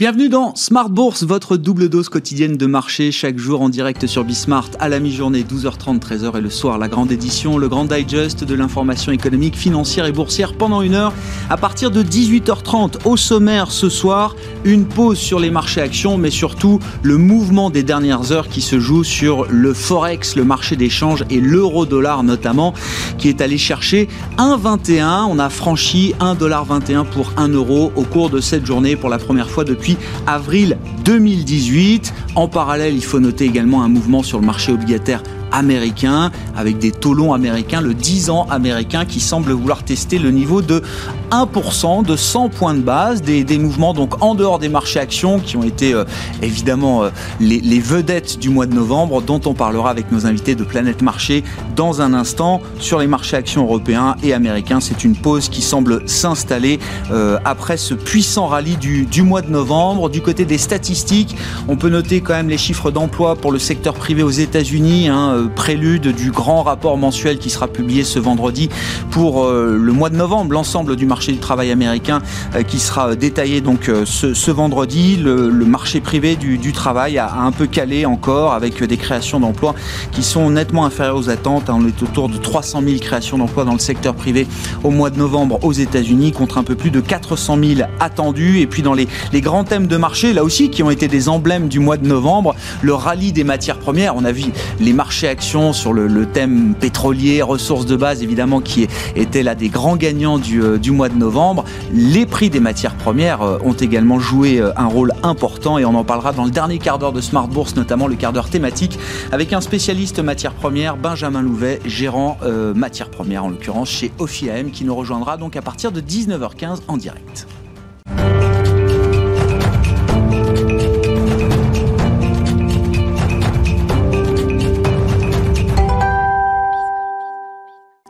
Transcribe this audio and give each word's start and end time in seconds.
Bienvenue 0.00 0.30
dans 0.30 0.54
Smart 0.54 0.88
Bourse, 0.88 1.24
votre 1.24 1.58
double 1.58 1.90
dose 1.90 2.08
quotidienne 2.08 2.56
de 2.56 2.64
marché, 2.64 3.12
chaque 3.12 3.36
jour 3.36 3.60
en 3.60 3.68
direct 3.68 4.06
sur 4.06 4.24
Bismart, 4.24 4.70
à 4.78 4.88
la 4.88 4.98
mi-journée, 4.98 5.42
12h30, 5.42 6.00
13h 6.00 6.38
et 6.38 6.40
le 6.40 6.48
soir, 6.48 6.78
la 6.78 6.88
grande 6.88 7.12
édition, 7.12 7.58
le 7.58 7.68
grand 7.68 7.84
digest 7.84 8.42
de 8.42 8.54
l'information 8.54 9.12
économique, 9.12 9.58
financière 9.58 10.06
et 10.06 10.12
boursière 10.12 10.54
pendant 10.54 10.80
une 10.80 10.94
heure. 10.94 11.12
À 11.50 11.58
partir 11.58 11.90
de 11.90 12.02
18h30, 12.02 13.04
au 13.04 13.18
sommaire 13.18 13.70
ce 13.70 13.90
soir, 13.90 14.36
une 14.64 14.86
pause 14.86 15.18
sur 15.18 15.38
les 15.38 15.50
marchés 15.50 15.82
actions, 15.82 16.16
mais 16.16 16.30
surtout 16.30 16.78
le 17.02 17.18
mouvement 17.18 17.68
des 17.68 17.82
dernières 17.82 18.32
heures 18.32 18.48
qui 18.48 18.62
se 18.62 18.80
joue 18.80 19.04
sur 19.04 19.48
le 19.50 19.74
Forex, 19.74 20.34
le 20.34 20.44
marché 20.44 20.76
d'échange 20.76 21.26
et 21.28 21.42
l'euro-dollar 21.42 22.22
notamment, 22.22 22.72
qui 23.18 23.28
est 23.28 23.42
allé 23.42 23.58
chercher 23.58 24.08
1,21. 24.38 25.26
On 25.28 25.38
a 25.38 25.50
franchi 25.50 26.14
1,21$ 26.20 27.04
pour 27.04 27.34
1 27.36 27.48
euro 27.48 27.92
au 27.96 28.04
cours 28.04 28.30
de 28.30 28.40
cette 28.40 28.64
journée 28.64 28.96
pour 28.96 29.10
la 29.10 29.18
première 29.18 29.50
fois 29.50 29.64
depuis 29.64 29.89
avril 30.26 30.78
2018. 31.04 32.12
En 32.34 32.48
parallèle, 32.48 32.94
il 32.94 33.04
faut 33.04 33.20
noter 33.20 33.44
également 33.44 33.82
un 33.82 33.88
mouvement 33.88 34.22
sur 34.22 34.38
le 34.38 34.46
marché 34.46 34.72
obligataire 34.72 35.22
américain, 35.52 36.30
avec 36.56 36.78
des 36.78 36.92
taux 36.92 37.14
longs 37.14 37.32
américains, 37.32 37.80
le 37.80 37.94
10 37.94 38.30
ans 38.30 38.46
américain 38.50 39.04
qui 39.04 39.20
semble 39.20 39.52
vouloir 39.52 39.82
tester 39.82 40.18
le 40.18 40.30
niveau 40.30 40.62
de 40.62 40.82
1%, 41.30 42.04
de 42.04 42.16
100 42.16 42.48
points 42.48 42.74
de 42.74 42.80
base, 42.80 43.22
des, 43.22 43.58
mouvements 43.58 43.94
donc 43.94 44.22
en 44.22 44.34
dehors 44.34 44.58
des 44.58 44.68
marchés 44.68 44.98
actions 44.98 45.38
qui 45.38 45.56
ont 45.56 45.62
été 45.62 45.92
euh, 45.92 46.04
évidemment 46.42 47.04
euh, 47.04 47.10
les, 47.40 47.78
vedettes 47.78 48.38
du 48.38 48.48
mois 48.48 48.66
de 48.66 48.74
novembre, 48.74 49.22
dont 49.22 49.40
on 49.46 49.54
parlera 49.54 49.90
avec 49.90 50.10
nos 50.10 50.26
invités 50.26 50.54
de 50.54 50.64
Planète 50.64 51.02
Marché 51.02 51.44
dans 51.76 52.02
un 52.02 52.14
instant 52.14 52.60
sur 52.78 52.98
les 52.98 53.06
marchés 53.06 53.36
actions 53.36 53.62
européens 53.62 54.16
et 54.22 54.32
américains. 54.32 54.80
C'est 54.80 55.04
une 55.04 55.16
pause 55.16 55.48
qui 55.48 55.62
semble 55.62 56.08
s'installer 56.08 56.78
euh, 57.10 57.38
après 57.44 57.76
ce 57.76 57.94
puissant 57.94 58.46
rallye 58.46 58.76
du, 58.76 59.06
du 59.06 59.22
mois 59.22 59.42
de 59.42 59.50
novembre. 59.50 60.10
Du 60.10 60.22
côté 60.22 60.44
des 60.44 60.58
statistiques, 60.58 61.36
on 61.68 61.76
peut 61.76 61.90
noter 61.90 62.20
quand 62.20 62.34
même 62.34 62.48
les 62.48 62.58
chiffres 62.58 62.90
d'emploi 62.90 63.36
pour 63.36 63.52
le 63.52 63.58
secteur 63.58 63.94
privé 63.94 64.22
aux 64.22 64.30
États-Unis. 64.30 65.08
Hein, 65.08 65.50
prélude 65.54 66.08
du 66.08 66.30
grand 66.30 66.62
rapport 66.62 66.96
mensuel 66.96 67.38
qui 67.38 67.50
sera 67.50 67.68
publié 67.68 68.04
ce 68.04 68.18
vendredi 68.18 68.68
pour 69.10 69.48
le 69.48 69.92
mois 69.92 70.10
de 70.10 70.16
novembre, 70.16 70.52
l'ensemble 70.52 70.96
du 70.96 71.06
marché 71.06 71.19
du 71.28 71.38
travail 71.38 71.70
américain 71.70 72.20
euh, 72.54 72.62
qui 72.62 72.78
sera 72.78 73.14
détaillé 73.14 73.60
donc 73.60 73.88
euh, 73.88 74.04
ce, 74.04 74.50
vendredi. 74.50 75.16
Le, 75.16 75.50
marché 75.64 76.00
privé 76.00 76.36
du, 76.36 76.72
travail 76.72 77.18
a, 77.18 77.32
un 77.34 77.52
peu 77.52 77.66
calé 77.66 78.06
encore 78.06 78.54
avec 78.54 78.82
des 78.82 78.96
créations 78.96 79.38
d'emplois 79.38 79.74
qui 80.10 80.22
sont 80.22 80.50
nettement 80.50 80.84
inférieures 80.84 81.16
aux 81.16 81.30
attentes. 81.30 81.68
On 81.68 81.86
est 81.86 82.02
autour 82.02 82.28
de 82.28 82.36
300 82.36 82.82
000 82.84 82.98
créations 82.98 83.38
d'emplois 83.38 83.64
dans 83.64 83.72
le 83.72 83.78
secteur 83.78 84.14
privé 84.14 84.46
au 84.82 84.90
mois 84.90 85.10
de 85.10 85.18
novembre 85.18 85.58
aux 85.62 85.72
États-Unis 85.72 86.32
contre 86.32 86.58
un 86.58 86.64
peu 86.64 86.74
plus 86.74 86.90
de 86.90 87.00
400 87.00 87.58
000 87.62 87.88
attendus. 88.00 88.60
Et 88.60 88.66
puis 88.66 88.82
dans 88.82 88.94
les, 88.94 89.06
les 89.32 89.40
grands 89.40 89.64
thèmes 89.64 89.86
de 89.86 89.96
marché, 89.96 90.32
là 90.32 90.42
aussi, 90.42 90.70
qui 90.70 90.82
ont 90.82 90.90
été 90.90 91.08
des 91.08 91.28
emblèmes 91.28 91.68
du 91.68 91.78
mois 91.78 91.96
de 91.96 92.06
novembre, 92.06 92.54
le 92.82 92.94
rallye 92.94 93.32
des 93.32 93.44
matières 93.44 93.78
premières. 93.78 94.16
On 94.16 94.24
a 94.24 94.32
vu 94.32 94.46
les 94.80 94.92
marchés 94.92 95.28
action 95.28 95.72
sur 95.72 95.92
le, 95.92 96.26
thème 96.26 96.74
pétrolier, 96.78 97.42
ressources 97.42 97.86
de 97.86 97.96
base 97.96 98.22
évidemment 98.22 98.60
qui 98.60 98.86
était 99.16 99.42
là 99.42 99.54
des 99.54 99.68
grands 99.68 99.96
gagnants 99.96 100.38
du, 100.38 100.62
euh, 100.62 100.78
du 100.78 100.90
mois 100.90 101.08
de 101.08 101.09
novembre. 101.14 101.64
Les 101.92 102.26
prix 102.26 102.50
des 102.50 102.60
matières 102.60 102.94
premières 102.94 103.42
euh, 103.42 103.58
ont 103.64 103.72
également 103.72 104.18
joué 104.18 104.60
euh, 104.60 104.72
un 104.76 104.86
rôle 104.86 105.12
important 105.22 105.78
et 105.78 105.84
on 105.84 105.94
en 105.94 106.04
parlera 106.04 106.32
dans 106.32 106.44
le 106.44 106.50
dernier 106.50 106.78
quart 106.78 106.98
d'heure 106.98 107.12
de 107.12 107.20
Smart 107.20 107.48
Bourse, 107.48 107.76
notamment 107.76 108.06
le 108.06 108.16
quart 108.16 108.32
d'heure 108.32 108.50
thématique 108.50 108.98
avec 109.32 109.52
un 109.52 109.60
spécialiste 109.60 110.20
matières 110.20 110.54
premières, 110.54 110.96
Benjamin 110.96 111.42
Louvet, 111.42 111.80
gérant 111.84 112.38
matières 112.74 113.10
premières 113.10 113.44
en 113.44 113.48
l'occurrence 113.48 113.88
chez 113.88 114.12
OFIAM 114.18 114.70
qui 114.70 114.84
nous 114.84 114.94
rejoindra 114.94 115.36
donc 115.36 115.56
à 115.56 115.62
partir 115.62 115.92
de 115.92 116.00
19h15 116.00 116.80
en 116.88 116.96
direct. 116.96 117.46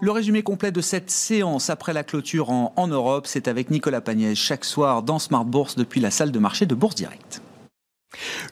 Le 0.02 0.12
résumé 0.12 0.42
complet 0.42 0.72
de 0.72 0.80
cette 0.80 1.10
séance 1.10 1.68
après 1.68 1.92
la 1.92 2.02
clôture 2.02 2.48
en, 2.48 2.86
Europe, 2.86 3.26
c'est 3.26 3.48
avec 3.48 3.70
Nicolas 3.70 4.00
Pagnès 4.00 4.34
chaque 4.34 4.64
soir 4.64 5.02
dans 5.02 5.18
Smart 5.18 5.44
Bourse 5.44 5.76
depuis 5.76 6.00
la 6.00 6.10
salle 6.10 6.32
de 6.32 6.38
marché 6.38 6.64
de 6.64 6.74
Bourse 6.74 6.94
Direct. 6.94 7.42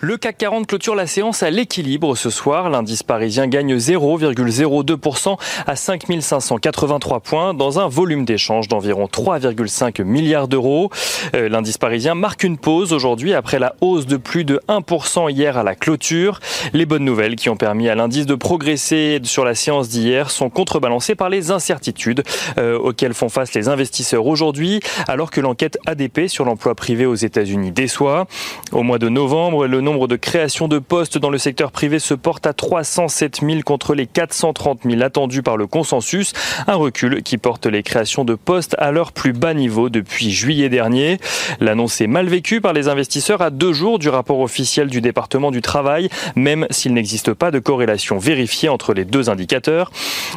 Le 0.00 0.16
CAC 0.16 0.38
40 0.38 0.66
clôture 0.66 0.94
la 0.94 1.06
séance 1.06 1.42
à 1.42 1.50
l'équilibre 1.50 2.16
ce 2.16 2.30
soir. 2.30 2.70
L'indice 2.70 3.02
parisien 3.02 3.46
gagne 3.46 3.76
0,02% 3.76 5.36
à 5.66 5.76
5583 5.76 7.20
points 7.20 7.54
dans 7.54 7.80
un 7.80 7.88
volume 7.88 8.24
d'échange 8.24 8.68
d'environ 8.68 9.06
3,5 9.06 10.02
milliards 10.04 10.48
d'euros. 10.48 10.90
Euh, 11.34 11.48
l'indice 11.48 11.78
parisien 11.78 12.14
marque 12.14 12.44
une 12.44 12.58
pause 12.58 12.92
aujourd'hui 12.92 13.34
après 13.34 13.58
la 13.58 13.74
hausse 13.80 14.06
de 14.06 14.16
plus 14.16 14.44
de 14.44 14.60
1% 14.68 15.30
hier 15.30 15.56
à 15.56 15.62
la 15.62 15.74
clôture. 15.74 16.40
Les 16.72 16.86
bonnes 16.86 17.04
nouvelles 17.04 17.36
qui 17.36 17.48
ont 17.48 17.56
permis 17.56 17.88
à 17.88 17.94
l'indice 17.94 18.26
de 18.26 18.34
progresser 18.34 19.20
sur 19.24 19.44
la 19.44 19.54
séance 19.54 19.88
d'hier 19.88 20.30
sont 20.30 20.50
contrebalancées 20.50 21.14
par 21.14 21.28
les 21.28 21.50
incertitudes 21.50 22.22
euh, 22.58 22.78
auxquelles 22.78 23.14
font 23.14 23.28
face 23.28 23.54
les 23.54 23.68
investisseurs 23.68 24.26
aujourd'hui 24.26 24.80
alors 25.06 25.30
que 25.30 25.40
l'enquête 25.40 25.78
ADP 25.86 26.28
sur 26.28 26.44
l'emploi 26.44 26.74
privé 26.74 27.06
aux 27.06 27.14
États-Unis 27.14 27.72
déçoit. 27.72 28.26
Au 28.72 28.82
mois 28.82 28.98
de 28.98 29.08
novembre, 29.08 29.57
le 29.66 29.80
nombre 29.80 30.08
de 30.08 30.16
créations 30.16 30.68
de 30.68 30.78
postes 30.78 31.18
dans 31.18 31.30
le 31.30 31.38
secteur 31.38 31.72
privé 31.72 31.98
se 31.98 32.14
porte 32.14 32.46
à 32.46 32.52
307 32.52 33.40
000 33.42 33.60
contre 33.64 33.94
les 33.94 34.06
430 34.06 34.80
000 34.84 35.02
attendus 35.02 35.42
par 35.42 35.56
le 35.56 35.66
consensus. 35.66 36.32
Un 36.66 36.74
recul 36.74 37.22
qui 37.22 37.38
porte 37.38 37.66
les 37.66 37.82
créations 37.82 38.24
de 38.24 38.34
postes 38.34 38.76
à 38.78 38.90
leur 38.90 39.12
plus 39.12 39.32
bas 39.32 39.54
niveau 39.54 39.88
depuis 39.88 40.30
juillet 40.30 40.68
dernier. 40.68 41.18
L'annonce 41.60 42.00
est 42.00 42.06
mal 42.06 42.26
vécue 42.28 42.60
par 42.60 42.72
les 42.72 42.88
investisseurs 42.88 43.42
à 43.42 43.50
deux 43.50 43.72
jours 43.72 43.98
du 43.98 44.08
rapport 44.08 44.40
officiel 44.40 44.88
du 44.88 45.00
département 45.00 45.50
du 45.50 45.62
travail, 45.62 46.08
même 46.36 46.66
s'il 46.70 46.94
n'existe 46.94 47.32
pas 47.32 47.50
de 47.50 47.58
corrélation 47.58 48.18
vérifiée 48.18 48.68
entre 48.68 48.94
les 48.94 49.04
deux 49.04 49.30
indicateurs. 49.30 49.90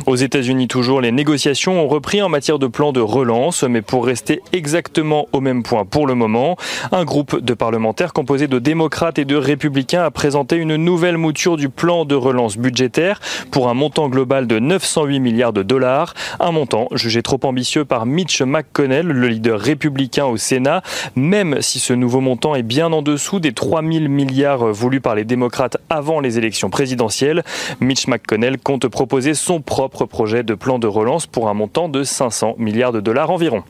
Aux 0.05 0.15
États-Unis 0.15 0.67
toujours, 0.67 1.01
les 1.01 1.11
négociations 1.11 1.83
ont 1.83 1.87
repris 1.87 2.21
en 2.21 2.29
matière 2.29 2.59
de 2.59 2.67
plan 2.67 2.91
de 2.91 3.01
relance, 3.01 3.63
mais 3.63 3.81
pour 3.81 4.05
rester 4.05 4.41
exactement 4.53 5.27
au 5.33 5.41
même 5.41 5.63
point 5.63 5.85
pour 5.85 6.07
le 6.07 6.15
moment, 6.15 6.57
un 6.91 7.03
groupe 7.03 7.39
de 7.39 7.53
parlementaires 7.53 8.13
composé 8.13 8.47
de 8.47 8.59
démocrates 8.59 9.10
et 9.17 9.25
de 9.25 9.35
républicains 9.35 10.03
a 10.03 10.11
présenté 10.11 10.55
une 10.55 10.75
nouvelle 10.75 11.17
mouture 11.17 11.57
du 11.57 11.69
plan 11.69 12.05
de 12.05 12.15
relance 12.15 12.57
budgétaire 12.57 13.19
pour 13.51 13.69
un 13.69 13.73
montant 13.73 14.09
global 14.09 14.47
de 14.47 14.59
908 14.59 15.19
milliards 15.19 15.53
de 15.53 15.63
dollars. 15.63 16.13
Un 16.39 16.51
montant 16.51 16.87
jugé 16.93 17.21
trop 17.21 17.39
ambitieux 17.43 17.85
par 17.85 18.05
Mitch 18.05 18.41
McConnell, 18.41 19.07
le 19.07 19.27
leader 19.27 19.59
républicain 19.59 20.25
au 20.25 20.37
Sénat, 20.37 20.81
même 21.15 21.61
si 21.61 21.79
ce 21.79 21.93
nouveau 21.93 22.21
montant 22.21 22.55
est 22.55 22.63
bien 22.63 22.91
en 22.91 23.01
dessous 23.01 23.39
des 23.39 23.53
3000 23.53 24.09
milliards 24.09 24.71
voulus 24.71 25.01
par 25.01 25.15
les 25.15 25.25
démocrates 25.25 25.77
avant 25.89 26.19
les 26.19 26.37
élections 26.37 26.69
présidentielles. 26.69 27.43
Mitch 27.79 28.07
McConnell 28.07 28.57
compte 28.57 28.87
proposer 28.87 29.33
son 29.33 29.61
propre 29.61 30.05
projet 30.05 30.43
de 30.43 30.53
plan 30.53 30.79
de 30.79 30.87
relance 30.87 31.27
pour 31.27 31.49
un 31.49 31.53
montant 31.53 31.89
de 31.89 32.03
500 32.03 32.55
milliards 32.57 32.91
de 32.91 32.99
dollars 32.99 33.31
environ. 33.31 33.63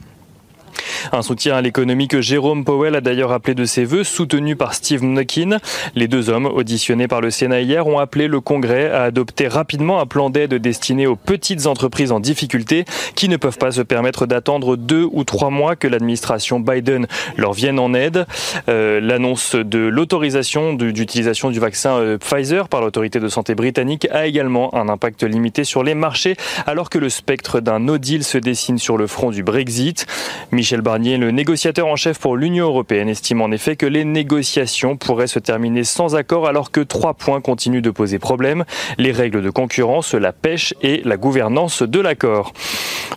Un 1.11 1.21
soutien 1.21 1.55
à 1.55 1.61
l'économie 1.61 2.07
que 2.07 2.21
Jérôme 2.21 2.63
Powell 2.63 2.95
a 2.95 3.01
d'ailleurs 3.01 3.31
appelé 3.31 3.55
de 3.55 3.65
ses 3.65 3.85
voeux, 3.85 4.03
soutenu 4.03 4.55
par 4.55 4.73
Steve 4.73 5.03
Mnuchin. 5.03 5.57
Les 5.95 6.07
deux 6.07 6.29
hommes, 6.29 6.45
auditionnés 6.45 7.07
par 7.07 7.21
le 7.21 7.31
Sénat 7.31 7.61
hier, 7.61 7.87
ont 7.87 7.99
appelé 7.99 8.27
le 8.27 8.39
Congrès 8.41 8.89
à 8.89 9.03
adopter 9.03 9.47
rapidement 9.47 9.99
un 9.99 10.05
plan 10.05 10.29
d'aide 10.29 10.53
destiné 10.55 11.07
aux 11.07 11.15
petites 11.15 11.67
entreprises 11.67 12.11
en 12.11 12.19
difficulté 12.19 12.85
qui 13.15 13.29
ne 13.29 13.37
peuvent 13.37 13.57
pas 13.57 13.71
se 13.71 13.81
permettre 13.81 14.25
d'attendre 14.25 14.75
deux 14.75 15.07
ou 15.11 15.23
trois 15.23 15.49
mois 15.49 15.75
que 15.75 15.87
l'administration 15.87 16.59
Biden 16.59 17.07
leur 17.37 17.53
vienne 17.53 17.79
en 17.79 17.93
aide. 17.93 18.25
Euh, 18.69 18.99
L'annonce 19.01 19.55
de 19.55 19.79
l'autorisation 19.79 20.73
d'utilisation 20.73 21.49
du 21.49 21.59
vaccin 21.59 21.97
euh, 21.97 22.17
Pfizer 22.17 22.69
par 22.69 22.81
l'autorité 22.81 23.19
de 23.19 23.27
santé 23.27 23.55
britannique 23.55 24.07
a 24.11 24.27
également 24.27 24.73
un 24.75 24.89
impact 24.89 25.23
limité 25.23 25.63
sur 25.63 25.83
les 25.83 25.95
marchés 25.95 26.35
alors 26.65 26.89
que 26.89 26.97
le 26.97 27.09
spectre 27.09 27.59
d'un 27.59 27.79
no 27.79 27.97
deal 27.97 28.23
se 28.23 28.37
dessine 28.37 28.77
sur 28.77 28.97
le 28.97 29.07
front 29.07 29.31
du 29.31 29.43
Brexit. 29.43 30.05
Michel 30.51 30.81
Barnier, 30.81 30.90
le 30.97 31.31
négociateur 31.31 31.87
en 31.87 31.95
chef 31.95 32.19
pour 32.19 32.35
l'Union 32.35 32.65
européenne, 32.65 33.07
estime 33.07 33.41
en 33.41 33.51
effet 33.51 33.75
que 33.75 33.85
les 33.85 34.03
négociations 34.03 34.97
pourraient 34.97 35.27
se 35.27 35.39
terminer 35.39 35.83
sans 35.83 36.15
accord 36.15 36.47
alors 36.47 36.71
que 36.71 36.81
trois 36.81 37.13
points 37.13 37.39
continuent 37.39 37.81
de 37.81 37.91
poser 37.91 38.19
problème. 38.19 38.65
Les 38.97 39.11
règles 39.11 39.41
de 39.41 39.49
concurrence, 39.49 40.13
la 40.13 40.33
pêche 40.33 40.73
et 40.81 41.01
la 41.05 41.17
gouvernance 41.17 41.81
de 41.81 41.99
l'accord. 41.99 42.53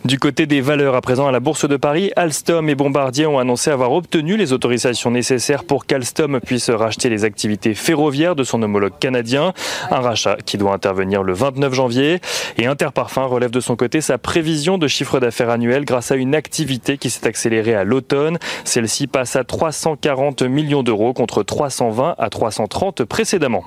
Du 0.05 0.19
côté 0.19 0.45
des 0.45 0.61
valeurs, 0.61 0.95
à 0.95 1.01
présent 1.01 1.27
à 1.27 1.31
la 1.31 1.39
Bourse 1.39 1.67
de 1.67 1.77
Paris, 1.77 2.11
Alstom 2.15 2.69
et 2.69 2.75
Bombardier 2.75 3.25
ont 3.25 3.39
annoncé 3.39 3.71
avoir 3.71 3.91
obtenu 3.91 4.37
les 4.37 4.53
autorisations 4.53 5.11
nécessaires 5.11 5.63
pour 5.63 5.85
qu'Alstom 5.85 6.39
puisse 6.39 6.69
racheter 6.69 7.09
les 7.09 7.23
activités 7.23 7.73
ferroviaires 7.73 8.35
de 8.35 8.43
son 8.43 8.61
homologue 8.61 8.97
canadien. 8.99 9.53
Un 9.89 9.99
rachat 9.99 10.37
qui 10.45 10.57
doit 10.57 10.73
intervenir 10.73 11.23
le 11.23 11.33
29 11.33 11.73
janvier. 11.73 12.19
Et 12.57 12.67
Interparfum 12.67 13.25
relève 13.25 13.51
de 13.51 13.59
son 13.59 13.75
côté 13.75 13.99
sa 13.99 14.17
prévision 14.17 14.77
de 14.77 14.87
chiffre 14.87 15.19
d'affaires 15.19 15.49
annuel 15.49 15.85
grâce 15.85 16.11
à 16.11 16.15
une 16.15 16.35
activité 16.35 16.97
qui 16.97 17.09
s'est 17.09 17.27
accélérée 17.27 17.64
à 17.73 17.83
l'automne. 17.83 18.37
Celle-ci 18.63 19.07
passe 19.07 19.35
à 19.35 19.43
340 19.43 20.43
millions 20.43 20.83
d'euros 20.83 21.13
contre 21.13 21.43
320 21.43 22.15
à 22.17 22.29
330 22.29 23.03
précédemment. 23.05 23.63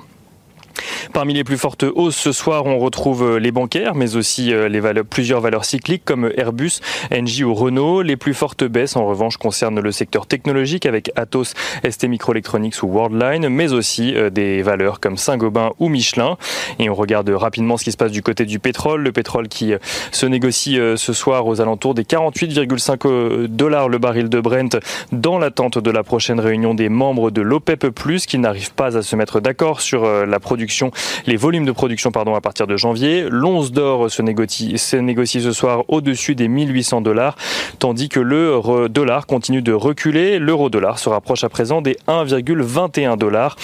Parmi 1.13 1.33
les 1.33 1.43
plus 1.43 1.57
fortes 1.57 1.83
hausses 1.83 2.15
ce 2.15 2.31
soir, 2.31 2.65
on 2.65 2.77
retrouve 2.77 3.23
euh, 3.23 3.39
les 3.39 3.51
bancaires, 3.51 3.95
mais 3.95 4.15
aussi 4.15 4.53
euh, 4.53 4.69
les 4.69 4.79
valeurs, 4.79 5.05
plusieurs 5.05 5.41
valeurs 5.41 5.65
cycliques 5.65 6.03
comme 6.05 6.31
Airbus, 6.37 6.79
Engie 7.11 7.43
ou 7.43 7.53
Renault. 7.53 8.01
Les 8.01 8.15
plus 8.15 8.33
fortes 8.33 8.63
baisses, 8.63 8.95
en 8.95 9.05
revanche, 9.05 9.37
concernent 9.37 9.79
le 9.79 9.91
secteur 9.91 10.27
technologique 10.27 10.85
avec 10.85 11.11
Atos, 11.15 11.53
ST 11.89 12.05
Microelectronics 12.05 12.81
ou 12.83 12.87
Worldline, 12.87 13.49
mais 13.49 13.73
aussi 13.73 14.15
euh, 14.15 14.29
des 14.29 14.61
valeurs 14.61 14.99
comme 14.99 15.17
Saint-Gobain 15.17 15.71
ou 15.79 15.89
Michelin. 15.89 16.37
Et 16.77 16.89
on 16.89 16.95
regarde 16.95 17.29
rapidement 17.29 17.77
ce 17.77 17.83
qui 17.83 17.91
se 17.91 17.97
passe 17.97 18.11
du 18.11 18.21
côté 18.21 18.45
du 18.45 18.59
pétrole. 18.59 19.01
Le 19.01 19.11
pétrole 19.11 19.47
qui 19.47 19.73
se 20.11 20.25
négocie 20.25 20.77
ce 20.95 21.13
soir 21.13 21.47
aux 21.47 21.61
alentours 21.61 21.93
des 21.93 22.03
48,5 22.03 23.47
dollars 23.47 23.89
le 23.89 23.97
baril 23.97 24.29
de 24.29 24.39
Brent 24.39 24.77
dans 25.11 25.39
l'attente 25.39 25.77
de 25.77 25.91
la 25.91 26.03
prochaine 26.03 26.39
réunion 26.39 26.73
des 26.73 26.89
membres 26.89 27.31
de 27.31 27.41
l'OPEP+, 27.41 27.87
qui 28.27 28.37
n'arrivent 28.37 28.73
pas 28.73 28.97
à 28.97 29.01
se 29.01 29.15
mettre 29.15 29.39
d'accord 29.39 29.81
sur 29.81 30.03
la 30.25 30.39
production 30.39 30.68
les 31.25 31.35
volumes 31.35 31.65
de 31.65 31.71
production 31.71 32.11
pardon, 32.11 32.35
à 32.35 32.41
partir 32.41 32.67
de 32.67 32.77
janvier. 32.77 33.25
L'once 33.29 33.71
d'or 33.71 34.09
se 34.09 34.21
négocie, 34.21 34.77
ce 34.77 35.51
soir 35.51 35.83
au-dessus 35.87 36.35
des 36.35 36.47
1800 36.47 37.01
dollars, 37.01 37.35
tandis 37.79 38.09
que 38.09 38.19
le 38.19 38.87
dollar 38.89 39.25
continue 39.25 39.61
de 39.61 39.73
reculer. 39.73 40.39
L'euro 40.39 40.69
dollar 40.69 40.99
se 40.99 41.09
rapproche 41.09 41.43
à 41.43 41.49
présent 41.49 41.81
des 41.81 41.97
1,21 42.07 43.17
dollars 43.17 43.55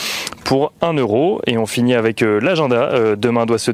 pour 0.46 0.72
1 0.82 0.94
euro. 0.94 1.42
Et 1.48 1.58
on 1.58 1.66
finit 1.66 1.96
avec 1.96 2.22
euh, 2.22 2.40
l'agenda. 2.40 2.90
Euh, 2.94 3.16
demain 3.18 3.46
doit 3.46 3.58
se, 3.58 3.72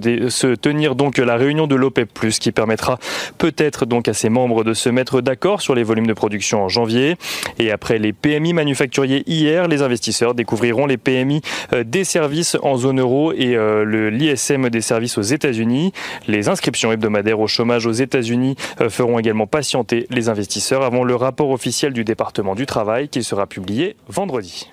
tenir 0.55 0.95
donc 0.95 1.17
la 1.17 1.35
réunion 1.35 1.67
de 1.67 1.75
l'OPEP+, 1.75 2.09
qui 2.39 2.51
permettra 2.51 2.97
peut-être 3.37 3.85
donc 3.85 4.07
à 4.07 4.13
ses 4.13 4.29
membres 4.29 4.63
de 4.63 4.73
se 4.73 4.89
mettre 4.89 5.21
d'accord 5.21 5.61
sur 5.61 5.75
les 5.75 5.83
volumes 5.83 6.07
de 6.07 6.13
production 6.13 6.63
en 6.63 6.69
janvier. 6.69 7.17
Et 7.59 7.71
après 7.71 7.99
les 7.99 8.13
PMI 8.13 8.53
manufacturiers 8.53 9.23
hier, 9.27 9.67
les 9.67 9.83
investisseurs 9.83 10.33
découvriront 10.33 10.87
les 10.87 10.97
PMI 10.97 11.41
euh, 11.73 11.83
des 11.83 12.03
services 12.03 12.57
en 12.63 12.77
zone 12.77 13.01
euro 13.01 13.20
et 13.31 13.55
l'ISM 13.85 14.69
des 14.69 14.81
services 14.81 15.17
aux 15.17 15.21
États-Unis. 15.21 15.93
Les 16.27 16.49
inscriptions 16.49 16.91
hebdomadaires 16.91 17.39
au 17.39 17.47
chômage 17.47 17.85
aux 17.85 17.91
États-Unis 17.91 18.55
feront 18.89 19.19
également 19.19 19.47
patienter 19.47 20.07
les 20.09 20.29
investisseurs 20.29 20.83
avant 20.83 21.03
le 21.03 21.15
rapport 21.15 21.51
officiel 21.51 21.93
du 21.93 22.03
département 22.03 22.55
du 22.55 22.65
travail 22.65 23.09
qui 23.09 23.23
sera 23.23 23.47
publié 23.47 23.95
vendredi. 24.07 24.69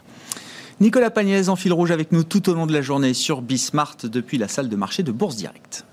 Nicolas 0.80 1.10
Pagnès 1.10 1.48
en 1.48 1.56
fil 1.56 1.72
rouge 1.72 1.90
avec 1.90 2.12
nous 2.12 2.22
tout 2.22 2.48
au 2.48 2.54
long 2.54 2.66
de 2.66 2.72
la 2.72 2.82
journée 2.82 3.12
sur 3.12 3.42
Bismart 3.42 3.96
depuis 4.04 4.38
la 4.38 4.46
salle 4.46 4.68
de 4.68 4.76
marché 4.76 5.02
de 5.02 5.10
Bourse 5.10 5.36
Direct. 5.36 5.84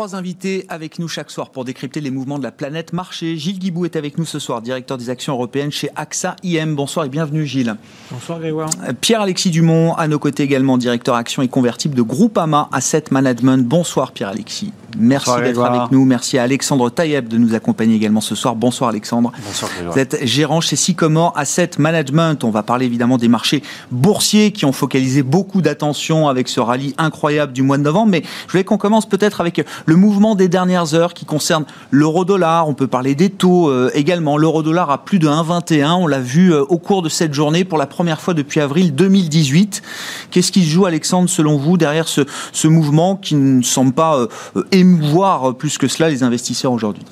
Trois 0.00 0.16
invités 0.16 0.64
avec 0.70 0.98
nous 0.98 1.08
chaque 1.08 1.30
soir 1.30 1.50
pour 1.50 1.66
décrypter 1.66 2.00
les 2.00 2.10
mouvements 2.10 2.38
de 2.38 2.42
la 2.42 2.52
planète 2.52 2.94
marché. 2.94 3.36
Gilles 3.36 3.58
Guibou 3.58 3.84
est 3.84 3.96
avec 3.96 4.16
nous 4.16 4.24
ce 4.24 4.38
soir, 4.38 4.62
directeur 4.62 4.96
des 4.96 5.10
actions 5.10 5.34
européennes 5.34 5.70
chez 5.70 5.90
AXA 5.94 6.36
IM. 6.42 6.74
Bonsoir 6.74 7.04
et 7.04 7.10
bienvenue 7.10 7.44
Gilles. 7.44 7.76
Bonsoir 8.10 8.38
Grégoire. 8.38 8.70
Pierre-Alexis 9.02 9.50
Dumont, 9.50 9.92
à 9.92 10.08
nos 10.08 10.18
côtés 10.18 10.42
également, 10.42 10.78
directeur 10.78 11.16
actions 11.16 11.42
et 11.42 11.48
convertibles 11.48 11.94
de 11.94 12.00
Groupama 12.00 12.70
Asset 12.72 13.04
Management. 13.10 13.62
Bonsoir 13.62 14.12
Pierre-Alexis. 14.12 14.72
Merci 14.98 15.30
d'être 15.42 15.62
avec 15.62 15.92
nous. 15.92 16.04
Merci 16.04 16.38
à 16.38 16.44
Alexandre 16.44 16.90
Taïeb 16.90 17.28
de 17.28 17.36
nous 17.36 17.54
accompagner 17.54 17.94
également 17.94 18.20
ce 18.20 18.34
soir. 18.34 18.56
Bonsoir 18.56 18.90
Alexandre. 18.90 19.32
Bonsoir 19.44 19.70
Vous 19.92 19.98
êtes 19.98 20.24
gérant 20.24 20.60
chez 20.60 20.76
Sycomore 20.76 21.32
Asset 21.36 21.72
Management. 21.78 22.42
On 22.42 22.50
va 22.50 22.62
parler 22.62 22.86
évidemment 22.86 23.18
des 23.18 23.28
marchés 23.28 23.62
boursiers 23.90 24.50
qui 24.50 24.64
ont 24.64 24.72
focalisé 24.72 25.22
beaucoup 25.22 25.62
d'attention 25.62 26.28
avec 26.28 26.48
ce 26.48 26.60
rallye 26.60 26.94
incroyable 26.98 27.52
du 27.52 27.62
mois 27.62 27.78
de 27.78 27.82
novembre. 27.82 28.10
Mais 28.10 28.22
je 28.46 28.52
voulais 28.52 28.64
qu'on 28.64 28.78
commence 28.78 29.06
peut-être 29.06 29.40
avec 29.40 29.64
le 29.90 29.96
mouvement 29.96 30.36
des 30.36 30.46
dernières 30.46 30.94
heures 30.94 31.14
qui 31.14 31.24
concerne 31.24 31.64
l'euro-dollar. 31.90 32.68
On 32.68 32.74
peut 32.74 32.86
parler 32.86 33.16
des 33.16 33.28
taux 33.28 33.68
euh, 33.68 33.90
également. 33.92 34.36
L'euro-dollar 34.36 34.88
a 34.88 34.98
plus 35.04 35.18
de 35.18 35.26
1,21. 35.26 35.94
On 35.94 36.06
l'a 36.06 36.20
vu 36.20 36.52
euh, 36.52 36.62
au 36.68 36.78
cours 36.78 37.02
de 37.02 37.08
cette 37.08 37.34
journée 37.34 37.64
pour 37.64 37.76
la 37.76 37.88
première 37.88 38.20
fois 38.20 38.32
depuis 38.32 38.60
avril 38.60 38.94
2018. 38.94 39.82
Qu'est-ce 40.30 40.52
qui 40.52 40.62
se 40.62 40.68
joue 40.68 40.86
Alexandre 40.86 41.28
selon 41.28 41.56
vous 41.56 41.76
derrière 41.76 42.06
ce, 42.06 42.20
ce 42.52 42.68
mouvement 42.68 43.16
qui 43.16 43.34
ne 43.34 43.62
semble 43.62 43.92
pas 43.92 44.16
euh, 44.16 44.28
émouvoir 44.70 45.56
plus 45.56 45.76
que 45.76 45.88
cela 45.88 46.08
les 46.08 46.22
investisseurs 46.22 46.70
aujourd'hui? 46.70 47.02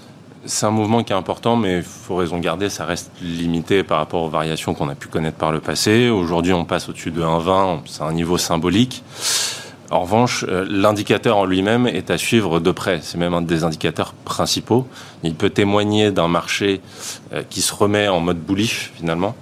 C'est 0.45 0.65
un 0.65 0.71
mouvement 0.71 1.03
qui 1.03 1.13
est 1.13 1.17
important, 1.17 1.57
mais 1.57 1.79
il 1.79 1.83
faut 1.83 2.15
raison 2.15 2.39
garder, 2.39 2.69
ça 2.69 2.85
reste 2.85 3.11
limité 3.21 3.83
par 3.83 3.99
rapport 3.99 4.23
aux 4.23 4.29
variations 4.29 4.73
qu'on 4.73 4.89
a 4.89 4.95
pu 4.95 5.09
connaître 5.09 5.37
par 5.37 5.51
le 5.51 5.59
passé. 5.59 6.11
Aujourd'hui, 6.11 6.53
on 6.53 6.65
passe 6.65 6.89
au-dessus 6.89 7.11
de 7.11 7.23
1,20, 7.23 7.81
c'est 7.87 8.03
un 8.03 8.13
niveau 8.13 8.39
symbolique. 8.39 9.03
En 9.91 10.01
revanche, 10.01 10.45
euh, 10.49 10.67
l'indicateur 10.69 11.39
en 11.39 11.45
lui-même 11.45 11.87
est 11.87 12.11
à 12.11 12.19
suivre 12.19 12.61
de 12.61 12.71
près. 12.71 13.01
C'est 13.03 13.17
même 13.17 13.33
un 13.33 13.41
des 13.41 13.65
indicateurs 13.65 14.13
principaux. 14.13 14.87
Il 15.23 15.35
peut 15.35 15.51
témoigner 15.51 16.11
d'un 16.11 16.29
marché 16.29 16.81
euh, 17.33 17.43
qui 17.49 17.63
se 17.63 17.75
remet 17.75 18.09
en 18.09 18.21
mode 18.21 18.39
bullish 18.39 18.93
finalement, 18.97 19.35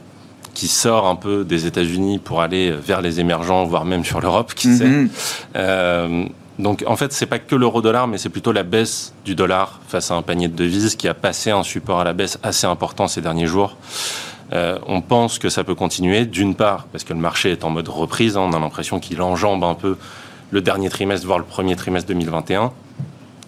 qui 0.54 0.69
sort 0.69 1.06
un 1.08 1.16
peu 1.16 1.44
des 1.44 1.66
États-Unis 1.66 2.19
pour 2.19 2.43
aller 2.43 2.70
vers 2.70 3.00
les 3.00 3.19
émergents, 3.19 3.64
voire 3.64 3.84
même 3.84 4.04
sur 4.04 4.20
l'Europe, 4.20 4.54
qui 4.54 4.76
sait. 4.76 4.87
Mhm. 4.87 5.10
Euh, 5.56 6.26
donc 6.58 6.84
en 6.87 6.96
fait, 6.96 7.12
c'est 7.12 7.26
pas 7.26 7.38
que 7.38 7.54
l'euro-dollar, 7.54 8.06
mais 8.06 8.16
c'est 8.16 8.28
plutôt 8.28 8.52
la 8.52 8.62
baisse 8.62 9.14
du 9.25 9.34
dollar 9.34 9.81
face 9.88 10.10
à 10.10 10.14
un 10.14 10.22
panier 10.22 10.48
de 10.48 10.54
devises 10.54 10.94
qui 10.94 11.08
a 11.08 11.14
passé 11.14 11.50
un 11.50 11.62
support 11.62 12.00
à 12.00 12.04
la 12.04 12.12
baisse 12.12 12.38
assez 12.43 12.66
important 12.66 13.08
ces 13.08 13.20
derniers 13.20 13.46
jours. 13.46 13.76
Euh, 14.52 14.78
on 14.87 15.00
pense 15.00 15.38
que 15.38 15.48
ça 15.48 15.64
peut 15.64 15.75
continuer, 15.75 16.25
d'une 16.25 16.54
part 16.54 16.84
parce 16.93 17.04
que 17.04 17.12
le 17.12 17.19
marché 17.19 17.50
est 17.50 17.64
en 17.64 17.70
mode 17.70 17.88
reprise, 17.88 18.37
hein, 18.37 18.43
on 18.48 18.52
a 18.52 18.58
l'impression 18.58 19.00
qu'il 19.00 19.20
enjambe 19.20 19.64
un 19.64 19.75
peu 19.75 19.96
le 20.50 20.60
dernier 20.60 20.88
trimestre, 20.90 21.26
voire 21.26 21.38
le 21.38 21.44
premier 21.44 21.76
trimestre 21.76 22.08
2021. 22.08 22.72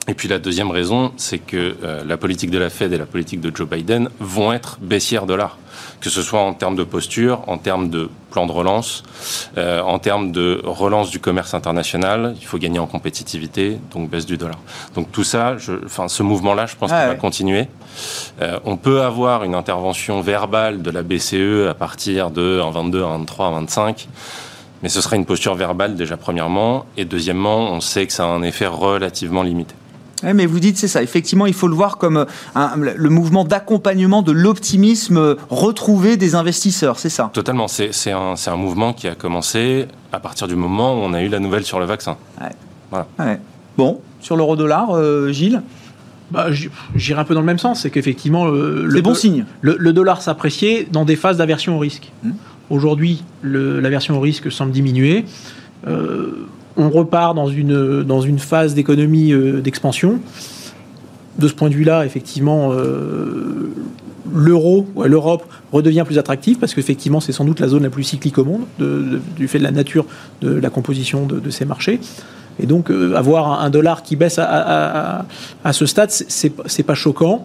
Et 0.08 0.14
puis 0.14 0.26
la 0.28 0.38
deuxième 0.38 0.70
raison, 0.70 1.12
c'est 1.16 1.38
que 1.38 1.76
euh, 1.82 2.02
la 2.04 2.16
politique 2.16 2.50
de 2.50 2.58
la 2.58 2.70
Fed 2.70 2.92
et 2.92 2.98
la 2.98 3.06
politique 3.06 3.40
de 3.40 3.54
Joe 3.54 3.68
Biden 3.68 4.08
vont 4.20 4.52
être 4.52 4.78
baissières 4.80 5.26
de 5.26 5.34
l'art 5.34 5.58
que 6.00 6.10
ce 6.10 6.22
soit 6.22 6.40
en 6.40 6.54
termes 6.54 6.76
de 6.76 6.84
posture, 6.84 7.42
en 7.46 7.58
termes 7.58 7.90
de 7.90 8.08
plan 8.30 8.46
de 8.46 8.52
relance, 8.52 9.02
euh, 9.56 9.80
en 9.80 9.98
termes 9.98 10.32
de 10.32 10.60
relance 10.64 11.10
du 11.10 11.18
commerce 11.18 11.54
international. 11.54 12.34
Il 12.40 12.46
faut 12.46 12.58
gagner 12.58 12.78
en 12.78 12.86
compétitivité, 12.86 13.78
donc 13.92 14.10
baisse 14.10 14.26
du 14.26 14.36
dollar. 14.36 14.58
Donc 14.94 15.10
tout 15.10 15.24
ça, 15.24 15.56
je, 15.58 15.72
enfin 15.84 16.08
ce 16.08 16.22
mouvement-là, 16.22 16.66
je 16.66 16.76
pense 16.76 16.90
qu'il 16.90 16.98
va 16.98 17.14
continuer. 17.14 17.68
Euh, 18.42 18.58
on 18.64 18.76
peut 18.76 19.02
avoir 19.02 19.44
une 19.44 19.54
intervention 19.54 20.20
verbale 20.20 20.82
de 20.82 20.90
la 20.90 21.02
BCE 21.02 21.68
à 21.68 21.74
partir 21.74 22.30
de 22.30 22.60
1,22, 22.60 23.26
1,23, 23.26 23.66
1,25. 23.66 24.06
Mais 24.82 24.88
ce 24.88 25.00
sera 25.00 25.16
une 25.16 25.26
posture 25.26 25.54
verbale 25.54 25.96
déjà 25.96 26.16
premièrement, 26.16 26.86
et 26.96 27.04
deuxièmement, 27.04 27.72
on 27.72 27.80
sait 27.80 28.06
que 28.06 28.12
ça 28.12 28.24
a 28.24 28.28
un 28.28 28.42
effet 28.42 28.66
relativement 28.66 29.42
limité 29.42 29.74
mais 30.22 30.46
vous 30.46 30.60
dites, 30.60 30.76
c'est 30.76 30.88
ça, 30.88 31.02
effectivement, 31.02 31.46
il 31.46 31.54
faut 31.54 31.68
le 31.68 31.74
voir 31.74 31.96
comme 31.96 32.26
euh, 32.56 32.94
le 32.96 33.08
mouvement 33.08 33.44
d'accompagnement 33.44 34.22
de 34.22 34.32
l'optimisme 34.32 35.36
retrouvé 35.50 36.16
des 36.16 36.34
investisseurs, 36.34 36.98
c'est 36.98 37.08
ça? 37.08 37.30
Totalement, 37.32 37.68
c'est 37.68 38.10
un, 38.10 38.34
un, 38.46 38.56
mouvement 38.56 38.92
qui 38.92 39.08
a 39.08 39.14
commencé 39.14 39.86
à 40.12 40.20
partir 40.20 40.48
du 40.48 40.56
moment 40.56 40.94
où 40.94 40.98
on 40.98 41.12
a 41.12 41.22
eu 41.22 41.28
la 41.28 41.38
nouvelle 41.38 41.64
sur 41.64 41.78
le 41.78 41.86
vaccin. 41.86 42.16
Ouais. 42.92 43.38
Bon, 43.76 44.00
sur 44.20 44.36
l'euro-dollar, 44.36 44.90
euh, 44.90 45.30
Gilles? 45.30 45.62
Bah, 46.30 46.48
J'irai 46.94 47.20
un 47.20 47.24
peu 47.24 47.34
dans 47.34 47.40
le 47.40 47.46
même 47.46 47.58
sens, 47.58 47.82
c'est 47.82 47.90
qu'effectivement, 47.90 48.46
le, 48.46 48.84
le, 48.84 49.00
bon 49.00 49.14
signe. 49.14 49.44
Le, 49.62 49.92
dollar 49.92 50.20
s'appréciait 50.20 50.86
dans 50.90 51.04
des 51.04 51.16
phases 51.16 51.38
d'aversion 51.38 51.76
au 51.76 51.78
risque. 51.78 52.12
Mmh. 52.22 52.30
Aujourd'hui, 52.70 53.24
l'aversion 53.42 54.18
au 54.18 54.20
risque 54.20 54.52
semble 54.52 54.72
diminuer. 54.72 55.24
Euh, 55.86 56.46
on 56.76 56.90
repart 56.90 57.34
dans 57.34 57.48
une, 57.48 58.02
dans 58.02 58.20
une 58.20 58.38
phase 58.38 58.74
d'économie 58.74 59.32
euh, 59.32 59.60
d'expansion. 59.60 60.20
De 61.38 61.48
ce 61.48 61.54
point 61.54 61.70
de 61.70 61.74
vue-là, 61.74 62.04
effectivement, 62.04 62.72
euh, 62.72 63.70
l'euro, 64.34 64.86
l'Europe 65.06 65.44
redevient 65.72 66.02
plus 66.04 66.18
attractive 66.18 66.58
parce 66.58 66.74
qu'effectivement, 66.74 67.20
c'est 67.20 67.32
sans 67.32 67.44
doute 67.44 67.60
la 67.60 67.68
zone 67.68 67.84
la 67.84 67.90
plus 67.90 68.04
cyclique 68.04 68.38
au 68.38 68.44
monde 68.44 68.62
du 69.36 69.48
fait 69.48 69.58
de 69.58 69.64
la 69.64 69.70
nature 69.70 70.04
de 70.42 70.50
la 70.50 70.68
composition 70.68 71.26
de, 71.26 71.50
ces 71.50 71.64
marchés. 71.64 72.00
Et 72.60 72.66
donc, 72.66 72.90
avoir 72.90 73.62
un, 73.62 73.70
dollar 73.70 74.02
qui 74.02 74.16
baisse 74.16 74.38
à, 74.40 75.26
à 75.64 75.72
ce 75.72 75.86
stade, 75.86 76.10
c'est 76.10 76.82
pas 76.82 76.94
choquant. 76.94 77.44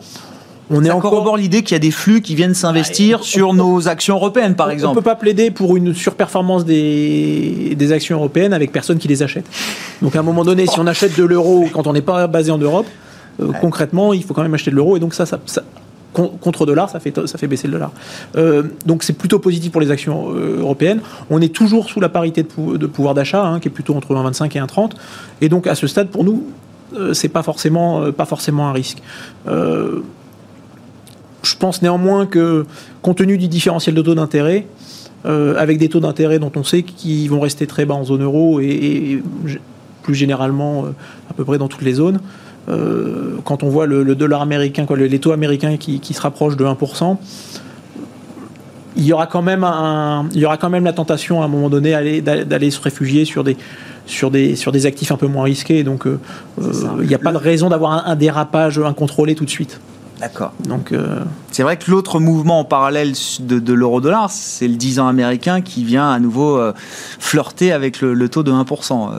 On 0.69 0.85
est 0.85 0.91
encore 0.91 1.13
au 1.13 1.21
bord 1.21 1.37
l'idée 1.37 1.61
qu'il 1.61 1.75
y 1.75 1.75
a 1.75 1.79
des 1.79 1.91
flux 1.91 2.21
qui 2.21 2.35
viennent 2.35 2.53
s'investir 2.53 3.23
sur 3.23 3.53
nos 3.53 3.87
actions 3.87 4.15
européennes, 4.15 4.55
par 4.55 4.69
exemple. 4.71 4.91
On 4.91 4.99
ne 4.99 5.03
peut 5.03 5.09
pas 5.09 5.15
plaider 5.15 5.51
pour 5.51 5.75
une 5.75 5.93
surperformance 5.93 6.65
des, 6.65 7.75
des 7.77 7.91
actions 7.91 8.17
européennes 8.17 8.53
avec 8.53 8.71
personne 8.71 8.97
qui 8.97 9.07
les 9.07 9.23
achète. 9.23 9.45
Donc 10.01 10.15
à 10.15 10.19
un 10.19 10.23
moment 10.23 10.43
donné, 10.43 10.65
si 10.67 10.79
on 10.79 10.87
achète 10.87 11.17
de 11.17 11.23
l'euro 11.23 11.65
quand 11.73 11.87
on 11.87 11.93
n'est 11.93 12.01
pas 12.01 12.27
basé 12.27 12.51
en 12.51 12.57
Europe, 12.57 12.87
euh, 13.41 13.51
concrètement, 13.59 14.13
il 14.13 14.23
faut 14.23 14.33
quand 14.33 14.43
même 14.43 14.53
acheter 14.53 14.71
de 14.71 14.75
l'euro. 14.75 14.97
Et 14.97 14.99
donc 14.99 15.13
ça, 15.13 15.25
ça, 15.25 15.39
contre 16.13 16.65
dollar, 16.65 16.89
ça 16.89 16.99
fait, 16.99 17.27
ça 17.27 17.37
fait 17.37 17.47
baisser 17.47 17.67
le 17.67 17.73
dollar. 17.73 17.91
Euh, 18.35 18.63
donc 18.85 19.03
c'est 19.03 19.13
plutôt 19.13 19.39
positif 19.39 19.71
pour 19.71 19.81
les 19.81 19.91
actions 19.91 20.31
euh, 20.31 20.59
européennes. 20.59 21.01
On 21.29 21.41
est 21.41 21.53
toujours 21.53 21.89
sous 21.89 21.99
la 21.99 22.09
parité 22.09 22.43
de, 22.43 22.87
pouvoir 22.87 23.13
d'achat, 23.13 23.43
hein, 23.43 23.59
qui 23.59 23.67
est 23.67 23.71
plutôt 23.71 23.95
entre 23.95 24.13
1,25 24.13 24.45
et 24.57 24.61
1,30. 24.61 24.91
Et 25.41 25.49
donc 25.49 25.67
à 25.67 25.75
ce 25.75 25.87
stade, 25.87 26.09
pour 26.09 26.23
nous, 26.23 26.43
c'est 27.13 27.29
pas 27.29 27.41
forcément, 27.41 28.11
pas 28.11 28.25
forcément 28.25 28.67
un 28.67 28.71
risque. 28.71 29.01
Je 31.43 31.55
pense 31.55 31.81
néanmoins 31.81 32.25
que, 32.25 32.65
compte 33.01 33.17
tenu 33.17 33.37
du 33.37 33.47
différentiel 33.47 33.95
de 33.95 34.01
taux 34.01 34.15
d'intérêt, 34.15 34.65
avec 35.25 35.77
des 35.77 35.87
taux 35.87 36.01
d'intérêt 36.01 36.37
dont 36.37 36.51
on 36.55 36.63
sait 36.63 36.83
qu'ils 36.83 37.29
vont 37.29 37.39
rester 37.39 37.65
très 37.65 37.85
bas 37.85 37.95
en 37.95 38.03
zone 38.03 38.23
euro 38.23 38.59
et, 38.59 39.21
plus 40.01 40.15
généralement 40.15 40.85
à 41.29 41.33
peu 41.33 41.45
près 41.45 41.57
dans 41.57 41.69
toutes 41.69 41.81
les 41.81 41.93
zones. 41.93 42.19
quand 42.67 43.63
on 43.63 43.69
voit 43.69 43.85
le, 43.85 44.15
dollar 44.15 44.41
américain, 44.41 44.85
les 44.97 45.19
taux 45.19 45.31
américains 45.31 45.77
qui, 45.77 46.01
qui 46.01 46.13
se 46.13 46.21
rapprochent 46.21 46.57
de 46.57 46.65
1%, 46.65 47.17
il 48.95 49.05
y 49.05 49.13
aura 49.13 49.27
quand 49.27 49.41
même 49.41 49.63
un, 49.63 50.27
il 50.33 50.39
y 50.39 50.45
aura 50.45 50.57
quand 50.57 50.69
même 50.69 50.83
la 50.83 50.93
tentation 50.93 51.41
à 51.41 51.45
un 51.45 51.47
moment 51.47 51.69
donné 51.69 52.21
d'aller 52.21 52.71
se 52.71 52.81
réfugier 52.81 53.25
sur 53.25 53.43
des 53.43 53.57
sur 54.05 54.31
des 54.31 54.55
sur 54.55 54.71
des 54.71 54.85
actifs 54.85 55.11
un 55.11 55.17
peu 55.17 55.27
moins 55.27 55.43
risqués. 55.43 55.83
Donc 55.83 56.05
euh, 56.05 56.19
euh, 56.61 56.71
il 57.01 57.07
n'y 57.07 57.15
a 57.15 57.19
pas 57.19 57.31
de 57.31 57.37
raison 57.37 57.69
d'avoir 57.69 58.07
un, 58.07 58.15
dérapage 58.15 58.79
incontrôlé 58.79 59.35
tout 59.35 59.45
de 59.45 59.49
suite. 59.49 59.79
D'accord. 60.23 60.53
Donc 60.67 60.91
euh, 60.91 61.19
c'est 61.51 61.63
vrai 61.63 61.77
que 61.77 61.91
l'autre 61.91 62.19
mouvement 62.19 62.59
en 62.59 62.65
parallèle 62.65 63.13
de, 63.39 63.73
l'euro-dollar, 63.73 64.29
c'est 64.31 64.67
le 64.67 64.75
10 64.75 64.99
ans 64.99 65.07
américain 65.07 65.61
qui 65.61 65.83
vient 65.83 66.09
à 66.09 66.19
nouveau 66.19 66.59
flirter 67.19 67.71
avec 67.71 68.01
le, 68.01 68.29
taux 68.29 68.43
de 68.43 68.51
1%. 68.51 69.11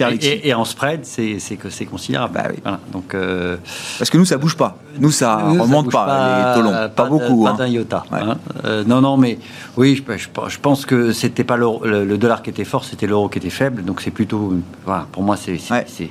Et, 0.00 0.54
en 0.54 0.64
spread, 0.64 1.04
c'est 1.04 1.56
que 1.56 1.70
c'est 1.70 1.86
considérable. 1.86 2.34
Bah 2.34 2.48
oui. 2.50 2.72
Donc, 2.92 3.14
euh, 3.14 3.56
Parce 3.98 4.10
que 4.10 4.18
nous, 4.18 4.24
ça 4.24 4.36
bouge 4.36 4.56
pas. 4.56 4.78
Nous, 4.98 5.10
ça 5.10 5.50
ne 5.52 5.60
remonte 5.60 5.90
pas, 5.90 6.54
les 6.54 6.54
taux 6.54 6.62
longs. 6.62 6.88
Pas, 6.94 7.04
beaucoup. 7.06 7.44
Pas 7.44 7.50
hein. 7.50 7.54
d'un 7.54 7.66
iota. 7.66 8.04
Hein. 8.12 8.36
Euh, 8.64 8.84
non, 8.84 9.00
non, 9.00 9.16
mais 9.16 9.38
oui, 9.76 10.02
je, 10.16 10.58
pense 10.58 10.86
que 10.86 11.12
c'était 11.12 11.44
pas 11.44 11.56
le, 11.56 12.16
dollar 12.16 12.42
qui 12.42 12.50
était 12.50 12.64
fort, 12.64 12.84
c'était 12.84 13.06
l'euro 13.06 13.28
qui 13.28 13.38
était 13.38 13.50
faible. 13.50 13.84
Donc 13.84 14.00
c'est 14.00 14.10
plutôt, 14.10 14.54
voilà, 14.84 15.06
pour 15.12 15.22
moi, 15.22 15.36
c'est 15.36 15.58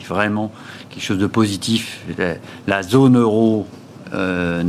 vraiment 0.07 0.51
quelque 0.89 1.03
chose 1.03 1.19
de 1.19 1.27
positif. 1.27 2.01
La, 2.67 2.83
zone 2.83 3.17
euro 3.17 3.67
euh, 4.13 4.63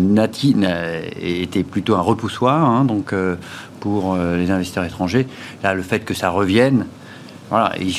était 1.20 1.62
plutôt 1.62 1.94
un 1.94 2.00
repoussoir, 2.00 2.64
hein, 2.64 2.84
donc 2.84 3.12
euh, 3.12 3.36
pour 3.80 4.16
les 4.16 4.50
investisseurs 4.50 4.84
étrangers. 4.84 5.26
Là, 5.62 5.74
le 5.74 5.82
fait 5.82 6.00
que 6.00 6.14
ça 6.14 6.30
revienne, 6.30 6.86
voilà, 7.50 7.72
et, 7.80 7.92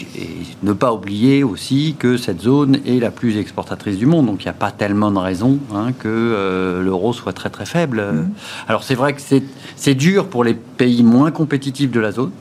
ne 0.62 0.74
pas 0.74 0.94
oublier 0.94 1.44
aussi 1.44 1.96
que 1.98 2.18
cette 2.18 2.42
zone 2.42 2.80
est 2.86 3.00
la 3.00 3.12
plus 3.12 3.38
exportatrice 3.38 3.98
du 3.98 4.06
monde, 4.06 4.26
donc 4.26 4.44
il 4.44 4.46
n'y 4.46 4.50
a 4.50 4.54
pas 4.54 4.72
tellement 4.72 5.10
de 5.10 5.20
raisons 5.20 5.60
hein, 5.74 5.94
que 5.98 6.08
euh, 6.08 6.84
l'euro 6.84 7.14
soit 7.14 7.34
très 7.34 7.50
très 7.50 7.66
faible. 7.66 8.02
Mhm. 8.02 8.30
Alors 8.68 8.84
c'est 8.84 8.96
vrai 8.96 9.14
que 9.14 9.22
c'est 9.22 9.96
dur 9.96 10.28
pour 10.28 10.44
les 10.44 10.54
pays 10.54 11.04
moins 11.04 11.32
compétitifs 11.32 11.92
de 11.92 12.00
la 12.00 12.12
zone, 12.12 12.32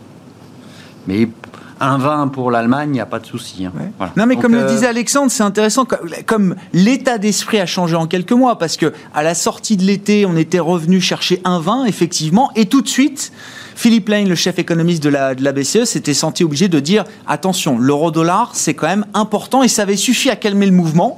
mais 1.06 1.28
un 1.80 1.98
vin 1.98 2.28
pour 2.28 2.50
l'Allemagne, 2.50 2.90
il 2.90 2.92
n'y 2.92 3.00
a 3.00 3.06
pas 3.06 3.18
de 3.18 3.26
souci. 3.26 3.66
Hein. 3.66 3.72
Non, 4.16 4.26
mais 4.26 4.36
comme 4.36 4.52
le 4.52 4.62
euh, 4.62 4.68
disait 4.68 4.86
Alexandre, 4.86 5.30
c'est 5.30 5.42
intéressant. 5.42 5.86
Comme, 6.24 6.56
l'état 6.72 7.18
d'esprit 7.18 7.60
a 7.60 7.66
changé 7.66 7.94
en 7.96 8.06
quelques 8.06 8.32
mois, 8.32 8.58
parce 8.58 8.76
que 8.76 8.92
à 9.14 9.22
la 9.22 9.34
sortie 9.34 9.76
de 9.76 9.84
l'été, 9.84 10.26
on 10.26 10.36
était 10.36 10.58
revenu 10.58 11.00
chercher 11.00 11.40
un 11.44 11.60
vin, 11.60 11.84
effectivement, 11.84 12.50
et 12.56 12.66
tout 12.66 12.82
de 12.82 12.88
suite, 12.88 13.32
Philippe 13.74 14.08
Lane, 14.08 14.28
le 14.28 14.34
chef 14.34 14.58
économiste 14.58 15.02
de 15.02 15.10
la, 15.10 15.34
de 15.34 15.44
la 15.44 15.52
BCE, 15.52 15.84
s'était 15.84 16.14
senti 16.14 16.44
obligé 16.44 16.68
de 16.68 16.80
dire 16.80 17.04
attention, 17.26 17.78
l'euro-dollar, 17.78 18.52
c'est 18.54 18.74
quand 18.74 18.86
même 18.86 19.06
important 19.12 19.62
et 19.62 19.68
ça 19.68 19.82
avait 19.82 19.96
suffi 19.96 20.30
à 20.30 20.36
calmer 20.36 20.66
le 20.66 20.72
mouvement. 20.72 21.16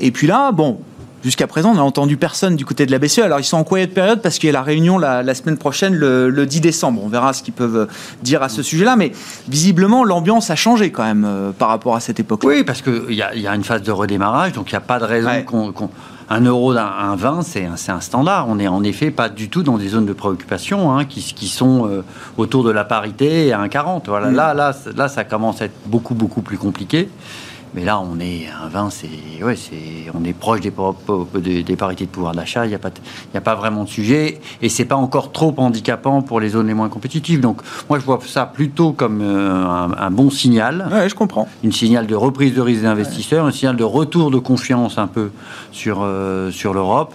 Et 0.00 0.10
puis 0.10 0.26
là, 0.26 0.50
bon, 0.52 0.80
jusqu'à 1.28 1.46
présent, 1.46 1.72
on 1.72 1.74
n'a 1.74 1.84
entendu 1.84 2.16
personne 2.16 2.56
du 2.56 2.64
côté 2.64 2.86
de 2.86 2.90
la 2.90 2.98
BCE. 2.98 3.18
Alors, 3.18 3.38
ils 3.38 3.44
sont 3.44 3.58
en 3.58 3.64
quiet 3.64 3.86
période 3.86 4.22
parce 4.22 4.38
qu'il 4.38 4.46
y 4.46 4.50
a 4.50 4.52
la 4.54 4.62
réunion 4.62 4.96
la, 4.96 5.34
semaine 5.34 5.58
prochaine, 5.58 5.94
le, 5.94 6.46
10 6.46 6.60
décembre. 6.62 7.02
On 7.04 7.08
verra 7.08 7.34
ce 7.34 7.42
qu'ils 7.42 7.52
peuvent 7.52 7.86
dire 8.22 8.42
à 8.42 8.48
ce 8.48 8.62
sujet-là. 8.62 8.96
Mais 8.96 9.12
visiblement, 9.46 10.04
l'ambiance 10.04 10.50
a 10.50 10.56
changé 10.56 10.90
quand 10.90 11.04
même 11.04 11.26
euh, 11.26 11.50
par 11.52 11.68
rapport 11.68 11.96
à 11.96 12.00
cette 12.00 12.18
époque. 12.18 12.44
-là. 12.44 12.48
Oui, 12.48 12.64
parce 12.64 12.80
qu'il 12.80 13.10
y, 13.10 13.40
y, 13.40 13.46
a 13.46 13.54
une 13.54 13.64
phase 13.64 13.82
de 13.82 13.92
redémarrage, 13.92 14.52
donc 14.52 14.70
il 14.70 14.74
n'y 14.74 14.78
a 14.78 14.80
pas 14.80 14.98
de 14.98 15.04
raison 15.04 15.42
qu'on 15.44 15.90
un 16.30 16.40
euro 16.42 16.74
d'un 16.74 17.16
vin, 17.16 17.40
c'est 17.42 17.64
un, 17.64 18.00
standard. 18.00 18.48
On 18.48 18.56
n'est 18.56 18.68
en 18.68 18.82
effet 18.84 19.10
pas 19.10 19.28
du 19.28 19.48
tout 19.48 19.62
dans 19.62 19.78
des 19.78 19.88
zones 19.88 20.06
de 20.06 20.12
préoccupation 20.12 20.96
hein, 20.96 21.04
qui, 21.04 21.48
sont 21.48 21.86
euh, 21.86 22.04
autour 22.36 22.64
de 22.64 22.70
la 22.70 22.84
parité 22.84 23.52
à 23.52 23.64
1,40. 23.66 24.02
Voilà, 24.06 24.28
mm. 24.28 24.34
là, 24.34 24.54
là, 24.54 24.72
là, 24.94 25.08
ça 25.08 25.24
commence 25.24 25.62
à 25.62 25.66
être 25.66 25.78
beaucoup, 25.86 26.14
beaucoup 26.14 26.42
plus 26.42 26.58
compliqué. 26.58 27.08
Mais 27.74 27.84
là, 27.84 28.00
on 28.00 28.18
est 28.18 28.46
un 28.48 28.68
20, 28.68 28.90
c'est 28.90 29.42
ouais, 29.42 29.56
c'est 29.56 30.10
on 30.14 30.24
est 30.24 30.32
proche 30.32 30.60
des, 30.60 30.72
des, 31.62 31.76
parités 31.76 32.06
de 32.06 32.10
pouvoir 32.10 32.34
d'achat. 32.34 32.64
Il 32.64 32.70
n'y 32.70 32.74
a 32.74 32.78
pas 32.78 32.90
il 33.32 33.36
a 33.36 33.40
pas 33.40 33.54
vraiment 33.54 33.84
de 33.84 33.88
sujet 33.88 34.40
et 34.62 34.68
c'est 34.68 34.84
pas 34.84 34.96
encore 34.96 35.32
trop 35.32 35.54
handicapant 35.56 36.22
pour 36.22 36.40
les 36.40 36.50
zones 36.50 36.68
les 36.68 36.74
moins 36.74 36.88
compétitives. 36.88 37.40
Donc 37.40 37.60
moi, 37.88 37.98
je 37.98 38.04
vois 38.04 38.18
ça 38.26 38.46
plutôt 38.46 38.92
comme 38.92 39.20
euh, 39.22 39.64
un, 39.64 40.10
bon 40.10 40.30
signal. 40.30 40.88
Ouais, 40.90 41.08
je 41.08 41.14
comprends. 41.14 41.48
Une 41.62 41.72
signal 41.72 42.06
de 42.06 42.14
reprise 42.14 42.54
de 42.54 42.60
risque 42.60 42.80
des 42.80 42.86
investisseurs, 42.86 43.46
un 43.46 43.52
signal 43.52 43.76
de 43.76 43.84
retour 43.84 44.30
de 44.30 44.38
confiance 44.38 44.98
un 44.98 45.06
peu 45.06 45.30
sur 45.72 46.00
euh, 46.02 46.50
sur 46.50 46.74
l'Europe. 46.74 47.14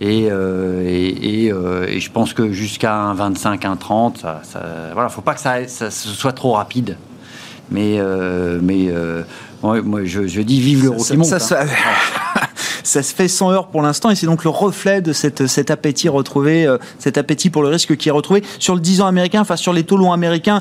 Et, 0.00 0.28
euh, 0.30 0.84
et, 0.86 1.46
et, 1.46 2.00
je 2.00 2.10
pense 2.12 2.32
que 2.32 2.52
jusqu'à 2.52 2.94
un 2.94 3.14
25, 3.14 3.64
un 3.64 3.74
30, 3.74 4.18
ça, 4.18 4.40
ça, 4.44 4.62
voilà, 4.92 5.08
faut 5.08 5.22
pas 5.22 5.34
que 5.34 5.40
ça, 5.40 5.66
ça 5.66 5.90
soit 5.90 6.32
trop 6.32 6.52
rapide. 6.52 6.96
Mais, 7.70 8.00
mais 8.62 8.90
moi, 9.62 10.04
je, 10.04 10.40
dis 10.40 10.60
vive 10.60 10.84
l'euro 10.84 11.02
qui 11.02 11.16
monte. 11.16 11.32
Hein. 11.32 11.38
Ça 11.38 11.64
se 12.88 13.14
fait 13.14 13.28
100 13.28 13.50
heures 13.50 13.66
pour 13.68 13.82
l'instant 13.82 14.10
et 14.10 14.14
c'est 14.14 14.26
donc 14.26 14.44
le 14.44 14.50
reflet 14.50 15.00
de 15.00 15.12
cette, 15.12 15.46
cet 15.46 15.70
appétit 15.70 16.08
retrouvé, 16.08 16.66
euh, 16.66 16.78
cet 16.98 17.18
appétit 17.18 17.50
pour 17.50 17.62
le 17.62 17.68
risque 17.68 17.96
qui 17.96 18.08
est 18.08 18.12
retrouvé 18.12 18.42
sur 18.58 18.74
le 18.74 18.80
10 18.80 19.02
ans 19.02 19.06
américain, 19.06 19.40
enfin 19.40 19.56
sur 19.56 19.72
les 19.72 19.84
taux 19.84 19.96
longs 19.96 20.12
américains. 20.12 20.60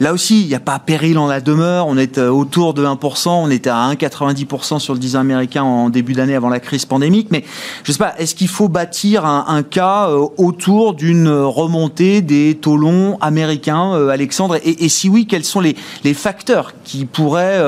Là 0.00 0.12
aussi, 0.12 0.42
il 0.42 0.46
n'y 0.46 0.54
a 0.54 0.60
pas 0.60 0.78
péril 0.78 1.18
en 1.18 1.26
la 1.26 1.40
demeure. 1.40 1.86
On 1.88 1.96
est 1.96 2.18
euh, 2.18 2.28
autour 2.28 2.74
de 2.74 2.84
1%, 2.84 3.28
on 3.28 3.50
était 3.50 3.70
à 3.70 3.90
1,90% 3.92 4.78
sur 4.78 4.94
le 4.94 5.00
10 5.00 5.16
ans 5.16 5.20
américain 5.20 5.62
en 5.62 5.90
début 5.90 6.12
d'année 6.12 6.34
avant 6.34 6.48
la 6.48 6.60
crise 6.60 6.84
pandémique. 6.84 7.28
Mais 7.30 7.44
je 7.84 7.92
sais 7.92 7.98
pas, 7.98 8.14
est-ce 8.18 8.34
qu'il 8.34 8.48
faut 8.48 8.68
bâtir 8.68 9.24
un, 9.24 9.62
cas 9.62 10.08
euh, 10.08 10.26
autour 10.36 10.94
d'une 10.94 11.28
remontée 11.28 12.22
des 12.22 12.56
taux 12.60 12.76
longs 12.76 13.18
américains, 13.20 13.92
Alexandre? 14.08 14.58
Et, 14.64 14.88
si 14.88 15.08
oui, 15.08 15.26
quels 15.26 15.44
sont 15.44 15.60
les, 15.60 15.74
facteurs 16.14 16.72
qui 16.84 17.04
pourraient 17.04 17.60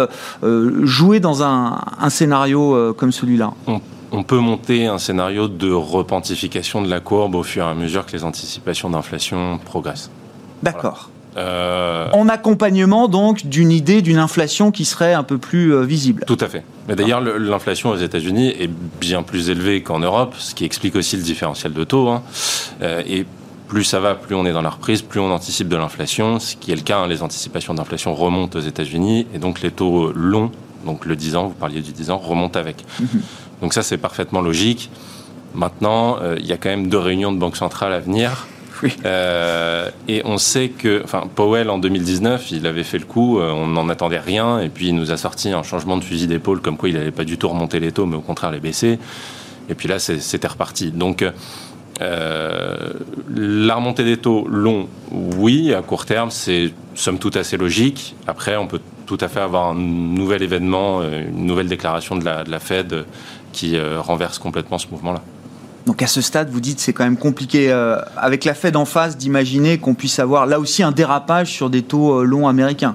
jouer 0.82 1.20
dans 1.20 1.42
un, 1.42 1.80
scénario 2.08 2.94
comme 2.96 3.12
celui-là? 3.12 3.52
Peut 4.22 4.38
monter 4.38 4.86
un 4.86 4.98
scénario 4.98 5.48
de 5.48 5.70
repentification 5.70 6.82
de 6.82 6.88
la 6.88 7.00
courbe 7.00 7.34
au 7.34 7.42
fur 7.42 7.64
et 7.64 7.68
à 7.68 7.74
mesure 7.74 8.06
que 8.06 8.12
les 8.12 8.24
anticipations 8.24 8.90
d'inflation 8.90 9.58
progressent. 9.58 10.10
D'accord. 10.62 11.10
Euh, 11.36 12.08
en 12.12 12.28
accompagnement 12.28 13.06
donc 13.06 13.46
d'une 13.46 13.70
idée 13.70 14.02
d'une 14.02 14.18
inflation 14.18 14.72
qui 14.72 14.84
serait 14.84 15.12
un 15.12 15.22
peu 15.22 15.38
plus 15.38 15.72
euh, 15.72 15.82
visible. 15.82 16.24
Tout 16.26 16.38
à 16.40 16.48
fait. 16.48 16.64
Mais 16.88 16.96
d'ailleurs, 16.96 17.20
l'inflation 17.20 17.90
aux 17.90 17.96
États-Unis 17.96 18.54
est 18.58 18.70
bien 19.00 19.22
plus 19.22 19.50
élevée 19.50 19.82
qu'en 19.82 20.00
Europe, 20.00 20.34
ce 20.38 20.54
qui 20.54 20.64
explique 20.64 20.96
aussi 20.96 21.16
le 21.16 21.22
différentiel 21.22 21.74
de 21.74 21.84
taux. 21.84 22.08
Hein. 22.08 22.22
Euh, 22.82 23.02
et 23.06 23.24
plus 23.68 23.84
ça 23.84 24.00
va, 24.00 24.14
plus 24.14 24.34
on 24.34 24.46
est 24.46 24.52
dans 24.52 24.62
la 24.62 24.70
reprise, 24.70 25.02
plus 25.02 25.20
on 25.20 25.30
anticipe 25.30 25.68
de 25.68 25.76
l'inflation, 25.76 26.40
ce 26.40 26.56
qui 26.56 26.72
est 26.72 26.76
le 26.76 26.80
cas. 26.80 26.98
Hein. 26.98 27.06
les 27.06 27.22
anticipations 27.22 27.74
d'inflation 27.74 28.14
remontent 28.14 28.58
aux 28.58 28.62
États-Unis 28.62 29.26
et 29.34 29.38
donc 29.38 29.60
les 29.60 29.70
taux 29.70 30.10
longs, 30.12 30.50
donc 30.86 31.04
le 31.04 31.14
10 31.14 31.36
ans, 31.36 31.48
vous 31.48 31.54
parliez 31.54 31.82
du 31.82 31.92
10 31.92 32.10
ans, 32.10 32.18
remontent 32.18 32.58
avec. 32.58 32.84
Mhm. 32.98 33.20
Donc 33.62 33.74
ça, 33.74 33.82
c'est 33.82 33.98
parfaitement 33.98 34.40
logique. 34.40 34.90
Maintenant, 35.54 36.18
euh, 36.20 36.36
il 36.38 36.46
y 36.46 36.52
a 36.52 36.56
quand 36.56 36.68
même 36.68 36.88
deux 36.88 36.98
réunions 36.98 37.32
de 37.32 37.38
banque 37.38 37.56
centrale 37.56 37.92
à 37.92 38.00
venir. 38.00 38.46
Oui. 38.82 38.92
Euh, 39.04 39.90
et 40.06 40.22
on 40.24 40.38
sait 40.38 40.68
que, 40.68 41.02
enfin, 41.02 41.24
Powell 41.34 41.68
en 41.68 41.78
2019, 41.78 42.52
il 42.52 42.64
avait 42.66 42.84
fait 42.84 42.98
le 42.98 43.06
coup, 43.06 43.40
euh, 43.40 43.50
on 43.50 43.66
n'en 43.66 43.88
attendait 43.88 44.20
rien, 44.20 44.60
et 44.60 44.68
puis 44.68 44.88
il 44.88 44.94
nous 44.94 45.10
a 45.10 45.16
sorti 45.16 45.50
un 45.50 45.64
changement 45.64 45.96
de 45.96 46.04
fusil 46.04 46.28
d'épaule, 46.28 46.60
comme 46.60 46.76
quoi 46.76 46.88
il 46.88 46.94
n'allait 46.94 47.10
pas 47.10 47.24
du 47.24 47.38
tout 47.38 47.48
remonter 47.48 47.80
les 47.80 47.90
taux, 47.90 48.06
mais 48.06 48.14
au 48.14 48.20
contraire 48.20 48.52
les 48.52 48.60
baisser. 48.60 49.00
Et 49.68 49.74
puis 49.74 49.88
là, 49.88 49.98
c'était 49.98 50.46
reparti. 50.46 50.92
Donc, 50.92 51.24
la 51.98 53.74
remontée 53.74 54.04
des 54.04 54.16
taux 54.16 54.46
longs, 54.46 54.88
oui, 55.10 55.74
à 55.74 55.82
court 55.82 56.06
terme, 56.06 56.30
c'est 56.30 56.72
somme 56.94 57.18
toute 57.18 57.36
assez 57.36 57.56
logique. 57.56 58.14
Après, 58.28 58.56
on 58.56 58.68
peut 58.68 58.80
tout 59.06 59.18
à 59.20 59.26
fait 59.26 59.40
avoir 59.40 59.70
un 59.70 59.74
nouvel 59.74 60.42
événement, 60.42 61.02
une 61.02 61.46
nouvelle 61.46 61.66
déclaration 61.66 62.16
de 62.16 62.24
la, 62.24 62.44
de 62.44 62.50
la 62.50 62.60
Fed 62.60 63.04
qui 63.58 63.76
euh, 63.76 64.00
renverse 64.00 64.38
complètement 64.38 64.78
ce 64.78 64.86
mouvement-là. 64.88 65.20
Donc 65.86 66.00
à 66.02 66.06
ce 66.06 66.20
stade, 66.20 66.48
vous 66.50 66.60
dites 66.60 66.78
c'est 66.78 66.92
quand 66.92 67.02
même 67.02 67.16
compliqué 67.16 67.72
euh, 67.72 67.98
avec 68.16 68.44
la 68.44 68.54
Fed 68.54 68.76
en 68.76 68.84
face 68.84 69.16
d'imaginer 69.16 69.78
qu'on 69.78 69.94
puisse 69.94 70.20
avoir 70.20 70.46
là 70.46 70.60
aussi 70.60 70.84
un 70.84 70.92
dérapage 70.92 71.50
sur 71.50 71.68
des 71.68 71.82
taux 71.82 72.20
euh, 72.20 72.24
longs 72.24 72.46
américains. 72.46 72.94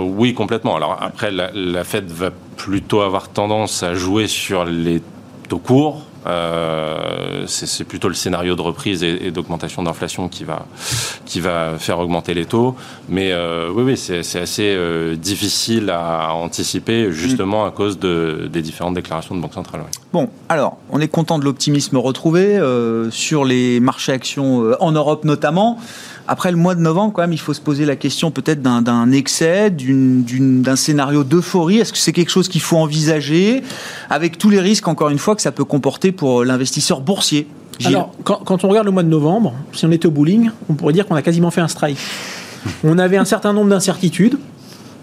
oui, 0.00 0.32
complètement. 0.32 0.74
Alors 0.76 0.96
après, 1.02 1.30
la, 1.30 1.50
la, 1.52 1.84
Fed 1.84 2.10
va 2.10 2.30
plutôt 2.56 3.02
avoir 3.02 3.28
tendance 3.28 3.82
à 3.82 3.94
jouer 3.94 4.26
sur 4.26 4.64
les 4.64 5.02
taux 5.48 5.58
courts, 5.58 6.06
euh, 6.26 7.44
c'est 7.46 7.84
plutôt 7.84 8.08
le 8.08 8.14
scénario 8.14 8.54
de 8.54 8.62
reprise 8.62 9.02
et, 9.02 9.30
d'augmentation 9.30 9.82
d'inflation 9.82 10.28
qui 10.28 10.44
va, 10.44 10.66
qui 11.24 11.40
va 11.40 11.78
faire 11.78 11.98
augmenter 11.98 12.34
les 12.34 12.44
taux. 12.44 12.76
Mais 13.08 13.32
euh, 13.32 13.70
oui, 13.74 13.82
oui 13.82 13.96
c'est 13.96 14.40
assez 14.40 14.74
euh, 14.74 15.16
difficile 15.16 15.90
à 15.90 16.32
anticiper 16.34 17.12
justement 17.12 17.64
à 17.64 17.70
cause 17.70 17.98
de, 17.98 18.48
des 18.52 18.62
différentes 18.62 18.94
déclarations 18.94 19.34
de 19.34 19.40
Banque 19.40 19.54
centrale. 19.54 19.82
Bon, 20.12 20.28
alors, 20.48 20.78
on 20.90 21.00
est 21.00 21.08
content 21.08 21.38
de 21.38 21.44
l'optimisme 21.44 21.96
retrouvé 21.96 22.60
sur 23.10 23.44
les 23.44 23.80
marchés 23.80 24.12
actions 24.12 24.74
en 24.80 24.92
Europe 24.92 25.24
notamment. 25.24 25.78
Après 26.28 26.50
le 26.50 26.56
mois 26.56 26.74
de 26.74 26.80
novembre, 26.80 27.12
quand 27.12 27.22
même, 27.22 27.32
il 27.32 27.40
faut 27.40 27.54
se 27.54 27.60
poser 27.60 27.84
la 27.84 27.96
question 27.96 28.30
peut-être 28.30 28.62
d'un 28.62 29.12
excès, 29.12 29.70
d'un 29.70 30.76
scénario 30.76 31.24
d'euphorie. 31.24 31.78
Est-ce 31.78 31.92
que 31.92 31.98
c'est 31.98 32.12
quelque 32.12 32.30
chose 32.30 32.48
qu'il 32.48 32.60
faut 32.60 32.76
envisager 32.76 33.62
avec 34.08 34.38
tous 34.38 34.50
les 34.50 34.60
risques, 34.60 34.88
encore 34.88 35.10
une 35.10 35.18
fois, 35.18 35.34
que 35.34 35.42
ça 35.42 35.52
peut 35.52 35.64
comporter 35.64 36.12
pour 36.12 36.44
l'investisseur 36.44 37.00
boursier? 37.00 37.46
Alors, 37.84 38.12
quand, 38.22 38.64
on 38.64 38.68
regarde 38.68 38.86
le 38.86 38.92
mois 38.92 39.02
de 39.02 39.08
novembre, 39.08 39.54
si 39.72 39.84
on 39.86 39.90
était 39.90 40.06
au 40.06 40.10
bowling, 40.10 40.50
on 40.68 40.74
pourrait 40.74 40.92
dire 40.92 41.06
qu'on 41.06 41.16
a 41.16 41.22
quasiment 41.22 41.50
fait 41.50 41.60
un 41.60 41.68
strike. 41.68 41.98
on 42.84 42.98
avait 42.98 43.16
un 43.16 43.24
certain 43.24 43.52
nombre 43.52 43.70
d'incertitudes, 43.70 44.38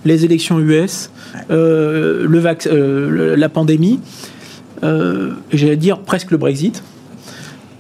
les 0.06 0.24
élections 0.24 0.60
US, 0.60 1.10
euh, 1.52 2.26
le 2.28 2.42
euh, 2.68 3.36
la 3.36 3.50
pandémie, 3.50 4.00
euh, 4.84 5.34
j'allais 5.52 5.76
dire 5.76 6.00
presque 6.00 6.32
le 6.32 6.38
Brexit. 6.38 6.84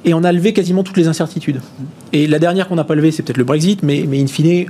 Et 0.06 0.14
on 0.14 0.24
a 0.24 0.32
levé 0.32 0.54
quasiment 0.54 0.84
toutes 0.84 0.98
les 0.98 1.08
incertitudes. 1.08 1.62
Et 2.14 2.28
la 2.28 2.40
dernière 2.40 2.68
qu'on 2.68 2.76
n'a 2.76 2.84
pas 2.84 2.96
levée, 2.96 3.12
c'est 3.12 3.24
peut-être 3.24 3.38
le 3.38 3.44
Brexit, 3.44 3.84
mais, 3.84 4.06
mais 4.08 4.22
in 4.22 4.28
fine, 4.28 4.66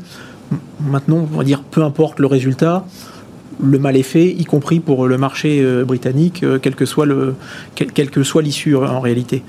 maintenant, 0.81 1.27
on 1.31 1.37
va 1.37 1.43
dire, 1.43 1.63
peu 1.63 1.83
importe 1.83 2.19
le 2.19 2.27
résultat, 2.27 2.85
le 3.61 3.77
mal 3.77 3.97
est 3.97 4.03
fait, 4.03 4.29
y 4.29 4.45
compris 4.45 4.79
pour 4.79 5.07
le 5.07 5.17
marché 5.17 5.59
euh, 5.61 5.83
britannique, 5.83 6.43
euh, 6.43 6.59
quel 6.61 6.75
que 6.75 6.85
soit 6.85 7.05
le, 7.05 7.35
quel, 7.75 8.09
que 8.09 8.23
soit 8.23 8.41
l'issue 8.41 8.75
euh, 8.75 8.87
en 8.87 9.01
réalité. 9.01 9.43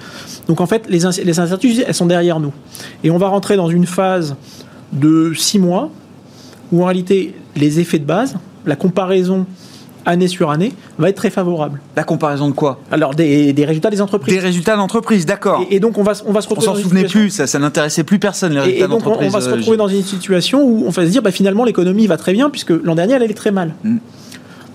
Donc 0.49 0.61
en 0.61 0.67
fait, 0.67 0.89
les, 0.89 1.01
les 1.25 1.41
incertitudes, 1.41 1.85
elles 1.87 1.95
sont 1.95 2.07
derrière 2.07 2.41
nous. 2.41 2.53
Et 3.05 3.11
on 3.11 3.19
va 3.19 3.29
rentrer 3.29 3.57
dans 3.57 3.69
une 3.69 3.87
phase 3.87 4.35
de 4.93 5.33
six 5.35 5.61
mois 5.61 5.91
où 6.73 6.83
en 6.83 6.87
réalité, 6.87 7.35
les 7.57 7.79
effets 7.79 7.99
de 7.99 8.05
base, 8.05 8.37
la 8.67 8.77
comparaison 8.77 9.47
année 10.07 10.29
sur 10.29 10.51
année, 10.51 10.73
va 10.99 11.09
être 11.09 11.17
très 11.17 11.31
favorable. 11.31 11.81
La 11.97 12.05
comparaison 12.05 12.49
de 12.49 12.55
quoi? 12.55 12.81
Alors 12.91 13.15
des, 13.15 13.55
résultats 13.67 13.91
des 13.91 14.01
entreprises. 14.01 14.35
Des 14.35 14.41
résultats 14.41 14.77
d'entreprise, 14.77 15.27
d'accord. 15.27 15.65
Et, 15.71 15.81
donc 15.81 15.99
on 15.99 16.03
va, 16.03 16.13
on 16.27 16.33
va 16.33 16.41
se 16.41 16.49
retrouver. 16.49 16.69
On 16.69 16.75
s'en 16.75 16.81
souvenait 16.81 17.05
plus, 17.05 17.31
ça, 17.31 17.47
ça 17.47 17.59
n'intéressait 17.59 18.05
plus 18.05 18.19
personne 18.19 18.55
les 18.55 18.61
résultats 18.61 18.89
d'entreprise. 18.89 19.29
On, 19.29 19.31
va 19.31 19.41
se 19.41 19.49
euh, 19.49 19.55
retrouver 19.55 19.77
dans 19.77 19.89
une 19.89 20.03
situation 20.03 20.63
où 20.63 20.85
on 20.87 20.91
va 20.91 21.05
se 21.05 21.11
dire 21.11 21.23
bah, 21.23 21.31
finalement 21.31 21.65
l'économie 21.65 22.07
va 22.07 22.17
très 22.17 22.33
bien 22.33 22.51
puisque 22.51 22.71
l'an 22.71 22.95
dernier 22.95 23.15
elle 23.15 23.23
allait 23.23 23.35
très 23.35 23.51
mal. 23.51 23.75
Hmm. 23.85 23.99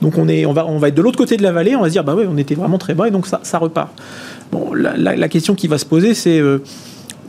Donc 0.02 0.18
on, 0.18 0.28
est, 0.28 0.46
on, 0.46 0.54
va, 0.54 0.66
on 0.68 0.78
va 0.78 0.90
être 0.90 0.96
de 0.96 1.02
l'autre 1.02 1.18
côté 1.18 1.38
de 1.38 1.44
la 1.44 1.52
vallée, 1.52 1.76
on 1.76 1.82
va 1.82 1.88
se 1.88 1.94
dire 1.94 2.04
bah 2.04 2.16
ouais 2.16 2.28
on 2.30 2.38
était 2.38 2.56
vraiment 2.56 2.78
très 2.78 2.94
bas 2.94 3.08
et 3.08 3.12
donc 3.12 3.28
ça, 3.28 3.40
ça 3.44 3.58
repart. 3.58 3.90
Bon, 4.52 4.72
la, 4.74 5.28
question 5.28 5.56
qui 5.56 5.68
va 5.68 5.78
se 5.78 5.86
poser 5.86 6.14
c'est 6.14 6.40
euh, 6.40 6.62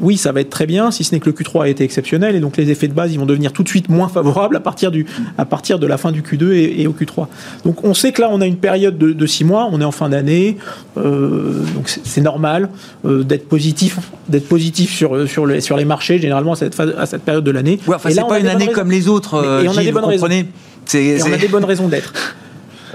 oui, 0.01 0.17
ça 0.17 0.33
va 0.33 0.41
être 0.41 0.51
très 0.51 0.67
bien, 0.67 0.91
si 0.91 1.05
ce 1.05 1.15
n'est 1.15 1.21
que 1.21 1.27
le 1.27 1.35
Q3 1.35 1.65
a 1.65 1.69
été 1.69 1.85
exceptionnel, 1.85 2.35
et 2.37 2.41
donc 2.41 2.57
les 2.57 2.71
effets 2.71 2.89
de 2.89 2.93
base, 2.93 3.13
ils 3.13 3.19
vont 3.19 3.27
devenir 3.27 3.53
tout 3.53 3.63
de 3.63 3.69
suite 3.69 3.89
moins 3.89 4.09
favorables 4.09 4.57
à 4.57 4.61
partir, 4.61 4.91
du, 4.91 5.07
à 5.39 5.45
partir 5.45 5.79
de 5.79 5.87
la 5.87 5.99
fin 5.99 6.13
du 6.13 6.23
Q2 6.23 6.53
et, 6.53 6.87
au 6.87 6.93
Q3. 6.93 7.27
Donc 7.65 7.85
on 7.85 7.95
sait 7.95 8.13
que 8.13 8.21
là, 8.21 8.29
on 8.31 8.41
a 8.41 8.47
une 8.47 8.57
période 8.57 8.99
de, 8.99 9.13
de 9.13 9.27
six 9.27 9.45
mois, 9.45 9.69
on 9.71 9.81
est 9.81 9.85
en 9.85 9.93
fin 9.93 10.09
d'année, 10.09 10.57
euh, 10.97 11.63
donc 11.75 11.89
c'est 11.89 12.21
normal 12.21 12.69
euh, 13.05 13.23
d'être 13.23 13.49
positif, 13.49 13.99
d'être 14.29 14.49
positif 14.49 14.95
sur, 14.95 15.29
sur, 15.29 15.47
les, 15.47 15.61
sur 15.61 15.77
les 15.77 15.85
marchés, 15.85 16.19
généralement 16.19 16.53
à 16.53 16.57
cette, 16.57 16.75
phase, 16.75 16.95
à 16.97 17.07
cette 17.07 17.23
période 17.23 17.45
de 17.45 17.51
l'année. 17.51 17.79
Ouais, 17.87 17.97
enfin, 17.97 18.11
c'est 18.11 18.21
pas 18.29 18.39
une 18.39 18.49
année 18.49 18.69
comme 18.69 18.91
les 18.91 19.09
autres, 19.09 19.63
et 19.63 19.69
on 19.69 19.77
a 19.77 19.83
des 19.83 19.93
bonnes 19.93 20.05
raisons. 20.05 20.27
on 20.27 21.33
a 21.33 21.37
des 21.37 21.49
bonnes 21.49 21.65
raisons 21.65 21.89
d'être. 21.89 22.13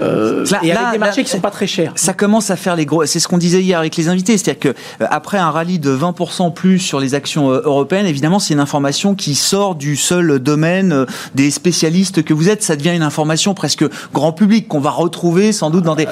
Euh, 0.02 0.44
et 0.62 0.72
avec 0.72 0.92
des 0.92 0.98
marchés 0.98 1.24
qui 1.24 1.30
sont 1.30 1.40
pas 1.40 1.50
très 1.50 1.66
chers. 1.66 1.92
Ça 1.96 2.12
commence 2.12 2.50
à 2.50 2.56
faire 2.56 2.76
les 2.76 2.86
gros. 2.86 3.04
C'est 3.06 3.20
ce 3.20 3.28
qu'on 3.28 3.38
disait 3.38 3.62
hier 3.62 3.78
avec 3.78 3.96
les 3.96 4.08
invités, 4.08 4.36
c'est-à-dire 4.36 4.60
que 4.60 4.68
euh, 4.68 5.06
après 5.10 5.38
un 5.38 5.50
rallye 5.50 5.78
de 5.78 5.96
20% 5.96 6.52
plus 6.52 6.78
sur 6.78 7.00
les 7.00 7.14
actions 7.14 7.50
euh, 7.50 7.62
européennes, 7.64 8.06
évidemment, 8.06 8.38
c'est 8.38 8.54
une 8.54 8.60
information 8.60 9.14
qui 9.14 9.34
sort 9.34 9.74
du 9.74 9.96
seul 9.96 10.38
domaine 10.38 11.06
des 11.34 11.50
spécialistes 11.50 12.22
que 12.22 12.34
vous 12.34 12.48
êtes. 12.48 12.62
Ça 12.62 12.76
devient 12.76 12.94
une 12.94 13.02
information 13.02 13.54
presque 13.54 13.84
grand 14.12 14.32
public 14.32 14.68
qu'on 14.68 14.80
va 14.80 14.90
retrouver 14.90 15.52
sans 15.52 15.70
doute 15.70 15.84
dans 15.84 15.96
des. 15.96 16.06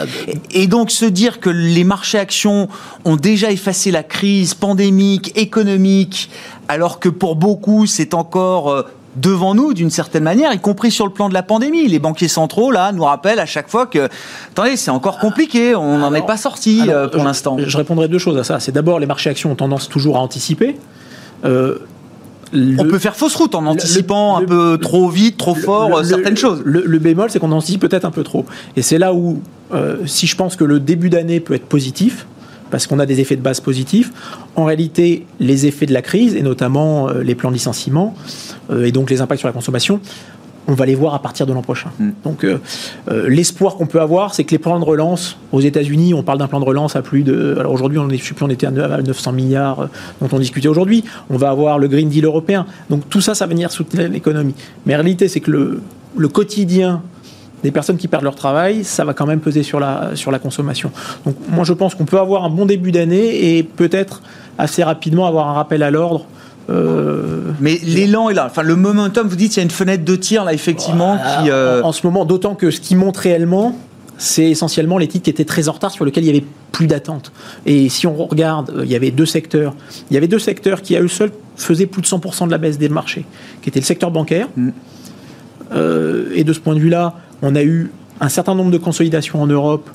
Et 0.52 0.66
donc 0.66 0.90
se 0.90 1.04
dire 1.04 1.40
que 1.40 1.50
les 1.50 1.85
marchés 1.85 2.18
actions 2.18 2.68
ont 3.04 3.16
déjà 3.16 3.50
effacé 3.50 3.90
la 3.90 4.02
crise 4.02 4.54
pandémique, 4.54 5.32
économique, 5.37 6.30
alors 6.68 7.00
que 7.00 7.09
pour 7.09 7.37
beaucoup 7.37 7.87
c'est 7.87 8.14
encore 8.14 8.85
devant 9.17 9.55
nous 9.55 9.75
d'une 9.75 9.90
certaine 9.90 10.23
manière, 10.23 10.52
y 10.52 10.59
compris 10.59 10.90
sur 10.90 11.07
le 11.07 11.12
plan 11.12 11.29
de 11.29 11.35
la 11.35 11.43
pandémie. 11.43 11.87
Les 11.88 11.99
banquiers 11.99 12.29
centraux, 12.29 12.71
là, 12.71 12.93
nous 12.93 13.05
rappellent 13.05 13.40
à 13.40 13.47
chaque 13.47 13.69
fois 13.69 13.87
que, 13.87 14.09
attendez, 14.50 14.76
c'est 14.76 14.90
encore 14.90 15.19
compliqué, 15.19 15.75
on 15.75 15.99
n'en 15.99 16.14
est 16.14 16.26
pas 16.26 16.37
sorti 16.37 16.83
euh, 16.88 17.09
pour 17.09 17.25
l'instant. 17.25 17.57
Je 17.59 17.76
répondrai 17.76 18.09
deux 18.09 18.19
choses 18.19 18.38
à 18.38 18.45
ça. 18.45 18.61
C'est 18.61 18.73
d'abord, 18.73 18.99
les 18.99 19.07
marchés 19.07 19.31
actions 19.31 19.50
ont 19.50 19.57
tendance 19.57 19.88
toujours 19.88 20.17
à 20.17 20.21
anticiper. 20.21 20.76
Euh, 21.45 21.79
on 22.52 22.85
peut 22.85 22.99
faire 22.99 23.17
fausse 23.17 23.37
route 23.37 23.55
en 23.55 23.64
anticipant 23.67 24.37
un 24.38 24.45
peu 24.45 24.79
trop 24.81 25.09
vite, 25.09 25.37
trop 25.37 25.55
fort 25.55 26.05
certaines 26.05 26.37
choses. 26.37 26.62
Le, 26.64 26.99
bémol, 26.99 27.31
c'est 27.31 27.38
qu'on 27.38 27.52
anticipe 27.52 27.81
peut-être 27.81 28.05
un 28.05 28.11
peu 28.11 28.25
trop. 28.25 28.45
Et 28.76 28.83
c'est 28.83 28.99
là 28.99 29.14
où, 29.14 29.40
euh, 29.73 29.99
si 30.07 30.26
je 30.26 30.37
pense 30.37 30.57
que 30.57 30.64
le 30.64 30.81
début 30.81 31.11
d'année 31.11 31.40
peut 31.40 31.55
être 31.55 31.67
positif, 31.67 32.26
parce 32.70 32.86
qu'on 32.86 32.98
a 32.98 33.06
des 33.06 33.20
effets 33.20 33.36
de 33.36 33.42
base 33.42 33.60
positifs. 33.60 34.12
En 34.56 34.64
réalité, 34.64 35.26
les 35.38 35.66
effets 35.66 35.87
de 35.87 35.92
la 35.92 36.02
crise, 36.02 36.37
et 36.37 36.42
notamment 36.42 37.09
euh, 37.09 37.22
les 37.22 37.35
plans 37.35 37.50
de 37.50 37.54
licenciement, 37.54 38.14
euh, 38.70 38.85
et 38.85 38.92
donc 38.92 39.11
les 39.11 39.20
impacts 39.20 39.40
sur 39.40 39.48
la 39.48 39.52
consommation, 39.52 40.00
on 40.68 40.74
va 40.74 40.87
les 40.87 40.94
voir 40.94 41.14
à 41.14 41.22
partir 41.22 41.46
de 41.46 41.52
l'an 41.52 41.62
prochain. 41.62 41.90
Mm. 41.98 42.11
Donc 42.24 42.44
euh, 42.44 42.59
l'espoir 43.28 43.76
qu'on 43.76 43.87
peut 43.87 44.00
avoir, 44.00 44.35
c'est 44.35 44.44
que 44.44 44.52
les 44.52 44.59
plans 44.59 44.78
de 44.78 44.85
relance 44.85 45.37
aux 45.52 45.61
États-Unis, 45.61 46.14
on 46.14 46.22
parle 46.22 46.38
d'un 46.38 46.46
plan 46.46 46.61
de 46.61 46.64
relance 46.64 46.96
à 46.96 47.02
plus 47.02 47.22
de. 47.22 47.56
Alors 47.59 47.72
aujourd'hui, 47.72 47.98
on, 47.98 48.09
est, 48.09 48.42
on 48.42 48.50
était 48.50 48.66
à 48.66 48.70
900 48.70 49.33
milliards 49.33 49.88
dont 50.20 50.28
on 50.33 50.38
discutait 50.38 50.68
aujourd'hui. 50.68 51.04
On 51.28 51.37
va 51.37 51.50
avoir 51.50 51.78
le 51.78 51.88
Green 51.88 52.09
Deal 52.09 52.24
européen. 52.24 52.66
Donc 52.88 53.09
tout 53.09 53.20
ça, 53.20 53.35
ça 53.35 53.46
va 53.46 53.50
venir 53.50 53.72
soutenir 53.72 54.09
l'économie. 54.09 54.54
Mais 54.87 54.94
en 54.94 54.98
réalité, 54.98 55.28
c'est 55.28 55.40
que 55.40 55.50
le, 55.50 55.80
le 56.16 56.28
quotidien 56.28 57.02
des 57.62 57.70
personnes 57.70 57.96
qui 57.96 58.09
perdent 58.09 58.25
leur 58.25 58.35
travail, 58.35 58.85
ça 58.85 59.05
va 59.05 59.14
quand 59.14 59.27
même 59.27 59.40
peser 59.40 59.62
sur 59.62 59.81
la, 59.81 60.11
sur 60.14 60.31
la 60.31 60.38
consommation. 60.38 60.90
Donc 61.25 61.37
moi 61.49 61.64
je 61.64 61.73
pense 61.73 61.94
qu'on 61.94 62.05
peut 62.05 62.18
avoir 62.18 62.44
un 62.44 62.51
bon 62.51 62.66
début 62.66 62.92
d'année 62.92 63.57
et 63.57 63.62
peut-être 63.62 64.23
assez 64.59 64.83
rapidement 64.83 65.27
avoir 65.27 65.49
un 65.49 65.55
rappel 65.55 65.83
à 65.83 65.90
l'ordre. 65.90 66.27
Euh, 66.70 67.53
Mais 67.61 67.79
l'élan 67.83 68.31
est 68.31 68.35
là. 68.35 68.46
Enfin, 68.46 68.62
le 68.62 68.77
momentum, 68.77 69.27
vous 69.27 69.37
dites, 69.37 69.57
il 69.57 69.59
y 69.59 69.61
a 69.61 69.64
une 69.64 69.70
fenêtre 69.70 70.05
de 70.05 70.16
tir 70.16 70.44
là, 70.44 70.53
effectivement. 70.53 71.16
qui, 71.16 71.51
euh, 71.51 71.83
en, 71.83 71.92
ce 71.92 72.07
moment, 72.07 72.25
d'autant 72.25 72.55
que 72.55 72.70
ce 72.70 72.81
qui 72.81 72.94
monte 72.94 73.16
réellement, 73.16 73.77
c'est 74.18 74.51
essentiellement 74.51 74.99
les 74.99 75.09
titres 75.09 75.25
qui 75.25 75.31
étaient 75.31 75.44
très 75.44 75.68
en 75.68 75.73
retard, 75.73 75.90
sur 75.90 76.05
lesquels 76.05 76.25
il 76.25 76.29
y 76.29 76.31
avait 76.31 76.44
plus 76.73 76.87
d'attente. 76.87 77.33
Et 77.66 77.88
si 77.88 78.07
on 78.07 78.14
regarde, 78.14 78.70
euh, 78.70 78.85
il 78.85 78.90
y 78.90 78.94
avait 78.94 79.11
deux 79.11 79.27
secteurs. 79.27 79.75
Il 80.11 80.14
y 80.14 80.16
avait 80.16 80.29
deux 80.29 80.38
secteurs 80.38 80.83
qui, 80.83 80.94
à 80.94 81.03
eux 81.03 81.09
seuls, 81.09 81.33
faisaient 81.57 81.87
plus 81.87 82.03
de 82.03 82.07
100% 82.07 82.46
de 82.46 82.53
la 82.53 82.59
baisse 82.59 82.79
des 82.79 82.88
marchés, 82.88 83.25
qui 83.62 83.68
était 83.68 83.81
le 83.81 83.87
secteur 83.87 84.11
bancaire. 84.11 84.49
Mm. 84.57 84.70
et 86.35 86.44
de 86.44 86.53
ce 86.53 86.59
point 86.59 86.75
de 86.75 86.81
vue-là, 86.81 87.14
on 87.42 87.55
a 87.55 87.62
eu 87.62 87.90
un 88.20 88.29
certain 88.29 88.55
nombre 88.55 88.70
de 88.70 88.79
consolidations 88.79 89.42
en 89.42 89.46
Europe, 89.46 89.88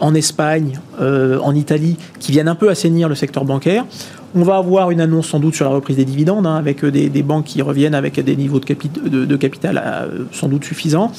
en 0.00 0.14
Espagne, 0.14 0.78
euh, 1.00 1.38
en 1.40 1.54
Italie, 1.54 1.96
qui 2.20 2.32
viennent 2.32 2.48
un 2.48 2.54
peu 2.54 2.68
assainir 2.68 3.08
le 3.08 3.14
secteur 3.14 3.44
bancaire. 3.44 3.84
On 4.34 4.42
va 4.42 4.56
avoir 4.56 4.90
une 4.90 5.00
annonce 5.00 5.28
sans 5.28 5.40
doute 5.40 5.54
sur 5.54 5.64
la 5.64 5.70
reprise 5.70 5.96
des 5.96 6.04
dividendes, 6.04 6.46
hein, 6.46 6.56
avec 6.56 6.84
des, 6.84 7.22
banques 7.22 7.44
qui 7.44 7.62
reviennent 7.62 7.94
avec 7.94 8.20
des 8.20 8.36
niveaux 8.36 8.60
de, 8.60 9.36
capital 9.36 9.82
euh, 9.84 10.24
sans 10.32 10.48
doute 10.48 10.64
suffisants. 10.64 11.12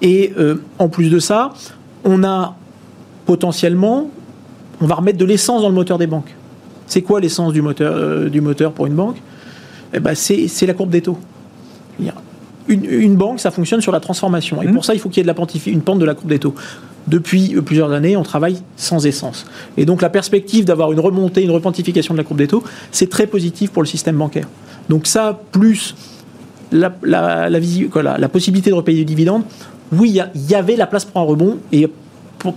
Et 0.00 0.32
euh, 0.38 0.56
en 0.78 0.88
plus 0.88 1.10
de 1.10 1.18
ça, 1.18 1.52
on 2.04 2.22
a 2.24 2.56
potentiellement, 3.26 4.10
on 4.80 4.86
va 4.86 4.96
remettre 4.96 5.18
de 5.18 5.24
l'essence 5.24 5.62
dans 5.62 5.68
le 5.68 5.74
moteur 5.74 5.98
des 5.98 6.06
banques. 6.06 6.34
C'est 6.86 7.02
quoi 7.02 7.20
l'essence 7.20 7.52
du 7.52 7.62
moteur, 7.62 8.28
du 8.28 8.40
moteur 8.40 8.72
pour 8.72 8.86
une 8.86 8.94
banque? 8.94 9.16
Eh 9.94 10.00
ben, 10.00 10.14
C'est 10.14 10.66
la 10.66 10.74
courbe 10.74 10.90
des 10.90 11.02
taux 11.02 11.18
une, 12.68 13.16
banque, 13.16 13.40
ça 13.40 13.50
fonctionne 13.50 13.80
sur 13.80 13.92
la 13.92 14.00
transformation. 14.00 14.62
Et 14.62 14.66
mmh. 14.66 14.74
pour 14.74 14.84
ça, 14.84 14.94
il 14.94 15.00
faut 15.00 15.08
qu'il 15.08 15.18
y 15.18 15.20
ait 15.28 15.32
de 15.32 15.38
la 15.38 15.70
une 15.70 15.82
pente 15.82 15.98
de 15.98 16.04
la 16.04 16.14
courbe 16.14 16.30
des 16.30 16.38
taux. 16.38 16.54
Depuis 17.08 17.56
euh, 17.56 17.62
plusieurs 17.62 17.90
années, 17.92 18.16
on 18.16 18.22
travaille 18.22 18.58
sans 18.76 19.06
essence. 19.06 19.44
Et 19.76 19.84
donc 19.84 20.02
la 20.02 20.10
perspective 20.10 20.64
d'avoir 20.64 20.92
une 20.92 21.00
remontée, 21.00 21.42
une 21.42 21.50
repentification 21.50 22.14
de 22.14 22.18
la 22.18 22.24
courbe 22.24 22.38
des 22.38 22.46
taux, 22.46 22.62
c'est 22.90 23.10
très 23.10 23.26
positif 23.26 23.70
pour 23.70 23.82
le 23.82 23.88
système 23.88 24.16
bancaire. 24.16 24.46
Donc 24.88 25.06
ça, 25.06 25.40
plus 25.50 25.94
la, 26.70 26.94
la, 27.02 27.50
la, 27.50 28.28
possibilité 28.28 28.70
de 28.70 28.74
repayer 28.74 28.98
des 28.98 29.04
dividendes, 29.04 29.42
oui, 29.92 30.18
il 30.34 30.50
y, 30.50 30.54
avait 30.54 30.76
la 30.76 30.86
place 30.86 31.04
pour 31.04 31.20
un 31.20 31.24
rebond 31.24 31.58
et 31.70 31.86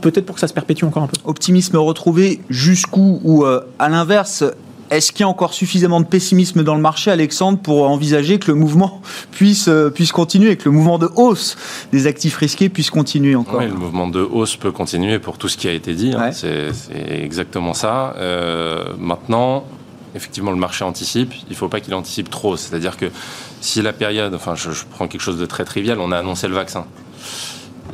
peut-être 0.01 0.25
pour 0.25 0.35
que 0.35 0.41
ça 0.41 0.47
se 0.47 0.53
perpétue 0.53 0.85
encore 0.85 1.03
un 1.03 1.07
peu. 1.07 1.17
Optimisme 1.25 1.75
retrouvé 1.77 2.39
jusqu'où 2.49 3.19
ou 3.23 3.43
euh, 3.43 3.61
à 3.77 3.89
l'inverse, 3.89 4.43
est-ce 4.91 5.11
qu'il 5.11 5.21
y 5.21 5.23
a 5.23 5.27
encore 5.27 5.53
suffisamment 5.53 5.99
de 5.99 6.05
pessimisme 6.05 6.63
dans 6.63 6.75
le 6.75 6.81
marché, 6.81 7.11
Alexandre, 7.11 7.59
pour 7.59 7.89
envisager 7.89 8.39
que 8.39 8.47
le 8.47 8.55
mouvement 8.55 9.01
puisse, 9.31 9.67
euh, 9.67 9.89
puisse 9.89 10.11
continuer, 10.11 10.57
que 10.57 10.65
le 10.65 10.71
mouvement 10.71 10.99
de 10.99 11.09
hausse 11.15 11.57
des 11.91 12.07
actifs 12.07 12.37
risqués 12.37 12.69
puisse 12.69 12.89
continuer 12.89 13.35
encore 13.35 13.59
Oui, 13.59 13.67
le 13.67 13.73
mouvement 13.73 14.07
de 14.07 14.21
hausse 14.21 14.55
peut 14.55 14.71
continuer 14.71 15.19
pour 15.19 15.37
tout 15.37 15.47
ce 15.47 15.57
qui 15.57 15.67
a 15.67 15.73
été 15.73 15.93
dit. 15.93 16.13
Hein. 16.13 16.31
C'est 16.31 16.69
exactement 17.09 17.73
ça. 17.73 18.15
Euh, 18.17 18.93
maintenant, 18.99 19.65
effectivement, 20.15 20.51
le 20.51 20.57
marché 20.57 20.83
anticipe. 20.83 21.33
Il 21.47 21.51
ne 21.51 21.55
faut 21.55 21.69
pas 21.69 21.79
qu'il 21.79 21.93
anticipe 21.93 22.29
trop. 22.29 22.57
C'est-à-dire 22.57 22.97
que 22.97 23.07
si 23.61 23.81
la 23.81 23.93
période, 23.93 24.33
enfin, 24.33 24.55
je, 24.55 24.71
je 24.71 24.83
prends 24.89 25.07
quelque 25.07 25.21
chose 25.21 25.37
de 25.37 25.45
très 25.45 25.65
trivial, 25.65 25.99
on 25.99 26.11
a 26.11 26.17
annoncé 26.17 26.47
le 26.47 26.55
vaccin. 26.55 26.85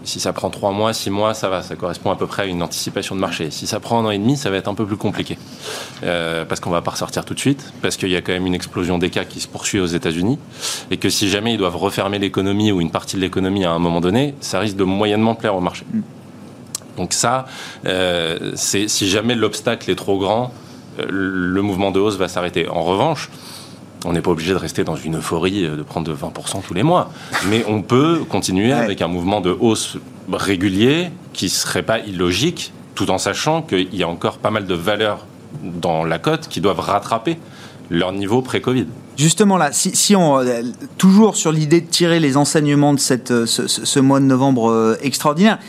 Si 0.03 0.19
ça 0.19 0.33
prend 0.33 0.49
trois 0.49 0.71
mois, 0.71 0.93
six 0.93 1.11
mois, 1.11 1.33
ça 1.33 1.47
va, 1.47 1.61
ça 1.61 1.75
correspond 1.75 2.09
à 2.09 2.15
peu 2.15 2.25
près 2.25 2.43
à 2.43 2.45
une 2.45 2.63
anticipation 2.63 3.15
de 3.15 3.19
marché. 3.19 3.51
Si 3.51 3.67
ça 3.67 3.79
prend 3.79 3.99
un 3.99 4.05
an 4.05 4.11
et 4.11 4.17
demi, 4.17 4.35
ça 4.35 4.49
va 4.49 4.57
être 4.57 4.67
un 4.67 4.73
peu 4.73 4.85
plus 4.85 4.97
compliqué. 4.97 5.37
Euh, 6.03 6.43
parce 6.43 6.59
qu'on 6.59 6.71
va 6.71 6.81
pas 6.81 6.91
ressortir 6.91 7.23
tout 7.23 7.35
de 7.35 7.39
suite, 7.39 7.71
parce 7.81 7.97
qu'il 7.97 8.09
y 8.09 8.15
a 8.15 8.21
quand 8.21 8.31
même 8.31 8.47
une 8.47 8.55
explosion 8.55 8.97
des 8.97 9.11
cas 9.11 9.25
qui 9.25 9.39
se 9.39 9.47
poursuit 9.47 9.79
aux 9.79 9.85
États-Unis, 9.85 10.39
et 10.89 10.97
que 10.97 11.09
si 11.09 11.29
jamais 11.29 11.53
ils 11.53 11.57
doivent 11.57 11.77
refermer 11.77 12.17
l'économie 12.17 12.71
ou 12.71 12.81
une 12.81 12.91
partie 12.91 13.15
de 13.15 13.21
l'économie 13.21 13.63
à 13.63 13.71
un 13.71 13.79
moment 13.79 14.01
donné, 14.01 14.33
ça 14.41 14.59
risque 14.59 14.75
de 14.75 14.83
moyennement 14.83 15.35
plaire 15.35 15.55
au 15.55 15.61
marché. 15.61 15.85
Donc 16.97 17.13
ça, 17.13 17.45
euh, 17.85 18.51
c'est 18.55 18.87
si 18.87 19.07
jamais 19.07 19.35
l'obstacle 19.35 19.89
est 19.89 19.95
trop 19.95 20.17
grand, 20.19 20.51
euh, 20.99 21.05
le 21.09 21.61
mouvement 21.61 21.91
de 21.91 21.99
hausse 21.99 22.17
va 22.17 22.27
s'arrêter. 22.27 22.67
En 22.67 22.83
revanche, 22.83 23.29
on 24.05 24.13
n'est 24.13 24.21
pas 24.21 24.31
obligé 24.31 24.53
de 24.53 24.57
rester 24.57 24.83
dans 24.83 24.95
une 24.95 25.17
euphorie 25.17 25.65
euh, 25.65 25.75
de 25.75 25.83
prendre 25.83 26.11
20% 26.11 26.61
tous 26.65 26.73
les 26.73 26.83
mois. 26.83 27.11
Mais 27.49 27.63
on 27.67 27.81
peut 27.81 28.21
continuer 28.27 28.73
avec 28.73 29.01
un 29.01 29.07
mouvement 29.07 29.41
de 29.41 29.55
hausse 29.59 29.97
régulier 30.31 31.11
qui 31.33 31.45
ne 31.45 31.49
serait 31.49 31.83
pas 31.83 31.99
illogique, 31.99 32.73
tout 32.95 33.09
en 33.09 33.17
sachant 33.17 33.61
qu'il 33.61 33.93
y 33.95 34.03
a 34.03 34.07
encore 34.07 34.37
pas 34.37 34.51
mal 34.51 34.65
de 34.65 34.73
valeurs 34.73 35.25
dans 35.63 36.03
la 36.03 36.19
cote 36.19 36.47
qui 36.47 36.61
doivent 36.61 36.79
rattraper 36.79 37.37
leur 37.89 38.11
niveau 38.13 38.41
pré-Covid. 38.41 38.87
Justement 39.17 39.57
là, 39.57 39.71
si, 39.73 40.15
on 40.15 40.39
euh, 40.39 40.61
toujours 40.97 41.35
sur 41.35 41.51
l'idée 41.51 41.81
de 41.81 41.87
tirer 41.87 42.19
les 42.19 42.37
enseignements 42.37 42.93
de 42.93 42.99
cette, 42.99 43.31
euh, 43.31 43.45
ce, 43.45 43.99
mois 43.99 44.19
de 44.19 44.25
novembre 44.25 44.97
extraordinaire, 45.01 45.59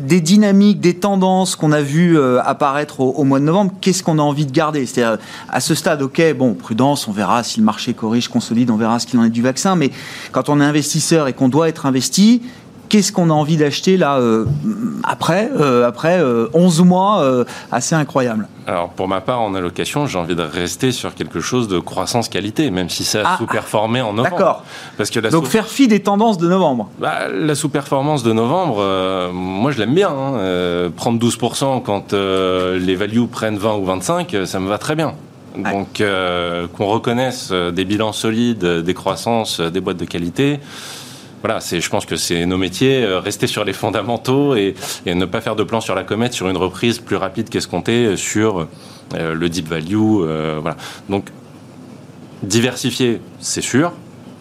des 0.00 0.20
dynamiques, 0.20 0.80
des 0.80 0.94
tendances 0.94 1.56
qu'on 1.56 1.72
a 1.72 1.80
vues 1.80 2.18
apparaître 2.44 3.00
au, 3.00 3.24
mois 3.24 3.40
de 3.40 3.44
novembre, 3.44 3.72
qu'est-ce 3.80 4.02
qu'on 4.02 4.18
a 4.18 4.22
envie 4.22 4.46
de 4.46 4.52
garder? 4.52 4.86
C'est-à-dire 4.86 5.18
à 5.48 5.60
ce 5.60 5.74
stade, 5.74 6.02
ok, 6.02 6.22
bon, 6.36 6.54
prudence, 6.54 7.08
on 7.08 7.12
verra 7.12 7.42
si 7.42 7.60
le 7.60 7.64
marché 7.64 7.94
corrige, 7.94 8.28
consolide, 8.28 8.70
on 8.70 8.76
verra 8.76 8.98
ce 8.98 9.06
qu'il 9.06 9.18
en 9.18 9.24
est 9.24 9.30
du 9.30 9.42
vaccin, 9.42 9.76
mais 9.76 9.90
quand 10.32 10.48
on 10.48 10.60
est 10.60 10.64
investisseur 10.64 11.28
et 11.28 11.32
qu'on 11.32 11.48
doit 11.48 11.68
être 11.68 11.86
investi, 11.86 12.42
qu'est-ce 12.88 13.12
qu'on 13.12 13.30
a 13.30 13.32
envie 13.32 13.56
d'acheter 13.56 13.96
là 13.96 14.18
euh, 14.18 14.44
après, 15.02 15.50
euh, 15.58 15.86
après 15.86 16.20
11 16.54 16.80
euh, 16.80 16.84
mois 16.84 17.44
assez 17.72 17.94
incroyable 17.94 18.48
Alors 18.66 18.90
pour 18.90 19.08
ma 19.08 19.20
part 19.20 19.40
en 19.40 19.54
allocation, 19.54 20.06
j'ai 20.06 20.18
envie 20.18 20.34
de 20.34 20.42
rester 20.42 20.92
sur 20.92 21.14
quelque 21.14 21.40
chose 21.40 21.68
de 21.68 21.78
croissance 21.78 22.28
qualité, 22.28 22.70
même 22.70 22.88
si 22.88 23.04
ça 23.04 23.20
a 23.20 23.22
ah, 23.26 23.36
sous-performé 23.38 24.00
en 24.00 24.12
novembre. 24.12 24.36
D'accord. 24.36 24.64
Parce 24.96 25.10
que 25.10 25.20
Donc 25.20 25.46
faire 25.46 25.66
fi 25.66 25.88
des 25.88 26.00
tendances 26.00 26.38
de 26.38 26.48
novembre. 26.48 26.88
Bah, 26.98 27.28
la 27.32 27.54
sous-performance 27.54 28.22
de 28.22 28.32
novembre, 28.32 29.30
moi 29.32 29.70
je 29.70 29.78
l'aime 29.78 29.94
bien. 29.94 30.10
Hein. 30.10 30.90
prendre 30.96 31.24
12% 31.24 31.82
quand 31.82 32.12
les 32.12 32.94
values 32.94 33.26
prennent 33.26 33.58
20 33.58 33.76
ou 33.76 33.84
25, 33.84 34.36
ça 34.44 34.60
me 34.60 34.68
va 34.68 34.78
très 34.78 34.94
bien. 34.94 35.14
Donc 35.56 36.02
qu'on 36.76 36.86
reconnaisse 36.86 37.50
des 37.50 37.84
bilans 37.84 38.12
solides, 38.12 38.64
des 38.64 38.94
croissances, 38.94 39.60
des 39.60 39.80
boîtes 39.80 39.96
de 39.96 40.04
qualité 40.04 40.60
voilà, 41.46 41.60
c'est, 41.60 41.80
je 41.80 41.88
pense 41.88 42.06
que 42.06 42.16
c'est 42.16 42.44
nos 42.44 42.58
métiers, 42.58 43.04
euh, 43.04 43.20
rester 43.20 43.46
sur 43.46 43.64
les 43.64 43.72
fondamentaux 43.72 44.56
et, 44.56 44.74
ne 45.06 45.24
pas 45.26 45.40
faire 45.40 45.54
de 45.54 45.62
plan 45.62 45.80
sur 45.80 45.94
la 45.94 46.02
comète 46.02 46.32
sur 46.32 46.48
une 46.48 46.56
reprise 46.56 46.98
plus 46.98 47.14
rapide 47.14 47.48
qu'escomptée 47.48 48.16
sur 48.16 48.66
euh, 49.14 49.32
le 49.32 49.48
deep 49.48 49.68
value. 49.68 49.94
Euh, 49.94 50.58
voilà. 50.60 50.76
Donc, 51.08 51.26
diversifier, 52.42 53.20
c'est 53.38 53.60
sûr. 53.60 53.92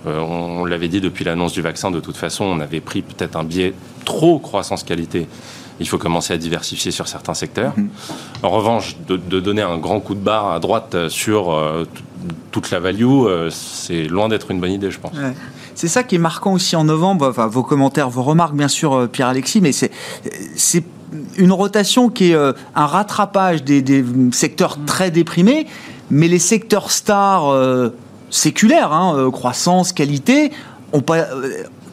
on, 0.07 0.65
l'avait 0.65 0.87
dit 0.87 0.99
depuis 0.99 1.23
l'annonce 1.23 1.53
du 1.53 1.61
vaccin, 1.61 1.91
de 1.91 1.99
toute 1.99 2.17
façon, 2.17 2.45
on 2.45 2.59
avait 2.59 2.81
pris 2.81 3.03
peut-être 3.03 3.35
un 3.35 3.43
biais 3.43 3.75
trop 4.03 4.39
croissance-qualité. 4.39 5.27
Il 5.79 5.87
faut 5.87 5.97
commencer 5.97 6.33
à 6.33 6.37
diversifier 6.37 6.91
sur 6.91 7.07
certains 7.07 7.33
secteurs. 7.33 7.73
Mm-hmm. 7.77 8.45
En 8.45 8.49
revanche, 8.49 8.95
de, 9.07 9.17
donner 9.39 9.61
un 9.61 9.77
grand 9.77 9.99
coup 9.99 10.15
de 10.15 10.19
barre 10.19 10.51
à 10.51 10.59
droite 10.59 11.09
sur 11.09 11.53
toute 12.51 12.71
la 12.71 12.79
value, 12.79 13.49
c'est 13.49 14.03
loin 14.03 14.29
d'être 14.29 14.51
une 14.51 14.61
bonne 14.61 14.71
idée, 14.71 14.91
je 14.91 14.99
pense. 14.99 15.15
C'est 15.75 15.89
ça 15.89 16.03
qui 16.03 16.15
est 16.15 16.19
marquant 16.19 16.53
aussi 16.53 16.77
en 16.77 16.85
novembre, 16.85 17.27
enfin, 17.29 17.47
vos 17.47 17.61
commentaires, 17.61 18.09
vos 18.09 18.23
remarques, 18.23 18.55
bien 18.55 18.69
sûr, 18.69 18.93
euh, 18.93 19.07
Pierre-Alexis, 19.07 19.59
mais 19.59 19.73
c'est 19.73 20.83
une 21.37 21.51
rotation 21.51 22.09
qui 22.09 22.31
est 22.31 22.33
euh, 22.33 22.53
un 22.75 22.85
rattrapage 22.85 23.63
des, 23.63 24.03
secteurs 24.31 24.79
mm. 24.79 24.85
très 24.85 25.11
déprimés, 25.11 25.67
mais 26.09 26.29
les 26.29 26.39
secteurs 26.39 26.91
stars 26.91 27.49
euh, 27.49 27.89
séculaires, 28.29 28.93
hein, 28.93 29.29
croissance, 29.31 29.91
qualité, 29.91 30.51
ont 30.93 31.01
pas, 31.01 31.25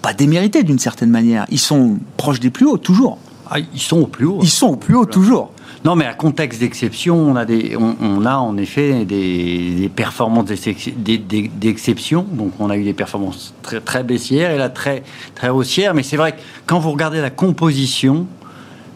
pas 0.01 0.15
démérité 0.15 0.63
d'une 0.63 0.79
certaine 0.79 1.11
manière. 1.11 1.45
Ils 1.51 1.59
sont 1.59 1.99
proches 2.17 2.41
des 2.41 2.51
plus 2.51 2.67
hauts, 2.67 2.79
toujours. 2.79 3.19
Ah, 3.55 3.59
ils 3.59 3.81
sont 3.81 4.01
au 4.01 4.07
plus 4.07 4.25
haut. 4.25 4.39
Ils 4.41 4.49
sont 4.49 4.69
au 4.69 4.77
plus 4.77 4.95
haut, 4.95 5.05
toujours. 5.05 5.53
Non, 5.85 5.95
mais 5.95 6.07
à 6.07 6.15
contexte 6.15 6.61
d'exception, 6.61 7.17
on, 7.17 7.37
a 7.37 7.45
des, 7.45 7.77
on, 7.77 8.25
a 8.25 8.37
en 8.37 8.57
effet 8.57 9.05
des, 9.05 9.91
performances 9.95 10.47
d'exception. 10.47 12.25
Donc, 12.31 12.53
on 12.61 12.71
a 12.71 12.79
eu 12.79 12.85
des 12.85 12.95
performances 12.95 13.53
très, 13.63 13.81
très 13.81 14.05
baissières 14.05 14.53
et 14.53 14.59
là 14.59 14.71
très, 14.71 15.03
très 15.35 15.51
haussières. 15.51 15.93
Mais 15.93 16.03
c'est 16.03 16.17
vrai 16.17 16.33
que 16.33 16.39
quand 16.65 16.79
vous 16.79 16.93
regardez 16.93 17.21
la 17.21 17.29
composition, 17.29 18.27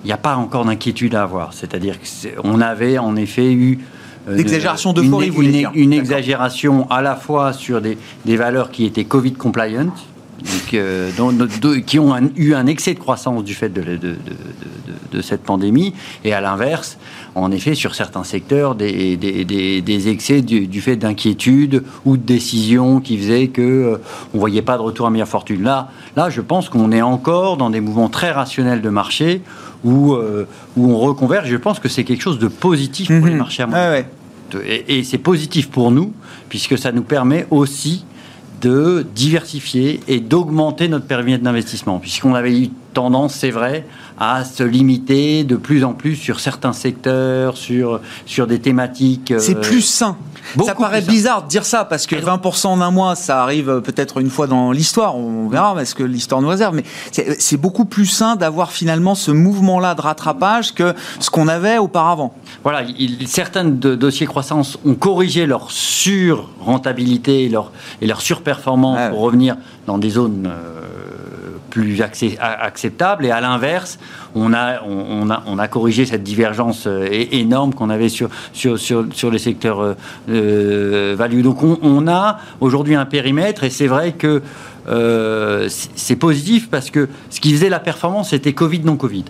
il 0.04 0.06
n'y 0.06 0.12
a 0.12 0.16
pas 0.16 0.36
encore 0.36 0.64
d'inquiétude 0.64 1.14
à 1.16 1.24
avoir. 1.24 1.52
C'est-à-dire 1.52 1.98
qu'on 2.42 2.60
avait 2.62 2.96
en 2.96 3.14
effet 3.16 3.52
eu 3.52 3.80
euh, 4.28 4.36
L'exagération 4.36 4.94
d'euphorie, 4.94 5.28
vous 5.28 5.42
une, 5.42 5.68
une 5.74 5.92
exagération 5.92 6.90
à 6.90 7.02
la 7.02 7.14
fois 7.14 7.52
sur 7.52 7.82
des, 7.82 7.98
des 8.24 8.36
valeurs 8.36 8.70
qui 8.70 8.86
étaient 8.86 9.04
Covid 9.04 9.34
compliant, 9.34 9.92
donc, 10.42 10.74
euh, 10.74 11.10
qui 11.86 11.98
ont 11.98 12.14
eu 12.36 12.54
un 12.54 12.66
excès 12.66 12.94
de 12.94 12.98
croissance 12.98 13.42
du 13.44 13.54
fait 13.54 13.68
de, 13.70 13.82
de, 13.82 15.22
cette 15.22 15.42
pandémie, 15.42 15.94
et 16.24 16.34
à 16.34 16.42
l'inverse, 16.42 16.98
en 17.34 17.50
effet, 17.50 17.74
sur 17.74 17.94
certains 17.94 18.24
secteurs, 18.24 18.74
des, 18.74 19.16
des 19.16 20.08
excès 20.08 20.42
du, 20.42 20.80
fait 20.80 20.96
d'inquiétude 20.96 21.84
ou 22.04 22.18
de 22.18 22.22
décisions 22.22 23.00
qui 23.00 23.16
faisaient 23.16 23.48
que 23.48 23.62
euh, 23.62 23.96
on 24.34 24.38
voyait 24.38 24.62
pas 24.62 24.76
de 24.76 24.82
retour 24.82 25.06
à 25.06 25.10
meilleure 25.10 25.26
fortune. 25.26 25.62
Là, 25.62 25.88
là, 26.16 26.28
je 26.28 26.42
pense 26.42 26.68
qu'on 26.68 26.92
est 26.92 27.02
encore 27.02 27.56
dans 27.56 27.70
des 27.70 27.80
mouvements 27.80 28.10
très 28.10 28.30
rationnels 28.30 28.82
de 28.82 28.90
marché 28.90 29.40
où, 29.84 30.12
euh, 30.12 30.46
où 30.76 30.92
on 30.92 30.98
reconverge. 30.98 31.48
Je 31.48 31.56
pense 31.56 31.78
que 31.78 31.88
c'est 31.88 32.04
quelque 32.04 32.22
chose 32.22 32.38
de 32.38 32.48
positif 32.48 33.08
pour 33.08 33.26
les 33.26 33.32
mhm. 33.32 33.38
marchés 33.38 33.62
à 33.62 34.00
Et, 34.66 34.98
et 34.98 35.04
c'est 35.04 35.18
positif 35.18 35.70
pour 35.70 35.90
nous, 35.90 36.12
puisque 36.50 36.76
ça 36.76 36.92
nous 36.92 37.02
permet 37.02 37.46
aussi 37.50 38.04
de 38.66 39.06
diversifier 39.14 40.00
et 40.08 40.18
d'augmenter 40.18 40.88
notre 40.88 41.06
périmètre 41.06 41.44
d'investissement, 41.44 42.00
puisqu'on 42.00 42.34
avait 42.34 42.58
eu 42.58 42.68
tendance, 42.94 43.34
c'est 43.34 43.52
vrai, 43.52 43.86
à 44.18 44.44
se 44.44 44.62
limiter 44.62 45.44
de 45.44 45.56
plus 45.56 45.84
en 45.84 45.92
plus 45.92 46.16
sur 46.16 46.40
certains 46.40 46.72
secteurs, 46.72 47.56
sur, 47.56 48.00
sur 48.24 48.46
des 48.46 48.58
thématiques. 48.58 49.34
C'est 49.38 49.56
euh, 49.56 49.60
plus 49.60 49.82
sain. 49.82 50.16
ça 50.64 50.74
paraît 50.74 51.02
bizarre 51.02 51.42
de 51.42 51.48
dire 51.48 51.64
ça 51.64 51.84
parce 51.84 52.06
que 52.06 52.16
20% 52.16 52.66
en 52.68 52.80
un 52.80 52.90
mois, 52.90 53.14
ça 53.14 53.42
arrive 53.42 53.82
peut-être 53.82 54.18
une 54.18 54.30
fois 54.30 54.46
dans 54.46 54.72
l'histoire. 54.72 55.16
On 55.16 55.48
verra 55.48 55.84
ce 55.84 55.94
que 55.94 56.02
l'histoire 56.02 56.40
nous 56.40 56.48
réserve. 56.48 56.74
Mais 56.74 56.84
c'est 57.38 57.56
beaucoup 57.56 57.84
plus 57.84 58.06
sain 58.06 58.36
d'avoir 58.36 58.72
finalement 58.72 59.14
ce 59.14 59.30
mouvement-là 59.30 59.94
de 59.94 60.00
rattrapage 60.00 60.74
que 60.74 60.94
ce 61.20 61.30
qu'on 61.30 61.48
avait 61.48 61.78
auparavant. 61.78 62.34
Voilà, 62.62 62.82
il, 62.82 63.28
certains 63.28 63.64
de 63.64 63.94
dossiers 63.94 64.26
croissance 64.26 64.78
ont 64.84 64.94
corrigé 64.94 65.46
leur 65.46 65.70
sur-rentabilité 65.70 67.44
et 67.44 67.48
leur, 67.48 67.72
et 68.00 68.06
leur 68.06 68.20
surperformance 68.20 69.10
pour 69.10 69.20
revenir 69.20 69.56
dans 69.86 69.98
des 69.98 70.10
zones. 70.10 70.46
Euh, 70.46 71.15
plus 71.76 72.00
acceptable. 72.00 73.26
Et 73.26 73.30
à 73.30 73.42
l'inverse, 73.42 73.98
on 74.34 74.54
a, 74.54 74.82
on, 74.82 75.28
a, 75.28 75.42
on 75.46 75.58
a 75.58 75.68
corrigé 75.68 76.06
cette 76.06 76.22
divergence 76.22 76.86
euh, 76.86 77.06
énorme 77.10 77.74
qu'on 77.74 77.90
avait 77.90 78.08
sur, 78.08 78.30
sur, 78.54 78.78
sur, 78.78 79.30
les 79.30 79.38
secteurs 79.38 79.80
euh, 79.82 79.94
euh, 80.30 81.14
value. 81.18 81.42
Donc 81.42 81.62
on, 81.62 82.08
a 82.08 82.38
aujourd'hui 82.60 82.94
un 82.94 83.04
périmètre 83.04 83.62
et 83.64 83.68
c'est 83.68 83.88
vrai 83.88 84.12
que 84.12 84.42
c'est 85.68 86.16
positif 86.16 86.70
parce 86.70 86.90
que 86.90 87.10
ce 87.28 87.40
qui 87.40 87.52
faisait 87.52 87.68
la 87.68 87.80
performance, 87.80 88.30
c'était 88.30 88.54
Covid, 88.54 88.80
non 88.80 88.96
Covid. 88.96 89.24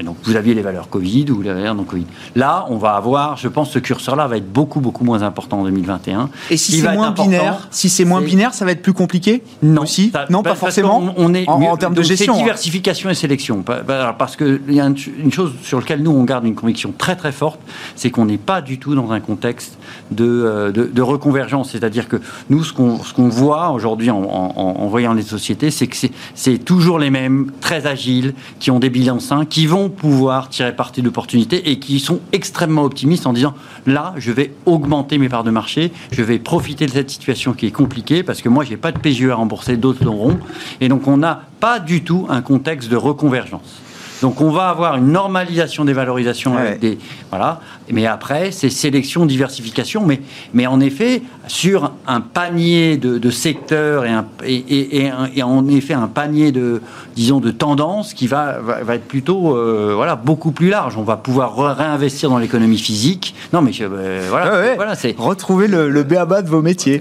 Et 0.00 0.02
donc, 0.02 0.16
vous 0.24 0.34
aviez 0.34 0.54
les 0.54 0.62
valeurs 0.62 0.88
Covid 0.88 1.26
ou 1.30 1.42
les 1.42 1.52
valeurs 1.52 1.74
non 1.74 1.84
Covid. 1.84 2.06
Là, 2.34 2.64
on 2.70 2.78
va 2.78 2.92
avoir, 2.92 3.36
je 3.36 3.48
pense, 3.48 3.70
ce 3.70 3.78
curseur-là 3.78 4.26
va 4.26 4.38
être 4.38 4.50
beaucoup, 4.50 4.80
beaucoup 4.80 5.04
moins 5.04 5.22
important 5.22 5.60
en 5.60 5.64
202021. 5.64 6.30
Et 6.50 6.56
si 6.56 6.80
c'est 6.80 6.92
moins 6.94 7.10
binaire, 7.10 7.68
si 7.70 7.90
c'est 7.90 8.06
moins 8.06 8.22
binaire, 8.22 8.54
ça 8.54 8.64
va 8.64 8.72
être 8.72 8.80
plus 8.80 8.94
compliqué 8.94 9.42
Non, 9.62 9.82
aussi 9.82 10.10
non, 10.30 10.42
pas 10.42 10.54
forcément. 10.54 11.12
On, 11.18 11.34
est 11.34 11.46
en, 11.46 11.76
termes 11.76 11.92
de 11.92 12.02
gestion. 12.02 12.32
C'est 12.32 12.40
hein. 12.40 12.44
diversification 12.44 13.10
et 13.10 13.14
sélection. 13.14 13.62
Parce 13.62 14.36
qu'il 14.36 14.60
y 14.70 14.80
a 14.80 14.86
une 14.86 15.32
chose 15.32 15.52
sur 15.62 15.78
laquelle 15.78 16.02
nous 16.02 16.12
on 16.12 16.24
garde 16.24 16.46
une 16.46 16.54
conviction 16.54 16.94
très 16.96 17.14
très 17.14 17.32
forte, 17.32 17.60
c'est 17.94 18.10
qu'on 18.10 18.24
n'est 18.24 18.38
pas 18.38 18.62
du 18.62 18.78
tout 18.78 18.94
dans 18.94 19.12
un 19.12 19.20
contexte 19.20 19.76
de, 20.10 20.24
euh, 20.24 20.72
de, 20.72 21.02
reconvergence. 21.02 21.72
C'est-à-dire 21.72 22.08
que 22.08 22.16
nous, 22.48 22.64
ce 22.64 22.72
qu'on 22.72 22.98
qu'on 23.14 23.28
voit 23.28 23.70
aujourd'hui 23.70 24.10
en, 24.10 24.22
en, 24.22 24.86
voyant 24.86 25.12
les 25.12 25.22
sociétés, 25.22 25.70
c'est 25.70 25.88
que 25.88 25.96
c'est 26.34 26.58
toujours 26.58 26.98
les 26.98 27.10
mêmes, 27.10 27.50
très 27.60 27.86
agiles, 27.86 28.34
qui 28.60 28.70
ont 28.70 28.78
des 28.78 28.88
bilans 28.90 29.20
sains, 29.20 29.44
qui 29.44 29.66
vont 29.66 29.89
pouvoir 29.90 30.48
tirer 30.48 30.74
parti 30.74 31.02
d'opportunités 31.02 31.70
et 31.70 31.78
qui 31.78 32.00
sont 32.00 32.20
extrêmement 32.32 32.82
optimistes 32.82 33.26
en 33.26 33.32
disant 33.32 33.54
là, 33.86 34.14
je 34.16 34.32
vais 34.32 34.54
augmenter 34.66 35.18
mes 35.18 35.28
parts 35.28 35.44
de 35.44 35.50
marché, 35.50 35.92
je 36.12 36.22
vais 36.22 36.38
profiter 36.38 36.86
de 36.86 36.92
cette 36.92 37.10
situation 37.10 37.52
qui 37.52 37.66
est 37.66 37.70
compliquée 37.70 38.22
parce 38.22 38.42
que 38.42 38.48
moi, 38.48 38.64
j'ai 38.64 38.76
pas 38.76 38.92
de 38.92 38.98
PGE 38.98 39.28
à 39.30 39.34
rembourser, 39.34 39.76
d'autres 39.76 40.04
l'auront. 40.04 40.38
Et 40.80 40.88
donc, 40.88 41.06
on 41.06 41.16
n'a 41.16 41.42
pas 41.60 41.80
du 41.80 42.02
tout 42.02 42.26
un 42.28 42.42
contexte 42.42 42.88
de 42.88 42.96
reconvergence. 42.96 43.80
Donc 44.22 44.40
on 44.40 44.50
va 44.50 44.68
avoir 44.68 44.96
une 44.96 45.12
normalisation 45.12 45.84
des 45.84 45.92
valorisations 45.92 46.56
avec 46.56 46.80
des 46.80 46.98
voilà. 47.30 47.60
Mais 47.90 48.06
après 48.06 48.50
c'est 48.50 48.70
sélection, 48.70 49.26
diversification. 49.26 50.04
Mais 50.06 50.20
mais 50.52 50.66
en 50.66 50.80
effet 50.80 51.22
sur 51.46 51.92
un 52.06 52.20
panier 52.20 52.96
de, 52.96 53.30
secteurs 53.30 54.04
et, 54.04 54.10
un, 54.10 54.26
et, 54.44 55.06
et, 55.34 55.42
en 55.42 55.66
effet 55.68 55.94
un 55.94 56.06
panier 56.06 56.52
de 56.52 56.82
disons 57.16 57.40
de 57.40 57.50
tendances 57.50 58.14
qui 58.14 58.26
va 58.26 58.58
va, 58.60 58.94
être 58.94 59.06
plutôt 59.06 59.56
euh, 59.56 59.92
voilà 59.94 60.16
beaucoup 60.16 60.52
plus 60.52 60.68
large. 60.68 60.96
On 60.96 61.02
va 61.02 61.16
pouvoir 61.16 61.76
réinvestir 61.76 62.30
dans 62.30 62.38
l'économie 62.38 62.78
physique. 62.78 63.34
Non 63.52 63.62
mais 63.62 63.72
euh, 63.80 64.26
voilà 64.28 64.74
voilà 64.74 64.94
c'est 64.94 65.14
retrouver 65.18 65.66
le, 65.66 65.88
le 65.88 66.02
béaba 66.02 66.42
de 66.42 66.48
vos 66.48 66.62
métiers. 66.62 67.00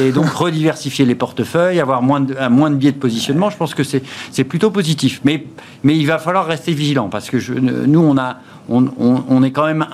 Et, 0.00 0.12
donc 0.12 0.28
rediversifier 0.28 1.04
les 1.04 1.14
portefeuilles, 1.14 1.80
avoir 1.80 2.02
moins 2.02 2.20
de 2.20 2.34
moins 2.48 2.70
de 2.70 2.76
biais 2.76 2.92
de 2.92 2.98
positionnement. 2.98 3.48
Je 3.50 3.56
pense 3.56 3.74
que 3.74 3.84
c'est 3.84 4.02
c'est 4.30 4.44
plutôt 4.44 4.70
positif. 4.70 5.20
Mais 5.24 5.44
mais 5.84 5.96
il 5.96 6.06
va 6.06 6.18
falloir 6.18 6.31
rester 6.40 6.72
vigilant 6.72 7.08
parce 7.08 7.30
que 7.30 7.38
je, 7.38 7.52
nous, 7.52 8.00
on, 8.00 8.16
a, 8.16 8.38
on, 8.68 9.42
est 9.42 9.50
quand 9.50 9.66
même 9.66 9.86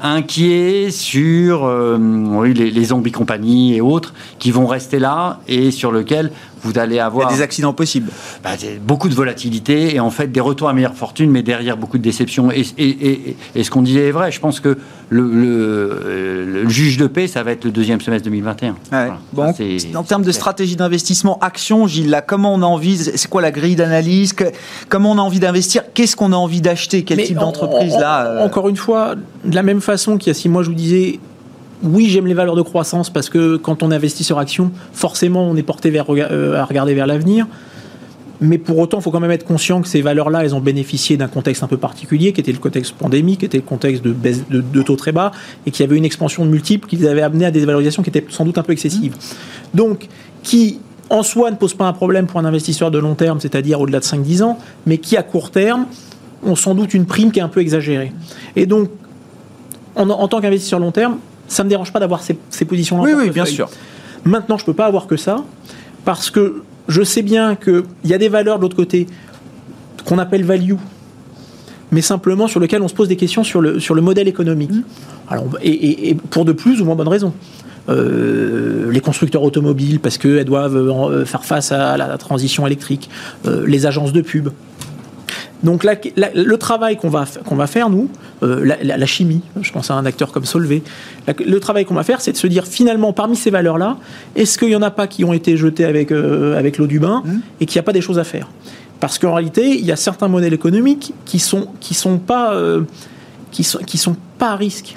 inquiets 0.00 0.90
sur 0.90 1.64
euh, 1.64 2.46
les, 2.46 2.70
les 2.70 2.84
zombies 2.84 3.12
compagnies 3.12 3.74
et 3.74 3.80
autres 3.80 4.14
qui 4.38 4.50
vont 4.50 4.66
rester 4.66 4.98
là 4.98 5.40
et 5.48 5.70
sur 5.70 5.90
lequel 5.90 6.30
vous 6.64 6.78
allez 6.78 6.94
Il 6.94 6.96
y 6.96 7.00
a 7.00 7.06
avoir 7.06 7.32
des 7.32 7.42
accidents 7.42 7.72
possibles. 7.72 8.10
bah, 8.42 8.50
beaucoup 8.82 9.08
de 9.08 9.14
volatilité 9.14 9.94
et 9.94 10.00
en 10.00 10.10
fait 10.10 10.32
des 10.32 10.40
retours 10.40 10.68
à 10.68 10.72
meilleure 10.72 10.94
fortune, 10.94 11.30
mais 11.30 11.42
derrière 11.42 11.76
beaucoup 11.76 11.98
de 11.98 12.02
déceptions. 12.02 12.50
Et, 12.50 12.64
et- 12.78 13.08
et- 13.10 13.36
et 13.54 13.64
ce 13.64 13.70
qu'on 13.70 13.82
disait 13.82 14.08
est 14.08 14.12
vrai. 14.12 14.32
Je 14.32 14.40
pense 14.40 14.60
que 14.60 14.76
le, 15.10 15.22
le- 15.30 16.00
euh, 16.04 16.62
le 16.64 16.68
juge 16.68 16.96
de 16.96 17.06
paix, 17.06 17.26
ça 17.28 17.42
va 17.42 17.52
être 17.52 17.64
le 17.64 17.70
deuxième 17.70 18.00
semestre 18.00 18.24
2021. 18.24 18.70
Ouais. 18.70 18.76
Voilà. 18.90 19.18
Bon, 19.32 19.52
Ça, 19.54 19.98
en 19.98 20.02
termes 20.02 20.22
de 20.24 20.32
stratégie 20.32 20.76
d'investissement, 20.76 21.38
action, 21.40 21.86
Gilles, 21.86 22.10
là, 22.10 22.22
comment 22.22 22.54
on 22.54 22.62
a 22.62 22.66
envie, 22.66 22.96
c'est 22.96 23.28
quoi 23.28 23.42
la 23.42 23.50
grille 23.50 23.76
d'analyse, 23.76 24.32
que- 24.32 24.44
comment 24.88 25.12
on 25.12 25.18
a 25.18 25.22
envie 25.22 25.40
d'investir, 25.40 25.82
qu'est-ce 25.92 26.16
qu'on 26.16 26.32
a 26.32 26.36
envie 26.36 26.60
d'acheter, 26.60 27.04
quel 27.04 27.18
Mais 27.18 27.24
type 27.24 27.38
en- 27.38 27.42
d'entreprise 27.42 27.94
en- 27.94 28.00
là 28.00 28.26
euh, 28.26 28.44
Encore 28.44 28.68
une 28.68 28.76
fois, 28.76 29.14
de 29.44 29.54
la 29.54 29.62
même 29.62 29.80
façon 29.80 30.16
qu'il 30.16 30.28
y 30.28 30.30
a 30.30 30.34
six 30.34 30.48
mois, 30.48 30.62
je 30.62 30.68
vous 30.68 30.74
disais, 30.74 31.18
oui, 31.82 32.08
j'aime 32.08 32.26
les 32.26 32.34
valeurs 32.34 32.56
de 32.56 32.62
croissance 32.62 33.10
parce 33.10 33.28
que 33.28 33.56
quand 33.56 33.82
on 33.82 33.90
investit 33.90 34.24
sur 34.24 34.38
action, 34.38 34.70
forcément, 34.92 35.48
on 35.48 35.56
est 35.56 35.62
porté 35.62 35.90
vers, 35.90 36.06
euh, 36.08 36.56
à 36.56 36.64
regarder 36.64 36.94
vers 36.94 37.06
l'avenir. 37.06 37.46
Mais 38.40 38.58
pour 38.58 38.78
autant, 38.78 38.98
il 38.98 39.02
faut 39.02 39.10
quand 39.10 39.20
même 39.20 39.30
être 39.30 39.44
conscient 39.44 39.80
que 39.80 39.88
ces 39.88 40.02
valeurs-là, 40.02 40.44
elles 40.44 40.54
ont 40.54 40.60
bénéficié 40.60 41.16
d'un 41.16 41.28
contexte 41.28 41.62
un 41.62 41.66
peu 41.66 41.76
particulier, 41.76 42.32
qui 42.32 42.40
était 42.40 42.52
le 42.52 42.58
contexte 42.58 42.94
pandémique, 42.94 43.40
qui 43.40 43.46
était 43.46 43.58
le 43.58 43.64
contexte 43.64 44.04
de 44.04 44.12
baisse 44.12 44.42
de, 44.50 44.60
de 44.60 44.82
taux 44.82 44.96
très 44.96 45.12
bas, 45.12 45.30
et 45.66 45.70
qui 45.70 45.82
avait 45.82 45.96
une 45.96 46.04
expansion 46.04 46.44
de 46.44 46.50
multiples 46.50 46.88
qui 46.88 46.96
les 46.96 47.06
avait 47.06 47.22
amenés 47.22 47.46
à 47.46 47.50
des 47.50 47.64
valorisations 47.64 48.02
qui 48.02 48.10
étaient 48.10 48.24
sans 48.28 48.44
doute 48.44 48.58
un 48.58 48.62
peu 48.62 48.72
excessives. 48.72 49.16
Donc, 49.72 50.08
qui 50.42 50.80
en 51.10 51.22
soi 51.22 51.50
ne 51.50 51.56
pose 51.56 51.74
pas 51.74 51.86
un 51.86 51.92
problème 51.92 52.26
pour 52.26 52.40
un 52.40 52.44
investisseur 52.44 52.90
de 52.90 52.98
long 52.98 53.14
terme, 53.14 53.40
c'est-à-dire 53.40 53.80
au-delà 53.80 54.00
de 54.00 54.04
5-10 54.04 54.42
ans, 54.42 54.58
mais 54.86 54.98
qui 54.98 55.16
à 55.16 55.22
court 55.22 55.50
terme 55.50 55.86
ont 56.42 56.56
sans 56.56 56.74
doute 56.74 56.92
une 56.92 57.06
prime 57.06 57.30
qui 57.30 57.38
est 57.38 57.42
un 57.42 57.48
peu 57.48 57.60
exagérée. 57.60 58.12
Et 58.56 58.66
donc, 58.66 58.90
en, 59.96 60.10
en 60.10 60.28
tant 60.28 60.40
qu'investisseur 60.40 60.80
long 60.80 60.90
terme, 60.90 61.18
ça 61.48 61.62
ne 61.62 61.66
me 61.66 61.70
dérange 61.70 61.92
pas 61.92 62.00
d'avoir 62.00 62.22
ces, 62.22 62.38
ces 62.50 62.64
positions-là. 62.64 63.02
Oui, 63.04 63.12
oui, 63.16 63.30
bien 63.30 63.44
sûr. 63.44 63.68
Maintenant, 64.24 64.56
je 64.58 64.62
ne 64.62 64.66
peux 64.66 64.74
pas 64.74 64.86
avoir 64.86 65.06
que 65.06 65.16
ça, 65.16 65.36
parce 66.04 66.30
que 66.30 66.62
je 66.88 67.02
sais 67.02 67.22
bien 67.22 67.54
qu'il 67.56 67.82
y 68.04 68.14
a 68.14 68.18
des 68.18 68.28
valeurs 68.28 68.56
de 68.58 68.62
l'autre 68.62 68.76
côté 68.76 69.06
qu'on 70.04 70.18
appelle 70.18 70.44
value, 70.44 70.74
mais 71.92 72.00
simplement 72.02 72.46
sur 72.48 72.60
lesquelles 72.60 72.82
on 72.82 72.88
se 72.88 72.94
pose 72.94 73.08
des 73.08 73.16
questions 73.16 73.44
sur 73.44 73.60
le, 73.60 73.80
sur 73.80 73.94
le 73.94 74.02
modèle 74.02 74.28
économique. 74.28 74.70
Alors, 75.28 75.46
et, 75.62 75.70
et- 75.70 76.10
et 76.10 76.14
pour 76.14 76.44
de 76.44 76.52
plus 76.52 76.80
ou 76.80 76.84
moins 76.84 76.94
bonnes 76.94 77.08
raisons. 77.08 77.32
Euh, 77.90 78.90
les 78.90 79.00
constructeurs 79.00 79.42
automobiles, 79.42 80.00
parce 80.00 80.16
qu'elles 80.16 80.46
doivent 80.46 80.76
euh, 80.76 81.24
faire 81.26 81.44
face 81.44 81.70
à 81.70 81.96
la 81.98 82.16
transition 82.18 82.66
électrique, 82.66 83.10
Euh, 83.46 83.64
les 83.66 83.84
agences 83.84 84.12
de 84.12 84.22
pub. 84.22 84.48
Donc 85.64 85.82
la- 85.82 85.96
la- 86.16 86.30
le 86.34 86.56
travail 86.58 86.96
qu'on 86.96 87.08
va, 87.08 87.24
qu'on 87.44 87.56
va 87.56 87.66
faire, 87.66 87.88
nous, 87.90 88.08
euh, 88.42 88.64
la, 88.82 89.06
chimie, 89.06 89.40
je 89.62 89.72
pense 89.72 89.90
à 89.90 89.94
un 89.94 90.04
acteur 90.06 90.30
comme 90.30 90.44
Solvay, 90.44 90.82
le 91.44 91.58
travail 91.58 91.84
qu'on 91.86 91.94
va 91.94 92.04
faire, 92.04 92.20
c'est 92.20 92.32
de 92.32 92.36
se 92.36 92.46
dire 92.46 92.66
finalement, 92.66 93.12
parmi 93.12 93.34
ces 93.34 93.50
valeurs-là, 93.50 93.96
est-ce 94.36 94.58
qu'il 94.58 94.68
n'y 94.68 94.76
en 94.76 94.82
a 94.82 94.90
pas 94.90 95.06
qui 95.06 95.24
ont 95.24 95.32
été 95.32 95.56
jetées 95.56 95.84
avec, 95.86 96.12
euh, 96.12 96.58
avec 96.58 96.76
l'eau 96.78 96.86
du 96.86 97.00
bain 97.00 97.22
et 97.60 97.66
qu'il 97.66 97.76
n'y 97.78 97.80
a 97.80 97.82
pas 97.84 97.92
des 97.94 98.02
choses 98.02 98.18
à 98.18 98.24
faire? 98.24 98.48
Parce 99.00 99.18
qu'en 99.18 99.34
réalité, 99.34 99.70
il 99.78 99.84
y 99.84 99.90
a 99.92 99.96
certains 99.96 100.28
modèles 100.28 100.54
économiques 100.54 101.12
qui 101.24 101.38
sont, 101.38 101.66
qui 101.80 101.94
sont, 101.94 102.18
pas, 102.18 102.54
euh, 102.54 102.82
qui 103.50 103.64
sont, 103.64 103.78
qui 103.78 103.98
sont 103.98 104.16
pas 104.38 104.50
à 104.52 104.56
risque. 104.56 104.96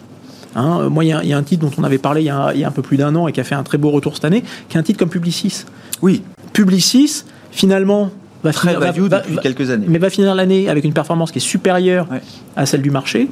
Hein, 0.55 0.89
moi, 0.89 1.03
il 1.05 1.09
y, 1.09 1.13
a- 1.13 1.23
il 1.23 1.29
y 1.29 1.33
a 1.33 1.37
un 1.37 1.43
titre 1.43 1.63
dont 1.65 1.71
on 1.77 1.83
avait 1.83 1.97
parlé 1.97 2.21
il 2.21 2.25
y 2.25 2.29
a, 2.29 2.51
il 2.53 2.59
y 2.59 2.63
a 2.63 2.67
un 2.67 2.71
peu 2.71 2.81
plus 2.81 2.97
d'un 2.97 3.13
an 3.15 3.27
et 3.27 3.31
qui 3.31 3.39
a 3.39 3.43
fait 3.43 3.55
un 3.55 3.63
très 3.63 3.77
beau 3.77 3.89
retour 3.91 4.15
cette 4.15 4.25
année, 4.25 4.43
qui 4.69 4.77
est 4.77 4.79
un 4.79 4.83
titre 4.83 4.99
comme 4.99 5.09
Publicis. 5.09 5.65
Oui, 6.01 6.23
Publicis, 6.53 7.23
finalement, 7.51 8.09
va 8.43 8.51
très 8.53 8.69
finir- 8.69 8.79
va- 8.79 8.91
value 8.91 9.01
va- 9.07 9.19
depuis 9.19 9.35
va- 9.35 9.41
quelques 9.41 9.69
années. 9.69 9.85
mais 9.89 9.97
va 9.99 10.09
finir 10.09 10.35
l'année 10.35 10.69
avec 10.69 10.83
une 10.83 10.93
performance 10.93 11.31
qui 11.31 11.39
est 11.39 11.41
supérieure 11.41 12.07
Ouais. 12.11 12.21
à 12.55 12.65
celle 12.65 12.81
du 12.81 12.91
marché. 12.91 13.29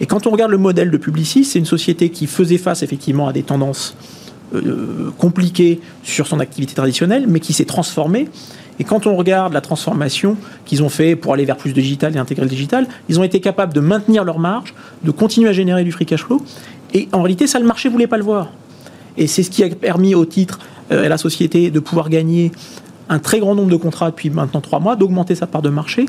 Et 0.00 0.06
quand 0.06 0.26
on 0.26 0.30
regarde 0.30 0.50
le 0.50 0.58
modèle 0.58 0.90
de 0.90 0.96
Publicis, 0.96 1.44
c'est 1.44 1.58
une 1.58 1.66
société 1.66 2.08
qui 2.10 2.26
faisait 2.26 2.58
face 2.58 2.82
effectivement 2.82 3.28
à 3.28 3.32
des 3.32 3.42
tendances 3.42 3.96
euh, 4.54 5.10
compliquées 5.16 5.80
sur 6.02 6.26
son 6.26 6.38
activité 6.38 6.74
traditionnelle, 6.74 7.24
mais 7.26 7.40
qui 7.40 7.52
s'est 7.54 7.64
transformée. 7.64 8.28
Et 8.78 8.84
quand 8.84 9.06
on 9.06 9.16
regarde 9.16 9.52
la 9.54 9.60
transformation 9.62 10.36
qu'ils 10.66 10.82
ont 10.82 10.88
fait 10.90 11.16
pour 11.16 11.32
aller 11.32 11.44
vers 11.46 11.56
plus 11.56 11.70
de 11.72 11.80
digital 11.80 12.14
et 12.14 12.18
intégrer 12.18 12.44
le 12.44 12.50
digital, 12.50 12.86
ils 13.08 13.18
ont 13.18 13.22
été 13.22 13.40
capables 13.40 13.72
de 13.72 13.80
maintenir 13.80 14.24
leur 14.24 14.38
marge, 14.38 14.74
de 15.04 15.10
continuer 15.10 15.48
à 15.48 15.52
générer 15.52 15.84
du 15.84 15.92
free 15.92 16.04
cash 16.04 16.24
flow. 16.24 16.42
Et 16.92 17.08
en 17.12 17.22
réalité, 17.22 17.46
ça, 17.46 17.58
le 17.60 17.64
marché 17.66 17.88
voulait 17.88 18.06
pas 18.06 18.18
le 18.18 18.24
voir. 18.24 18.50
Et 19.16 19.26
c'est 19.26 19.42
ce 19.42 19.50
qui 19.50 19.62
a 19.64 19.68
permis 19.70 20.14
au 20.14 20.24
titre 20.26 20.58
euh, 20.90 21.02
et 21.02 21.06
à 21.06 21.08
la 21.08 21.18
société 21.18 21.70
de 21.70 21.80
pouvoir 21.80 22.10
gagner 22.10 22.50
un 23.08 23.18
très 23.18 23.40
grand 23.40 23.54
nombre 23.54 23.70
de 23.70 23.76
contrats 23.76 24.10
depuis 24.10 24.30
maintenant 24.30 24.60
trois 24.60 24.80
mois, 24.80 24.96
d'augmenter 24.96 25.34
sa 25.34 25.46
part 25.46 25.62
de 25.62 25.68
marché. 25.68 26.06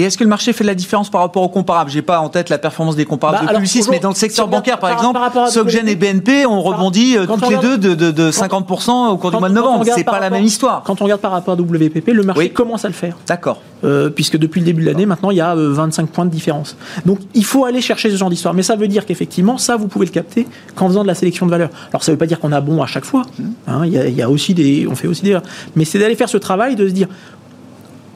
Et 0.00 0.04
est-ce 0.04 0.16
que 0.16 0.22
le 0.22 0.30
marché 0.30 0.52
fait 0.52 0.62
de 0.62 0.68
la 0.68 0.76
différence 0.76 1.10
par 1.10 1.20
rapport 1.22 1.42
aux 1.42 1.48
comparables 1.48 1.90
J'ai 1.90 2.02
pas 2.02 2.20
en 2.20 2.28
tête 2.28 2.50
la 2.50 2.58
performance 2.58 2.94
des 2.94 3.04
comparables 3.04 3.46
Bah, 3.46 3.52
de 3.52 3.56
Publicis, 3.56 3.82
mais 3.90 3.98
dans 3.98 4.10
le 4.10 4.14
secteur 4.14 4.44
si 4.44 4.50
bancaire, 4.50 4.78
par 4.78 4.90
par- 4.90 4.98
exemple, 4.98 5.18
par 5.34 5.48
Soggen 5.48 5.88
et 5.88 5.96
BNP 5.96 6.46
ont 6.46 6.62
rebondi 6.62 7.16
euh, 7.16 7.26
toutes 7.26 7.42
on 7.42 7.50
les 7.50 7.56
deux 7.56 7.76
de, 7.78 7.94
de- 7.94 8.10
de 8.12 8.30
50% 8.30 9.08
au 9.10 9.16
cours 9.16 9.32
du 9.32 9.38
mois 9.38 9.48
de 9.48 9.54
novembre. 9.54 9.84
C'est 9.92 10.04
pas 10.04 10.20
la 10.20 10.30
même 10.30 10.44
histoire. 10.44 10.82
Quand 10.84 11.00
on 11.00 11.04
regarde 11.04 11.20
par 11.20 11.32
rapport 11.32 11.54
à 11.54 11.56
WPP, 11.60 12.08
le 12.12 12.22
marché 12.22 12.42
Oui. 12.42 12.50
commence 12.52 12.84
à 12.84 12.88
le 12.88 12.94
faire. 12.94 13.16
D'accord. 13.26 13.60
Euh, 13.84 14.10
puisque 14.10 14.36
depuis 14.36 14.60
le 14.60 14.66
début 14.66 14.82
de 14.82 14.86
l'année, 14.88 15.06
maintenant, 15.06 15.30
il 15.30 15.36
y 15.36 15.40
a 15.40 15.54
euh, 15.56 15.72
25 15.72 16.08
points 16.08 16.24
de 16.24 16.30
différence. 16.30 16.76
Donc, 17.06 17.18
il 17.34 17.44
faut 17.44 17.64
aller 17.64 17.80
chercher 17.80 18.10
ce 18.10 18.16
genre 18.16 18.30
d'histoire. 18.30 18.54
Mais 18.54 18.62
ça 18.64 18.74
veut 18.76 18.88
dire 18.88 19.06
qu'effectivement, 19.06 19.56
ça, 19.58 19.76
vous 19.76 19.86
pouvez 19.88 20.06
le 20.06 20.10
capter 20.12 20.46
qu'en 20.74 20.88
faisant 20.88 21.02
de 21.02 21.06
la 21.08 21.14
sélection 21.14 21.46
de 21.46 21.50
valeurs. 21.50 21.70
Alors, 21.90 22.02
ça 22.04 22.10
ne 22.10 22.14
veut 22.14 22.18
pas 22.18 22.26
dire 22.26 22.40
qu'on 22.40 22.50
a 22.52 22.60
bon 22.60 22.82
à 22.82 22.86
chaque 22.86 23.04
fois. 23.04 23.22
hein. 23.68 23.82
il, 23.84 23.92
y 23.92 23.98
a, 23.98 24.06
il 24.06 24.14
y 24.16 24.22
a 24.22 24.30
aussi 24.30 24.54
des, 24.54 24.86
on 24.90 24.94
fait 24.96 25.06
aussi 25.08 25.22
des. 25.22 25.38
Mais 25.76 25.84
c'est 25.84 25.98
d'aller 25.98 26.16
faire 26.16 26.28
ce 26.28 26.38
travail 26.38 26.74
de 26.76 26.88
se 26.88 26.92
dire, 26.92 27.06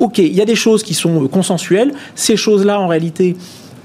ok, 0.00 0.18
il 0.18 0.33
y 0.33 0.40
a 0.40 0.44
des 0.44 0.55
choses 0.55 0.83
qui 0.83 0.94
sont 0.94 1.24
euh, 1.24 1.28
consensuelles. 1.28 1.92
Ces 2.14 2.37
choses-là, 2.37 2.81
en 2.81 2.88
réalité, 2.88 3.37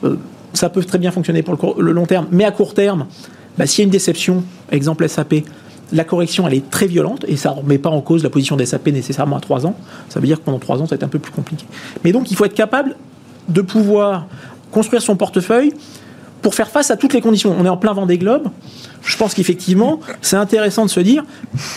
euh, 0.03 0.15
ça 0.53 0.69
peut 0.69 0.83
très 0.83 0.97
bien 0.97 1.11
fonctionner 1.11 1.43
pour 1.43 1.75
le, 1.77 1.91
long 1.91 2.05
terme. 2.05 2.27
Mais 2.31 2.43
à 2.43 2.51
court 2.51 2.73
terme, 2.73 3.07
bah, 3.57 3.65
s'il 3.65 3.79
y 3.79 3.83
a 3.83 3.85
une 3.85 3.91
déception, 3.91 4.43
exemple 4.71 5.07
SAP, 5.07 5.35
la 5.93 6.03
correction, 6.03 6.47
elle 6.47 6.55
est 6.55 6.69
très 6.69 6.87
violente 6.87 7.23
et 7.27 7.37
ça 7.37 7.51
ne 7.51 7.61
remet 7.61 7.77
pas 7.77 7.89
en 7.89 8.01
cause 8.01 8.23
la 8.23 8.29
position 8.29 8.57
des 8.57 8.65
SAP 8.65 8.87
nécessairement 8.87 9.37
à 9.37 9.39
3 9.39 9.65
ans. 9.65 9.75
Ça 10.09 10.19
veut 10.19 10.27
dire 10.27 10.39
que 10.39 10.43
pendant 10.43 10.59
3 10.59 10.81
ans, 10.81 10.85
ça 10.85 10.91
va 10.91 10.95
être 10.95 11.03
un 11.03 11.07
peu 11.07 11.19
plus 11.19 11.31
compliqué. 11.31 11.65
Mais 12.03 12.11
donc, 12.11 12.29
il 12.29 12.35
faut 12.35 12.45
être 12.45 12.53
capable 12.53 12.95
de 13.47 13.61
pouvoir 13.61 14.27
construire 14.71 15.01
son 15.01 15.15
portefeuille 15.15 15.73
pour 16.41 16.55
faire 16.55 16.69
face 16.69 16.91
à 16.91 16.97
toutes 16.97 17.13
les 17.13 17.21
conditions. 17.21 17.55
On 17.57 17.65
est 17.65 17.69
en 17.69 17.77
plein 17.77 17.93
vent 17.93 18.05
des 18.05 18.17
globes. 18.17 18.47
Je 19.03 19.15
pense 19.17 19.33
qu'effectivement, 19.33 19.99
c'est 20.21 20.35
intéressant 20.35 20.85
de 20.85 20.89
se 20.89 20.99
dire 20.99 21.23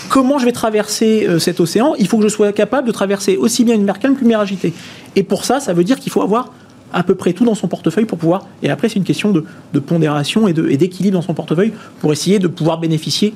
comment 0.08 0.38
je 0.38 0.44
vais 0.44 0.52
traverser 0.52 1.26
euh, 1.28 1.38
cet 1.38 1.60
océan. 1.60 1.94
Il 1.98 2.08
faut 2.08 2.16
que 2.18 2.22
je 2.24 2.28
sois 2.28 2.52
capable 2.52 2.86
de 2.86 2.92
traverser 2.92 3.36
aussi 3.36 3.64
bien 3.64 3.74
une 3.74 3.84
mer 3.84 3.98
calme 3.98 4.16
qu'une 4.16 4.28
mer 4.28 4.40
agitée. 4.40 4.72
Et 5.16 5.22
pour 5.22 5.44
ça, 5.44 5.60
ça 5.60 5.72
veut 5.72 5.84
dire 5.84 5.98
qu'il 5.98 6.10
faut 6.12 6.22
avoir 6.22 6.52
à 6.92 7.04
peu 7.04 7.14
près 7.14 7.32
tout 7.32 7.44
dans 7.44 7.54
son 7.54 7.68
portefeuille 7.68 8.04
pour 8.04 8.18
pouvoir. 8.18 8.46
Et 8.64 8.70
après, 8.70 8.88
c'est 8.88 8.96
une 8.96 9.04
question 9.04 9.30
de, 9.30 9.44
de 9.72 9.78
pondération 9.78 10.48
et 10.48 10.52
d'équilibre 10.52 11.16
dans 11.18 11.22
son 11.22 11.34
portefeuille 11.34 11.72
pour 12.00 12.12
essayer 12.12 12.38
de 12.40 12.48
pouvoir 12.48 12.78
bénéficier 12.78 13.32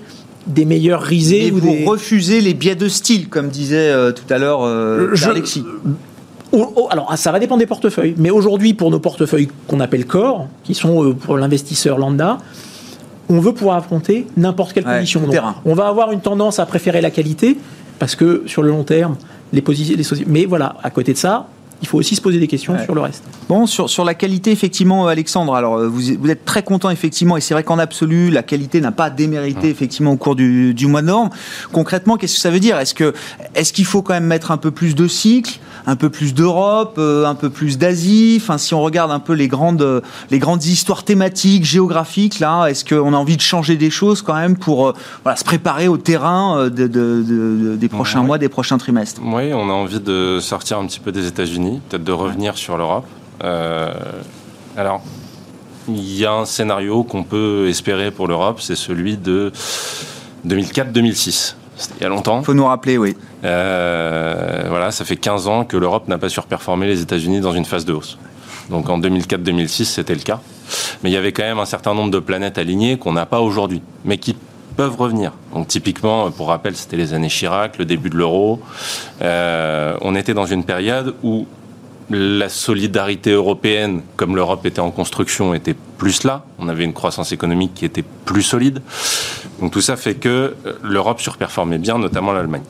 des 0.48 0.64
meilleurs 0.64 1.00
risées 1.00 1.46
Et 1.46 1.52
ou 1.52 1.58
vous 1.58 1.70
des. 1.70 1.84
refusez 1.86 2.40
les 2.40 2.52
biais 2.52 2.74
de 2.74 2.88
style, 2.88 3.28
comme 3.28 3.48
disait 3.48 3.90
euh, 3.90 4.10
tout 4.12 4.24
à 4.28 4.38
l'heure 4.38 4.62
euh, 4.64 5.10
Je- 5.14 5.30
Alexis. 5.30 5.64
Alors, 6.90 7.12
ça 7.16 7.32
va 7.32 7.38
dépendre 7.38 7.60
des 7.60 7.66
portefeuilles. 7.66 8.14
Mais 8.16 8.30
aujourd'hui, 8.30 8.74
pour 8.74 8.90
nos 8.90 9.00
portefeuilles 9.00 9.48
qu'on 9.68 9.80
appelle 9.80 10.06
core, 10.06 10.46
qui 10.62 10.74
sont 10.74 11.04
euh, 11.04 11.14
pour 11.14 11.36
l'investisseur 11.36 11.98
lambda, 11.98 12.38
on 13.28 13.40
veut 13.40 13.52
pouvoir 13.52 13.76
affronter 13.76 14.26
n'importe 14.36 14.72
quelle 14.72 14.86
Ouais, 14.86 14.94
condition. 14.96 15.20
Donc, 15.20 15.34
on 15.64 15.74
va 15.74 15.88
avoir 15.88 16.12
une 16.12 16.20
tendance 16.20 16.58
à 16.58 16.66
préférer 16.66 17.00
la 17.00 17.10
qualité, 17.10 17.56
parce 17.98 18.14
que 18.16 18.42
sur 18.46 18.62
le 18.62 18.70
long 18.70 18.84
terme, 18.84 19.16
les 19.52 19.62
positions. 19.62 19.96
Les 19.96 20.24
mais 20.26 20.44
voilà, 20.44 20.76
à 20.82 20.90
côté 20.90 21.12
de 21.12 21.18
ça, 21.18 21.46
il 21.82 21.88
faut 21.88 21.98
aussi 21.98 22.14
se 22.16 22.20
poser 22.20 22.38
des 22.38 22.46
questions 22.46 22.72
Ouais. 22.74 22.84
sur 22.84 22.94
le 22.94 23.00
reste. 23.02 23.22
Bon, 23.48 23.66
sur, 23.66 23.90
sur 23.90 24.04
la 24.04 24.14
qualité, 24.14 24.50
effectivement, 24.52 25.06
Alexandre, 25.06 25.54
alors 25.54 25.76
euh, 25.76 25.88
vous, 25.88 26.00
vous 26.18 26.30
êtes 26.30 26.44
très 26.44 26.62
content, 26.62 26.90
effectivement, 26.90 27.36
et 27.36 27.40
c'est 27.40 27.54
vrai 27.54 27.62
qu'en 27.62 27.78
absolu, 27.78 28.30
la 28.30 28.42
qualité 28.42 28.80
n'a 28.80 28.92
pas 28.92 29.10
démérité, 29.10 29.68
effectivement, 29.68 30.12
au 30.12 30.16
cours 30.16 30.34
du, 30.36 30.72
du 30.74 30.86
mois 30.86 31.02
de 31.02 31.06
novembre. 31.08 31.32
Concrètement, 31.72 32.16
qu'est-ce 32.16 32.34
que 32.34 32.40
ça 32.40 32.50
veut 32.50 32.60
dire? 32.60 32.78
Est-ce 32.78 32.94
que 32.94 33.12
est-ce 33.54 33.72
qu'il 33.72 33.84
faut 33.84 34.02
quand 34.02 34.14
même 34.14 34.24
mettre 34.26 34.50
un 34.50 34.56
peu 34.56 34.70
plus 34.70 34.94
de 34.94 35.06
cycles, 35.08 35.58
un 35.86 35.96
peu 35.96 36.08
plus 36.10 36.32
d'Europe, 36.34 36.94
euh, 36.98 37.26
un 37.26 37.34
peu 37.34 37.50
plus 37.50 37.76
d'Asie? 37.78 38.38
Enfin, 38.40 38.56
si 38.58 38.72
on 38.74 38.80
regarde 38.82 39.10
un 39.10 39.20
peu 39.20 39.32
les 39.34 39.48
grandes, 39.48 39.82
euh, 39.82 40.00
les 40.30 40.38
grandes 40.38 40.64
histoires 40.64 41.04
thématiques, 41.04 41.64
géographiques, 41.64 42.38
là, 42.40 42.66
est-ce 42.68 42.84
qu'on 42.84 43.12
a 43.12 43.16
envie 43.16 43.36
de 43.36 43.42
changer 43.42 43.76
des 43.76 43.90
choses 43.90 44.22
quand 44.22 44.34
même 44.34 44.56
pour 44.56 44.88
euh, 44.88 44.92
voilà, 45.22 45.36
se 45.36 45.44
préparer 45.44 45.88
au 45.88 45.96
terrain 45.98 46.58
euh, 46.58 46.70
de, 46.70 46.86
de- 46.86 47.22
de- 47.22 47.76
des 47.76 47.88
prochains 47.88 48.20
Ouais. 48.20 48.26
mois, 48.26 48.38
des 48.38 48.48
prochains 48.48 48.78
trimestres? 48.78 49.20
Oui, 49.24 49.52
on 49.52 49.68
a 49.68 49.72
envie 49.72 50.00
de 50.00 50.38
sortir 50.40 50.78
un 50.78 50.86
petit 50.86 51.00
peu 51.00 51.12
des 51.12 51.26
États-Unis, 51.26 51.63
peut-être 51.88 52.04
de 52.04 52.12
revenir 52.12 52.56
sur 52.56 52.76
l'Europe. 52.76 53.06
Euh, 53.42 53.92
alors, 54.76 55.02
il 55.88 56.16
y 56.16 56.24
a 56.24 56.32
un 56.32 56.44
scénario 56.44 57.04
qu'on 57.04 57.24
peut 57.24 57.68
espérer 57.68 58.10
pour 58.10 58.28
l'Europe, 58.28 58.60
c'est 58.60 58.76
celui 58.76 59.16
de 59.16 59.52
2004-2006. 60.46 61.54
C'était 61.76 61.94
il 61.98 62.02
y 62.02 62.06
a 62.06 62.08
longtemps. 62.08 62.42
Faut 62.42 62.54
nous 62.54 62.66
rappeler, 62.66 62.98
oui. 62.98 63.16
Euh, 63.44 64.64
voilà, 64.68 64.90
ça 64.92 65.04
fait 65.04 65.16
15 65.16 65.48
ans 65.48 65.64
que 65.64 65.76
l'Europe 65.76 66.06
n'a 66.08 66.18
pas 66.18 66.28
surperformé 66.28 66.86
les 66.86 67.00
États-Unis 67.00 67.40
dans 67.40 67.52
une 67.52 67.64
phase 67.64 67.84
de 67.84 67.92
hausse. 67.92 68.16
Donc 68.70 68.88
en 68.88 68.98
2004-2006, 68.98 69.84
c'était 69.84 70.14
le 70.14 70.20
cas. 70.20 70.40
Mais 71.02 71.10
il 71.10 71.12
y 71.12 71.16
avait 71.16 71.32
quand 71.32 71.42
même 71.42 71.58
un 71.58 71.66
certain 71.66 71.94
nombre 71.94 72.10
de 72.10 72.20
planètes 72.20 72.58
alignées 72.58 72.96
qu'on 72.96 73.12
n'a 73.12 73.26
pas 73.26 73.40
aujourd'hui, 73.40 73.82
mais 74.04 74.18
qui 74.18 74.36
peuvent 74.76 74.96
revenir. 74.96 75.32
Donc 75.52 75.68
typiquement, 75.68 76.30
pour 76.30 76.48
rappel, 76.48 76.76
c'était 76.76 76.96
les 76.96 77.14
années 77.14 77.28
Chirac, 77.28 77.78
le 77.78 77.84
début 77.84 78.10
de 78.10 78.16
l'euro. 78.16 78.60
Euh, 79.22 79.96
on 80.00 80.14
était 80.14 80.34
dans 80.34 80.46
une 80.46 80.64
période 80.64 81.14
où 81.22 81.46
la 82.10 82.48
solidarité 82.48 83.30
européenne, 83.30 84.02
comme 84.16 84.36
l'Europe 84.36 84.66
était 84.66 84.80
en 84.80 84.90
construction, 84.90 85.54
était 85.54 85.74
plus 85.74 86.24
là. 86.24 86.44
On 86.58 86.68
avait 86.68 86.84
une 86.84 86.92
croissance 86.92 87.32
économique 87.32 87.72
qui 87.74 87.84
était 87.84 88.04
plus 88.24 88.42
solide. 88.42 88.82
Donc 89.60 89.72
tout 89.72 89.80
ça 89.80 89.96
fait 89.96 90.14
que 90.14 90.54
euh, 90.66 90.72
l'Europe 90.82 91.20
surperformait 91.20 91.78
bien, 91.78 91.98
notamment 91.98 92.32
l'Allemagne. 92.32 92.64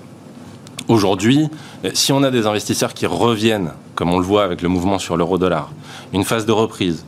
Aujourd'hui, 0.86 1.48
euh, 1.84 1.90
si 1.94 2.12
on 2.12 2.22
a 2.22 2.30
des 2.30 2.46
investisseurs 2.46 2.94
qui 2.94 3.06
reviennent, 3.06 3.72
comme 3.94 4.12
on 4.12 4.18
le 4.18 4.24
voit 4.24 4.44
avec 4.44 4.62
le 4.62 4.68
mouvement 4.68 4.98
sur 4.98 5.16
l'euro-dollar, 5.16 5.70
une 6.12 6.24
phase 6.24 6.46
de 6.46 6.52
reprise, 6.52 7.04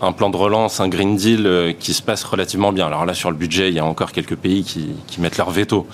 un 0.00 0.12
plan 0.12 0.30
de 0.30 0.36
relance, 0.36 0.80
un 0.80 0.88
Green 0.88 1.16
Deal 1.16 1.46
euh, 1.46 1.72
qui 1.72 1.94
se 1.94 2.02
passe 2.02 2.24
relativement 2.24 2.72
bien. 2.72 2.86
Alors 2.86 3.04
là, 3.04 3.14
sur 3.14 3.30
le 3.30 3.36
budget, 3.36 3.68
il 3.68 3.74
y 3.74 3.78
a 3.78 3.84
encore 3.84 4.12
quelques 4.12 4.36
pays 4.36 4.64
qui, 4.64 4.94
mettent 5.20 5.38
leur 5.38 5.50
veto 5.50 5.86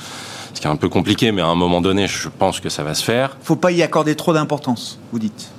ce 0.53 0.61
qui 0.61 0.67
est 0.67 0.71
un 0.71 0.77
peu 0.77 0.89
compliqué, 0.89 1.33
mais 1.33 1.43
à 1.43 1.47
un 1.47 1.57
moment 1.57 1.81
donné, 1.81 2.07
je 2.07 2.29
pense 2.29 2.61
que 2.61 2.69
ça 2.69 2.85
va 2.85 2.95
se 2.95 3.03
faire. 3.03 3.37
Faut 3.43 3.57
pas 3.57 3.73
y 3.73 3.83
accorder 3.83 4.15
trop 4.15 4.33
d'importance, 4.33 5.01
vous 5.11 5.19
dites. 5.19 5.51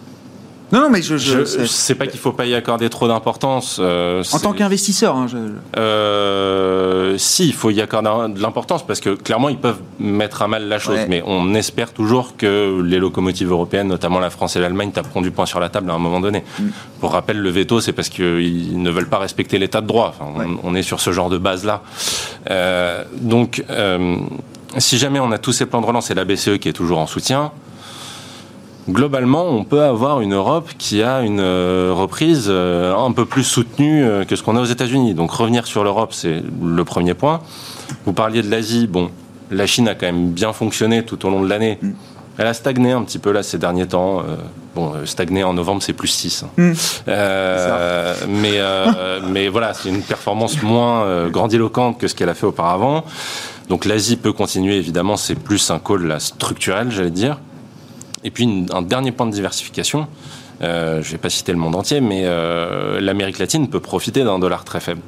Non, 0.71 0.82
non, 0.82 0.89
mais 0.89 1.01
je. 1.01 1.17
Je, 1.17 1.45
je 1.45 1.65
sais 1.65 1.95
pas 1.95 2.08
qu'il 2.08 2.19
faut 2.19 2.32
pas 2.32 2.45
y 2.45 2.56
accorder 2.56 2.89
trop 2.89 3.08
d'importance. 3.08 3.78
Euh, 3.80 4.23
en 4.32 4.39
tant 4.39 4.54
qu'investisseur, 4.54 5.15
hein, 5.15 5.28
je... 5.28 5.38
euh, 5.78 7.17
si, 7.17 7.47
il 7.47 7.54
faut 7.54 7.69
y 7.69 7.82
accorder 7.82 8.34
de 8.34 8.41
l'importance 8.41 8.86
parce 8.86 8.99
que 8.99 9.12
clairement, 9.12 9.49
ils 9.49 9.58
peuvent 9.58 9.80
mettre 9.99 10.41
à 10.41 10.47
mal 10.47 10.67
la 10.67 10.80
chose. 10.80 10.95
Ouais. 10.95 11.08
Mais 11.08 11.23
on 11.25 11.54
espère 11.54 11.93
toujours 11.93 12.36
que 12.38 12.82
les 12.84 12.99
locomotives 12.99 13.51
européennes, 13.51 13.88
notamment 13.88 14.19
la 14.19 14.30
France 14.30 14.56
et 14.56 14.60
l'Allemagne, 14.60 14.91
taperont 14.91 15.21
du 15.21 15.32
poing 15.32 15.45
sur 15.45 15.60
la 15.60 15.69
table 15.69 15.89
à 15.91 15.93
un 15.93 15.99
moment 15.99 16.19
donné. 16.19 16.43
Mm. 16.60 16.63
Pour 16.99 17.12
rappel, 17.12 17.38
le 17.38 17.49
veto, 17.49 17.80
c'est 17.80 17.93
parce 17.93 18.10
qu'ils 18.10 18.82
ne 18.82 18.89
veulent 18.89 19.10
pas 19.10 19.19
respecter 19.19 19.58
l'état 19.60 19.82
de 19.82 19.88
droit. 19.88 20.15
Enfin, 20.17 20.39
ouais. 20.39 20.45
on, 20.63 20.71
on, 20.71 20.75
est 20.75 20.84
sur 20.84 20.99
ce 20.99 21.12
genre 21.12 21.30
de 21.30 21.38
base-là. 21.38 21.82
Euh, 22.49 23.04
donc 23.21 23.63
euh, 23.69 24.17
si 24.78 24.97
jamais 24.97 25.19
on 25.19 25.32
a 25.32 25.38
tous 25.38 25.51
ces 25.54 25.65
plans 25.65 25.82
de 25.82 25.86
relance 25.86 26.12
et 26.12 26.13
la 26.15 26.25
BCE 26.25 26.58
qui 26.60 26.69
est 26.69 26.73
toujours 26.73 26.99
en 26.99 27.08
soutien, 27.08 27.51
globalement, 28.89 29.48
on 29.48 29.63
peut 29.63 29.84
avoir 29.84 30.21
une 30.21 30.34
Europe 30.34 30.69
qui 30.78 31.02
a 31.02 31.21
une 31.21 31.39
euh, 31.39 31.91
reprise 31.93 32.48
euh, 32.50 32.95
un 32.95 33.12
peu 33.12 33.26
plus 33.26 33.43
soutenue 33.43 34.04
euh, 34.04 34.26
que 34.26 34.36
ce 34.36 34.43
qu'on 34.43 34.56
a 34.56 34.62
aux 34.62 34.65
États-Unis. 34.65 35.13
Donc 35.13 35.32
revenir 35.32 35.65
sur 35.65 35.84
l'Europe, 35.84 36.13
c'est 36.13 36.41
le 36.63 36.84
premier 36.84 37.13
point. 37.13 37.41
Vous 38.06 38.13
parliez 38.13 38.41
de 38.41 38.50
l'Asie. 38.50 38.88
Bon, 38.88 39.10
la 39.52 39.65
Chine 39.65 39.88
a 39.88 39.95
quand 39.95 40.06
même 40.06 40.32
bien 40.32 40.54
fonctionné 40.54 41.04
tout 41.04 41.26
au 41.26 41.30
long 41.30 41.41
de 41.41 41.50
l'année. 41.50 41.78
Mm. 41.82 41.91
Elle 42.38 42.48
a 42.48 42.54
stagné 42.54 42.91
un 42.91 43.04
petit 43.04 43.19
peu 43.19 43.32
là 43.32 43.43
ces 43.43 43.58
derniers 43.58 43.88
temps. 43.88 44.24
Bon, 44.76 44.91
stagné 45.06 45.45
en 45.45 45.54
novembre, 45.54 45.82
c'est 45.82 45.93
plus 45.93 46.10
6. 46.10 46.43
Mmh. 46.58 46.74
Euh, 47.08 48.13
mais, 48.28 48.56
euh, 48.56 49.21
mais 49.26 49.48
voilà, 49.48 49.74
c'est 49.74 49.88
une 49.88 50.02
performance 50.02 50.62
moins 50.62 51.30
grandiloquente 51.30 51.98
que 51.98 52.10
ce 52.10 52.15
qu'elle 52.15 52.28
a 52.28 52.34
fait 52.34 52.45
auparavant. 52.45 53.06
Donc 53.69 53.86
l'Asie 53.86 54.17
peut 54.17 54.34
continuer, 54.34 54.76
évidemment, 54.76 55.15
c'est 55.15 55.36
plus 55.36 55.71
un 55.71 55.80
call 55.80 56.08
là, 56.08 56.19
structurel, 56.19 56.91
j'allais 56.91 57.10
dire. 57.10 57.39
Et 58.25 58.31
puis 58.31 58.43
une, 58.43 58.65
un 58.73 58.81
dernier 58.81 59.11
point 59.11 59.27
de 59.27 59.31
diversification, 59.31 60.07
euh, 60.61 61.01
je 61.01 61.07
ne 61.07 61.11
vais 61.13 61.17
pas 61.19 61.29
citer 61.29 61.51
le 61.51 61.59
monde 61.59 61.75
entier, 61.75 62.01
mais 62.01 62.23
euh, 62.25 62.99
l'Amérique 62.99 63.39
latine 63.39 63.69
peut 63.69 63.79
profiter 63.79 64.23
d'un 64.23 64.39
dollar 64.39 64.65
très 64.65 64.79
faible. 64.79 65.01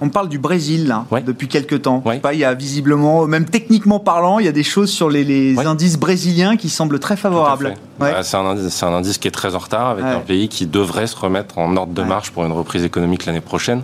On 0.00 0.10
parle 0.10 0.28
du 0.28 0.38
Brésil 0.38 0.86
là, 0.86 1.06
ouais. 1.10 1.22
depuis 1.22 1.48
quelques 1.48 1.82
temps. 1.82 2.02
Ouais. 2.04 2.18
Pas, 2.18 2.32
il 2.32 2.38
y 2.38 2.44
a 2.44 2.54
visiblement, 2.54 3.26
même 3.26 3.46
techniquement 3.46 3.98
parlant, 3.98 4.38
il 4.38 4.46
y 4.46 4.48
a 4.48 4.52
des 4.52 4.62
choses 4.62 4.90
sur 4.90 5.10
les, 5.10 5.24
les 5.24 5.56
ouais. 5.56 5.66
indices 5.66 5.98
brésiliens 5.98 6.56
qui 6.56 6.68
semblent 6.68 7.00
très 7.00 7.16
favorables. 7.16 7.74
Bah, 7.98 8.22
c'est 8.22 8.36
un, 8.36 8.46
un, 8.46 8.92
indice 8.92 9.18
qui 9.18 9.26
est 9.26 9.32
très 9.32 9.56
en 9.56 9.58
retard 9.58 9.88
avec 9.88 10.04
un 10.04 10.20
pays 10.20 10.48
qui 10.48 10.66
devrait 10.66 11.08
se 11.08 11.16
remettre 11.16 11.58
en 11.58 11.76
ordre 11.76 11.92
de 11.92 12.02
marche 12.02 12.30
pour 12.30 12.44
une 12.44 12.52
reprise 12.52 12.84
économique 12.84 13.26
l'année 13.26 13.40
prochaine. 13.40 13.82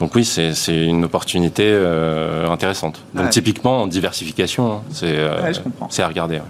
Donc 0.00 0.14
oui, 0.14 0.24
c'est 0.24 0.54
une 0.68 1.04
opportunité 1.04 1.64
euh, 1.66 2.48
intéressante. 2.48 3.00
Donc 3.14 3.30
typiquement 3.30 3.82
en 3.82 3.86
diversification, 3.86 4.72
hein, 4.72 4.82
c'est 4.90 5.14
euh, 5.16 5.52
à 5.98 6.08
regarder. 6.08 6.40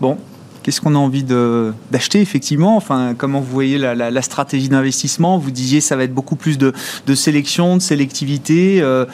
Bon, 0.00 0.16
Qu'est-ce 0.62 0.80
qu'on 0.80 0.94
a 0.94 0.98
envie 0.98 1.24
d'acheter 1.24 2.20
effectivement? 2.20 2.76
Enfin, 2.76 3.14
comment 3.16 3.40
vous 3.40 3.52
voyez 3.52 3.78
la, 3.78 3.94
la, 3.94 4.10
la 4.10 4.22
stratégie 4.22 4.68
d'investissement? 4.68 5.38
Vous 5.38 5.50
disiez 5.50 5.80
ça 5.80 5.96
va 5.96 6.04
être 6.04 6.14
beaucoup 6.14 6.36
plus 6.36 6.58
de, 6.58 6.72
de 7.06 7.14
sélection, 7.14 7.76
de 7.76 7.82
sélectivité. 7.82 8.80
Euh... 8.82 9.06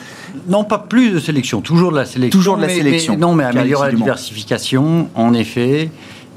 Non, 0.49 0.63
pas 0.63 0.79
plus 0.79 1.11
de 1.11 1.19
sélection, 1.19 1.61
toujours 1.61 1.91
de 1.91 1.97
la 1.97 2.05
sélection. 2.05 2.37
Toujours 2.37 2.57
de 2.57 2.61
la 2.61 2.67
mais, 2.67 2.75
sélection. 2.75 3.13
Mais, 3.13 3.19
non, 3.19 3.33
mais 3.33 3.45
améliorer 3.45 3.91
la 3.91 3.97
diversification, 3.97 5.09
en 5.15 5.33
effet. 5.33 5.89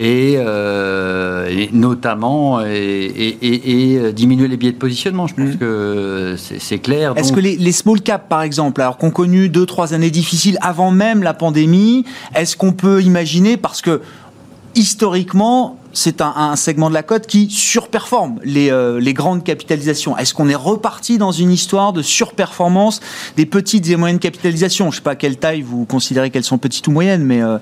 Et, 0.03 0.37
euh, 0.39 1.47
et, 1.51 1.69
notamment 1.75 2.65
et, 2.65 2.73
et, 2.73 3.93
et, 4.07 4.13
diminuer 4.15 4.49
les 4.49 4.57
biais 4.57 4.73
de 4.73 4.79
positionnement. 4.79 5.27
Je 5.27 5.35
pense 5.35 5.55
mmh. 5.55 5.59
que 5.59 6.37
c'est 6.39 6.79
clair. 6.79 7.13
Est-ce 7.17 7.35
que 7.35 7.41
les, 7.41 7.57
les, 7.57 7.73
small 7.73 8.01
caps, 8.01 8.25
par 8.27 8.41
exemple, 8.41 8.81
alors 8.81 8.97
qu'on 8.97 9.11
connu 9.11 9.51
deux 9.51 9.67
trois 9.67 9.93
années 9.93 10.11
difficiles 10.11 10.57
avant 10.63 10.91
même 10.91 11.23
la 11.23 11.35
pandémie, 11.35 12.07
est-ce 12.35 12.57
qu'on 12.57 12.73
peut 12.73 13.03
imaginer 13.03 13.59
parce 13.59 13.83
que 13.83 14.01
historiquement, 14.75 15.79
c'est 15.93 16.21
un, 16.21 16.33
un, 16.37 16.57
segment 16.57 16.89
de 16.89 16.95
la 16.95 17.03
cote 17.03 17.27
qui 17.27 17.51
surperforme 17.51 18.39
les, 18.45 18.71
euh, 18.71 19.01
les 19.01 19.13
grandes 19.13 19.43
capitalisations. 19.43 20.17
Est-ce 20.17 20.35
qu'on 20.35 20.49
est 20.49 20.55
reparti 20.55 21.19
dans 21.19 21.33
une 21.33 21.51
histoire 21.51 21.93
de 21.93 22.03
surperformance 22.03 23.01
des 23.37 23.47
petites 23.47 23.89
et 23.89 23.97
moyennes 23.97 24.19
capitalisations? 24.19 24.87
Je 24.87 24.91
ne 24.91 24.95
sais 24.97 25.03
pas 25.03 25.13
à 25.13 25.17
quelle 25.17 25.37
taille 25.37 25.63
vous 25.63 25.85
considérez 25.85 26.31
qu'elles 26.31 26.45
sont 26.45 26.59
petites 26.59 26.87
ou 26.89 26.93
moyennes, 26.93 27.25
mais... 27.25 27.43
Euh... 27.43 27.59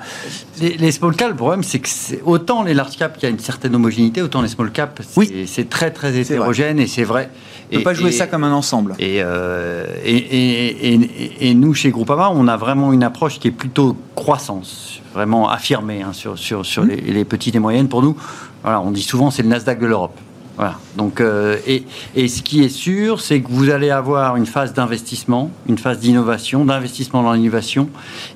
Les, 0.61 0.77
les, 0.77 0.93
small 0.93 1.15
caps, 1.15 1.31
le 1.31 1.37
problème, 1.37 1.63
c'est 1.63 1.79
que 1.79 1.89
autant 2.25 2.63
les 2.63 2.75
large 2.75 2.97
caps, 2.97 3.17
il 3.21 3.23
y 3.23 3.27
a 3.27 3.31
une 3.31 3.39
certaine 3.39 3.75
homogénéité, 3.75 4.23
autant 4.23 4.43
les 4.43 4.49
small 4.49 4.73
caps, 4.73 5.03
c'est 5.09 5.19
oui. 5.19 5.67
très 5.71 5.91
très 5.91 6.19
hétérogène, 6.19 6.81
et 6.81 6.87
c'est 6.87 7.05
vrai. 7.05 7.31
On 7.71 7.75
ne 7.75 7.79
peut 7.79 7.85
pas 7.85 7.95
jouer 7.95 8.09
et, 8.09 8.13
ça 8.13 8.27
comme 8.27 8.45
un 8.45 8.53
ensemble. 8.53 8.95
Et, 8.99 9.19
euh, 9.23 9.85
et, 10.05 11.49
et, 11.49 11.55
nous, 11.55 11.75
chez 11.75 11.91
Groupama, 11.91 12.31
on 12.35 12.49
a 12.49 12.57
vraiment 12.57 12.93
une 12.93 13.03
approche 13.03 13.39
qui 13.39 13.49
est 13.49 13.53
plutôt 13.53 13.97
croissance, 14.15 15.01
vraiment 15.19 15.51
affirmée 15.51 16.03
hein, 16.03 16.13
sur, 16.13 16.39
sur, 16.39 16.65
sur 16.65 16.85
mmh. 16.85 16.89
les, 16.89 16.97
les, 17.13 17.25
petites 17.25 17.57
et 17.57 17.59
moyennes. 17.59 17.89
Pour 17.89 18.03
nous, 18.03 18.17
voilà, 18.63 18.81
on 18.81 18.93
dit 18.93 19.03
souvent 19.03 19.31
c'est 19.33 19.43
le 19.43 19.49
Nasdaq 19.49 19.81
de 19.81 19.87
l'Europe. 19.87 20.17
Voilà. 20.57 20.75
Donc, 20.97 21.21
euh, 21.21 21.57
et, 21.67 21.85
et, 22.17 22.29
ce 22.29 22.43
qui 22.43 22.65
est 22.65 22.69
sûr, 22.69 23.21
c'est 23.21 23.41
que 23.41 23.49
vous 23.49 23.71
allez 23.71 23.91
avoir 23.91 24.37
une 24.37 24.47
phase 24.47 24.73
d'investissement, 24.73 25.51
une 25.69 25.79
phase 25.79 26.01
d'innovation, 26.01 26.65
d'investissement 26.65 27.23
dans 27.23 27.33
l'innovation, 27.33 27.89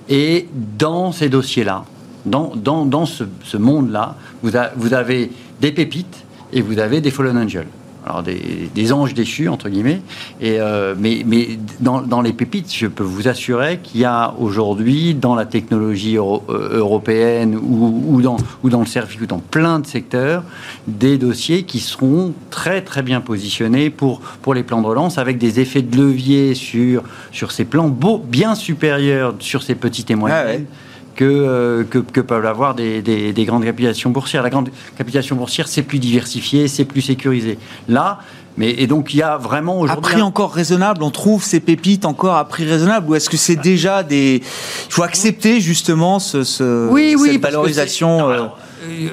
et 0.09 0.49
dans 0.79 1.11
ces 1.11 1.29
dossiers-là, 1.29 1.85
dans, 2.25 2.53
dans, 2.55 2.87
dans 2.87 3.07
ce, 3.07 3.25
ce 3.43 3.57
monde-là, 3.57 4.17
vous, 4.43 4.51
vous 4.77 4.95
avez 4.95 5.33
des 5.61 5.73
pépites 5.73 6.25
et 6.53 6.63
vous 6.63 6.79
avez 6.79 7.01
des 7.01 7.11
fallen 7.11 7.37
angels 7.37 7.67
alors 8.05 8.23
des, 8.23 8.93
anges 8.93 9.15
déchus 9.15 9.49
entre 9.49 9.69
guillemets. 9.69 10.03
Et 10.41 10.61
euh, 10.61 10.95
mais, 10.99 11.23
mais 11.27 11.59
dans, 11.81 12.21
les 12.21 12.33
pépites, 12.33 12.75
je 12.75 12.87
peux 12.87 13.05
vous 13.05 13.29
assurer 13.29 13.79
qu'il 13.83 14.01
y 14.01 14.05
a 14.05 14.35
aujourd'hui 14.39 15.15
dans 15.15 15.35
la 15.35 15.47
technologie 15.47 16.19
euh, 16.19 16.41
européenne 16.49 17.57
ou, 17.57 18.21
dans 18.21 18.37
ou 18.63 18.71
dans 18.71 18.81
le 18.81 18.87
service 18.87 19.21
ou 19.21 19.27
dans 19.27 19.39
plein 19.39 19.79
de 19.79 19.87
secteurs 19.87 20.43
des 20.87 21.19
dossiers 21.19 21.63
qui 21.63 21.81
seront 21.81 22.35
très 22.51 22.83
très 22.83 23.03
bien 23.03 23.21
positionnés 23.21 23.91
pour 23.91 24.21
pour 24.43 24.55
les 24.55 24.63
plans 24.63 24.83
de 24.83 24.87
relance 24.87 25.19
avec 25.19 25.39
des 25.39 25.61
effets 25.61 25.83
de 25.83 25.97
levier 25.97 26.55
sur 26.55 27.03
sur 27.31 27.53
ces 27.53 27.65
plans 27.65 27.89
beau, 27.89 28.19
bien 28.19 28.55
supérieurs 28.55 29.35
sur 29.39 29.63
ces 29.63 29.75
petites 29.75 30.11
et 30.11 30.15
moyennes. 30.15 30.67
Ah 30.69 30.92
que, 31.15 31.25
euh, 31.25 31.85
que, 31.85 31.99
que, 31.99 32.21
peuvent 32.21 32.47
avoir 32.47 32.75
des, 32.75 33.03
des, 33.03 33.33
des, 33.33 33.45
grandes 33.45 33.65
capitalisations 33.65 34.11
boursières. 34.11 34.43
La 34.43 34.51
grande 34.51 34.71
capitalisation 34.97 35.37
boursière, 35.37 35.69
c'est 35.69 35.83
plus 35.83 35.99
diversifié, 35.99 36.69
c'est 36.69 36.85
plus 36.85 37.03
sécurisé. 37.03 37.59
Là, 37.89 38.21
mais, 38.57 38.71
et 38.71 38.87
donc 38.87 39.15
il 39.15 39.19
y 39.19 39.23
a 39.23 39.39
vraiment 39.39 39.81
aujourd'hui. 39.81 40.07
À 40.07 40.15
prix 40.15 40.23
encore 40.23 40.53
raisonnable, 40.53 41.03
on 41.03 41.11
trouve 41.11 41.43
ces 41.43 41.61
pépites 41.61 42.05
encore 42.05 42.37
à 42.37 42.47
prix 42.47 42.65
raisonnable 42.65 43.09
Ou 43.09 43.15
est-ce 43.15 43.31
que 43.31 43.37
c'est 43.37 43.57
déjà 43.57 44.03
des. 44.03 44.43
Il 44.43 44.93
faut 44.93 45.03
accepter 45.03 45.61
justement 45.61 46.19
ce, 46.19 46.45
ce 46.45 46.89
oui, 46.91 47.17
oui, 47.19 47.33
cette 47.33 47.43
valorisation 47.43 48.31
euh... 48.31 48.47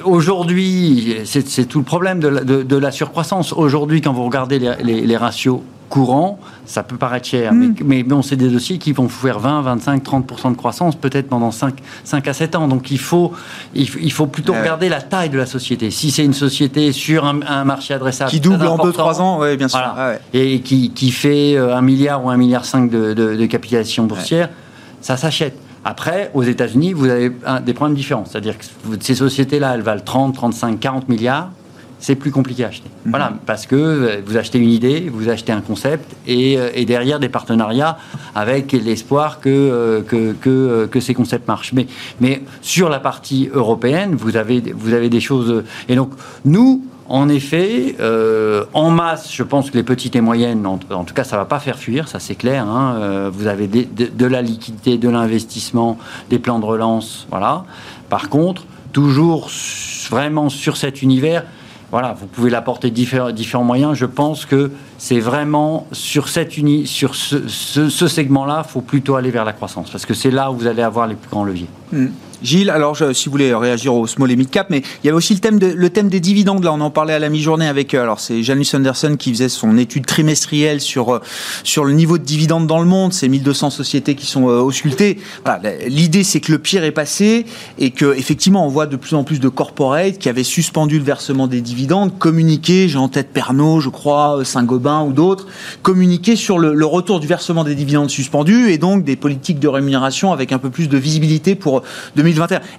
Aujourd'hui, 0.04 1.16
c'est 1.24 1.66
tout 1.66 1.78
le 1.78 1.84
problème 1.84 2.20
de 2.20 2.28
la, 2.28 2.44
de, 2.44 2.62
de 2.62 2.76
la 2.76 2.90
surcroissance. 2.90 3.52
Aujourd'hui, 3.52 4.00
quand 4.00 4.12
vous 4.12 4.24
regardez 4.24 4.58
les, 4.58 4.74
les, 4.82 5.00
les 5.02 5.16
ratios 5.16 5.60
courant, 5.90 6.38
ça 6.64 6.82
peut 6.82 6.96
paraître 6.96 7.26
cher, 7.26 7.52
mais, 7.52 7.68
mais 7.84 8.02
bon, 8.04 8.22
c'est 8.22 8.36
des 8.36 8.48
dossiers 8.48 8.78
qui 8.78 8.92
vont 8.92 9.08
faire 9.08 9.40
20, 9.40 9.62
25, 9.62 10.02
30% 10.04 10.52
de 10.52 10.56
croissance 10.56 10.94
peut-être 10.94 11.28
pendant 11.28 11.50
5, 11.50 11.74
5 12.04 12.28
à 12.28 12.32
7 12.32 12.54
ans. 12.54 12.68
Donc 12.68 12.90
il 12.90 12.98
faut, 12.98 13.32
il, 13.74 13.88
il 14.00 14.12
faut 14.12 14.26
plutôt 14.26 14.52
ouais. 14.52 14.60
regarder 14.60 14.88
la 14.88 15.02
taille 15.02 15.28
de 15.28 15.36
la 15.36 15.46
société. 15.46 15.90
Si 15.90 16.10
c'est 16.12 16.24
une 16.24 16.32
société 16.32 16.92
sur 16.92 17.24
un, 17.26 17.40
un, 17.46 17.64
marché 17.64 17.92
adressable 17.92 18.30
qui 18.30 18.40
double 18.40 18.66
en 18.66 18.78
2-3 18.78 19.20
ans, 19.20 19.40
oui, 19.40 19.56
bien 19.56 19.68
sûr, 19.68 19.80
voilà, 19.80 19.94
ah 19.96 20.10
ouais. 20.10 20.20
et 20.32 20.60
qui, 20.60 20.92
qui, 20.92 21.10
fait 21.10 21.58
1 21.58 21.82
milliard 21.82 22.24
ou 22.24 22.30
1 22.30 22.36
milliard 22.36 22.64
5 22.64 22.88
de, 22.88 23.12
de, 23.12 23.34
de 23.34 23.46
capitalisation 23.46 24.04
boursière, 24.04 24.46
ouais. 24.46 24.54
ça 25.02 25.16
s'achète. 25.16 25.58
Après, 25.84 26.30
aux 26.34 26.42
États-Unis, 26.42 26.92
vous 26.92 27.08
avez 27.08 27.32
des 27.64 27.74
problèmes 27.74 27.96
différents. 27.96 28.24
C'est-à-dire 28.26 28.56
que 28.58 28.64
ces 29.00 29.14
sociétés-là, 29.14 29.74
elles 29.74 29.82
valent 29.82 30.02
30, 30.04 30.34
35, 30.34 30.78
40 30.78 31.08
milliards 31.08 31.50
c'est 32.00 32.14
plus 32.14 32.30
compliqué 32.30 32.64
à 32.64 32.68
acheter. 32.68 32.88
Mmh. 33.04 33.10
Voilà, 33.10 33.32
parce 33.46 33.66
que 33.66 34.22
vous 34.24 34.36
achetez 34.36 34.58
une 34.58 34.70
idée, 34.70 35.10
vous 35.12 35.28
achetez 35.28 35.52
un 35.52 35.60
concept 35.60 36.16
et, 36.26 36.54
et 36.74 36.84
derrière 36.86 37.20
des 37.20 37.28
partenariats 37.28 37.98
avec 38.34 38.72
l'espoir 38.72 39.40
que, 39.40 40.02
que, 40.08 40.32
que, 40.32 40.86
que, 40.86 41.00
ces 41.00 41.14
concepts 41.14 41.46
marchent. 41.46 41.72
Mais, 41.74 41.86
mais 42.20 42.42
sur 42.62 42.88
la 42.88 43.00
partie 43.00 43.50
européenne, 43.52 44.14
vous 44.14 44.36
avez, 44.36 44.62
vous 44.74 44.94
avez 44.94 45.10
des 45.10 45.20
choses. 45.20 45.62
Et 45.88 45.94
donc, 45.94 46.12
nous, 46.44 46.84
en 47.10 47.28
effet, 47.28 47.96
euh, 47.98 48.64
en 48.72 48.90
masse, 48.90 49.32
je 49.34 49.42
pense 49.42 49.72
que 49.72 49.76
les 49.76 49.82
petites 49.82 50.14
et 50.14 50.20
moyennes, 50.20 50.64
en, 50.64 50.78
tout 50.78 51.12
cas, 51.12 51.24
ça 51.24 51.34
ne 51.34 51.40
va 51.40 51.44
pas 51.44 51.58
faire 51.58 51.76
fuir, 51.76 52.06
ça 52.06 52.20
c'est 52.20 52.36
clair. 52.36 52.68
Hein, 52.68 52.98
euh, 53.00 53.30
vous 53.32 53.48
avez 53.48 53.66
de, 53.66 54.26
la 54.26 54.42
liquidité, 54.42 54.96
de 54.96 55.08
l'investissement, 55.08 55.98
des 56.30 56.38
plans 56.38 56.60
de 56.60 56.64
relance. 56.64 57.26
Voilà. 57.28 57.64
Par 58.08 58.28
contre, 58.28 58.62
toujours 58.92 59.50
vraiment 60.08 60.48
sur 60.48 60.76
cet 60.76 61.02
univers, 61.02 61.44
voilà, 61.90 62.12
vous 62.12 62.28
pouvez 62.28 62.48
l'apporter 62.48 62.92
différents, 62.92 63.32
différents 63.32 63.64
moyens. 63.64 63.94
Je 63.94 64.06
pense 64.06 64.46
que 64.46 64.70
c'est 64.96 65.18
vraiment 65.18 65.88
sur, 65.90 66.28
cette 66.28 66.56
uni, 66.58 66.86
sur 66.86 67.16
ce, 67.16 67.48
segment-là, 67.88 68.62
il 68.64 68.70
faut 68.70 68.82
plutôt 68.82 69.16
aller 69.16 69.32
vers 69.32 69.44
la 69.44 69.52
croissance, 69.52 69.90
parce 69.90 70.06
que 70.06 70.14
c'est 70.14 70.30
là 70.30 70.52
où 70.52 70.54
vous 70.54 70.68
allez 70.68 70.82
avoir 70.82 71.08
les 71.08 71.16
plus 71.16 71.28
grands 71.28 71.42
leviers. 71.42 71.66
Hmm. 71.90 72.10
Gilles, 72.42 72.70
alors 72.70 72.96
si 72.96 73.26
vous 73.26 73.32
voulez 73.32 73.54
réagir 73.54 73.94
au 73.94 74.06
small 74.06 74.30
et 74.30 74.36
mid 74.36 74.48
cap, 74.50 74.68
mais 74.70 74.78
il 75.02 75.06
y 75.06 75.08
avait 75.08 75.16
aussi 75.16 75.34
le 75.34 75.40
thème, 75.40 75.58
le 75.58 75.90
thème 75.90 76.08
des 76.08 76.20
dividendes. 76.20 76.64
Là, 76.64 76.72
on 76.72 76.80
en 76.80 76.90
parlait 76.90 77.12
à 77.12 77.18
la 77.18 77.28
mi-journée 77.28 77.68
avec. 77.68 77.94
Euh, 77.94 78.02
alors 78.02 78.20
c'est 78.20 78.42
Janus 78.42 78.74
Anderson 78.74 79.16
qui 79.18 79.30
faisait 79.30 79.48
son 79.48 79.76
étude 79.76 80.06
trimestrielle 80.06 80.80
sur 80.80 81.14
euh, 81.14 81.20
sur 81.64 81.84
le 81.84 81.92
niveau 81.92 82.16
de 82.16 82.24
dividendes 82.24 82.66
dans 82.66 82.80
le 82.80 82.86
monde. 82.86 83.12
C'est 83.12 83.28
1200 83.28 83.70
sociétés 83.70 84.14
qui 84.14 84.26
sont 84.26 84.48
euh, 84.48 84.60
auscultées. 84.60 85.18
L'idée 85.86 86.24
c'est 86.24 86.40
que 86.40 86.52
le 86.52 86.58
pire 86.58 86.84
est 86.84 86.92
passé 86.92 87.44
et 87.78 87.90
que 87.90 88.16
effectivement 88.16 88.64
on 88.64 88.68
voit 88.68 88.86
de 88.86 88.96
plus 88.96 89.14
en 89.14 89.24
plus 89.24 89.38
de 89.38 89.48
corporates 89.48 90.18
qui 90.18 90.28
avaient 90.28 90.42
suspendu 90.42 90.98
le 90.98 91.04
versement 91.04 91.46
des 91.46 91.60
dividendes, 91.60 92.18
communiquer. 92.18 92.88
J'ai 92.88 92.98
en 92.98 93.08
tête 93.08 93.28
Pernod, 93.32 93.80
je 93.82 93.90
crois, 93.90 94.40
Saint-Gobain 94.44 95.02
ou 95.02 95.12
d'autres, 95.12 95.46
communiquer 95.82 96.36
sur 96.36 96.58
le, 96.58 96.74
le 96.74 96.86
retour 96.86 97.20
du 97.20 97.26
versement 97.26 97.64
des 97.64 97.74
dividendes 97.74 98.10
suspendus 98.10 98.70
et 98.70 98.78
donc 98.78 99.04
des 99.04 99.16
politiques 99.16 99.58
de 99.58 99.68
rémunération 99.68 100.32
avec 100.32 100.52
un 100.52 100.58
peu 100.58 100.70
plus 100.70 100.88
de 100.88 100.96
visibilité 100.96 101.54
pour 101.54 101.82
2020 102.16 102.29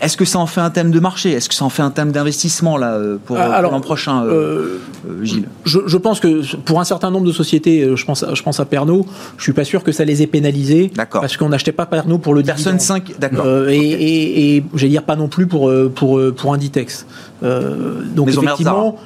est-ce 0.01 0.17
que 0.17 0.25
ça 0.25 0.39
en 0.39 0.45
fait 0.45 0.61
un 0.61 0.69
thème 0.69 0.91
de 0.91 0.99
marché? 0.99 1.31
Est-ce 1.31 1.49
que 1.49 1.55
ça 1.55 1.65
en 1.65 1.69
fait 1.69 1.81
un 1.81 1.91
thème 1.91 2.11
d'investissement 2.11 2.77
là 2.77 2.93
euh, 2.93 3.17
pour, 3.23 3.37
euh, 3.39 3.61
l'an 3.61 3.81
prochain, 3.81 4.23
euh, 4.25 4.79
Gilles? 5.21 5.47
je, 5.65 5.97
pense 5.97 6.19
que 6.19 6.55
pour 6.57 6.79
un 6.79 6.83
certain 6.83 7.11
nombre 7.11 7.25
de 7.25 7.31
sociétés, 7.31 7.89
je 7.95 8.05
pense, 8.05 8.25
je 8.33 8.43
pense 8.43 8.59
à 8.59 8.65
Pernod, 8.65 9.05
je 9.37 9.43
suis 9.43 9.53
pas 9.53 9.63
sûr 9.63 9.83
que 9.83 9.91
ça 9.91 10.05
les 10.05 10.21
ait 10.21 10.27
pénalisés 10.27 10.91
parce 11.11 11.37
qu'on 11.37 11.49
n'achetait 11.49 11.71
pas 11.71 11.85
Pernod 11.85 12.21
pour 12.21 12.33
le 12.33 12.43
personne 12.43 12.79
5, 12.79 13.19
d'accord. 13.19 13.69
et, 13.69 14.55
et, 14.55 14.63
j'allais 14.75 14.91
dire 14.91 15.03
pas 15.03 15.15
non 15.15 15.27
plus 15.27 15.47
pour 15.47 15.71
pour 15.95 16.19
pour 16.35 16.53
Inditex. 16.53 17.05
donc 17.41 18.29
effectivement, 18.29 18.97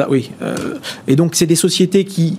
oui. 0.00 0.30
et 1.06 1.16
donc 1.16 1.34
c'est 1.34 1.46
des 1.46 1.56
sociétés 1.56 2.04
qui 2.04 2.38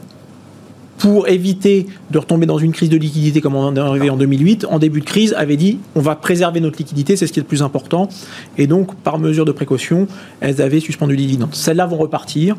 pour 0.99 1.29
éviter 1.29 1.87
de 2.11 2.19
retomber 2.19 2.45
dans 2.45 2.57
une 2.57 2.73
crise 2.73 2.89
de 2.89 2.97
liquidité 2.97 3.41
comme 3.41 3.55
on 3.55 3.75
est 3.75 3.79
arrivé 3.79 4.09
en 4.09 4.17
2008, 4.17 4.65
en 4.69 4.79
début 4.79 4.99
de 4.99 5.05
crise, 5.05 5.33
avait 5.33 5.57
dit 5.57 5.79
on 5.95 6.01
va 6.01 6.15
préserver 6.15 6.59
notre 6.59 6.77
liquidité, 6.77 7.15
c'est 7.15 7.25
ce 7.25 7.33
qui 7.33 7.39
est 7.39 7.43
le 7.43 7.47
plus 7.47 7.63
important. 7.63 8.09
Et 8.57 8.67
donc, 8.67 8.93
par 8.95 9.17
mesure 9.17 9.45
de 9.45 9.53
précaution, 9.53 10.07
elles 10.41 10.61
avaient 10.61 10.81
suspendu 10.81 11.15
les 11.15 11.25
dividendes. 11.25 11.55
Celles-là 11.55 11.87
vont 11.87 11.97
repartir. 11.97 12.57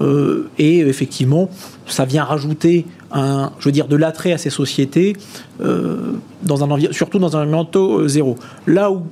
Euh, 0.00 0.48
et 0.58 0.78
effectivement, 0.80 1.50
ça 1.86 2.04
vient 2.04 2.24
rajouter 2.24 2.84
un, 3.10 3.52
je 3.58 3.64
veux 3.64 3.72
dire, 3.72 3.88
de 3.88 3.96
l'attrait 3.96 4.32
à 4.32 4.38
ces 4.38 4.50
sociétés, 4.50 5.16
euh, 5.60 6.12
surtout 6.92 7.18
dans 7.18 7.36
un 7.36 7.40
environnement 7.40 7.64
taux 7.64 8.00
euh, 8.00 8.08
zéro. 8.08 8.36
Là 8.66 8.92
où, 8.92 9.02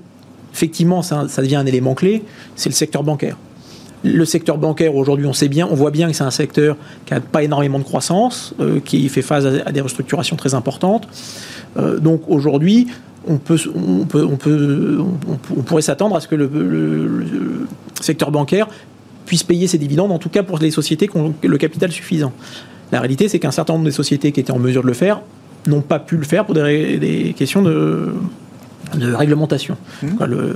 effectivement, 0.52 1.02
ça 1.02 1.24
devient 1.38 1.56
un 1.56 1.66
élément 1.66 1.94
clé, 1.94 2.22
c'est 2.54 2.68
le 2.68 2.74
secteur 2.74 3.02
bancaire. 3.02 3.36
Le 4.06 4.24
secteur 4.24 4.58
bancaire, 4.58 4.94
aujourd'hui, 4.94 5.26
on 5.26 5.32
sait 5.32 5.48
bien, 5.48 5.66
on 5.70 5.74
voit 5.74 5.90
bien 5.90 6.08
que 6.08 6.14
c'est 6.14 6.24
un 6.24 6.30
secteur 6.30 6.76
qui 7.04 7.14
n'a 7.14 7.20
pas 7.20 7.42
énormément 7.42 7.78
de 7.78 7.84
croissance, 7.84 8.54
euh, 8.60 8.80
qui 8.80 9.08
fait 9.08 9.22
face 9.22 9.44
à, 9.44 9.72
des 9.72 9.80
restructurations 9.80 10.36
très 10.36 10.54
importantes. 10.54 11.08
Euh, 11.76 11.98
donc 11.98 12.22
aujourd'hui, 12.28 12.86
on, 13.26 13.38
peut, 13.38 13.58
on, 13.74 14.06
peut, 14.06 14.24
on, 14.24 14.36
peut, 14.36 14.98
on, 15.56 15.62
pourrait 15.62 15.82
s'attendre 15.82 16.16
à 16.16 16.20
ce 16.20 16.28
que 16.28 16.36
le, 16.36 17.66
secteur 18.00 18.30
bancaire 18.30 18.68
puisse 19.24 19.42
payer 19.42 19.66
ses 19.66 19.78
dividendes, 19.78 20.12
en 20.12 20.18
tout 20.18 20.28
cas 20.28 20.44
pour 20.44 20.58
les 20.58 20.70
sociétés 20.70 21.08
qui 21.08 21.16
ont 21.16 21.34
le 21.42 21.58
capital 21.58 21.90
suffisant. 21.90 22.32
La 22.92 23.00
réalité, 23.00 23.28
c'est 23.28 23.40
qu'un 23.40 23.50
certain 23.50 23.72
nombre 23.72 23.86
de 23.86 23.90
sociétés 23.90 24.30
qui 24.30 24.38
étaient 24.38 24.52
en 24.52 24.60
mesure 24.60 24.82
de 24.82 24.86
le 24.86 24.94
faire 24.94 25.22
n'ont 25.66 25.80
pas 25.80 25.98
pu 25.98 26.16
le 26.16 26.24
faire 26.24 26.44
pour 26.44 26.54
des, 26.54 27.34
questions 27.36 27.62
de, 27.62 28.12
réglementation. 28.94 29.76
Mmh. 30.02 30.24
le, 30.24 30.54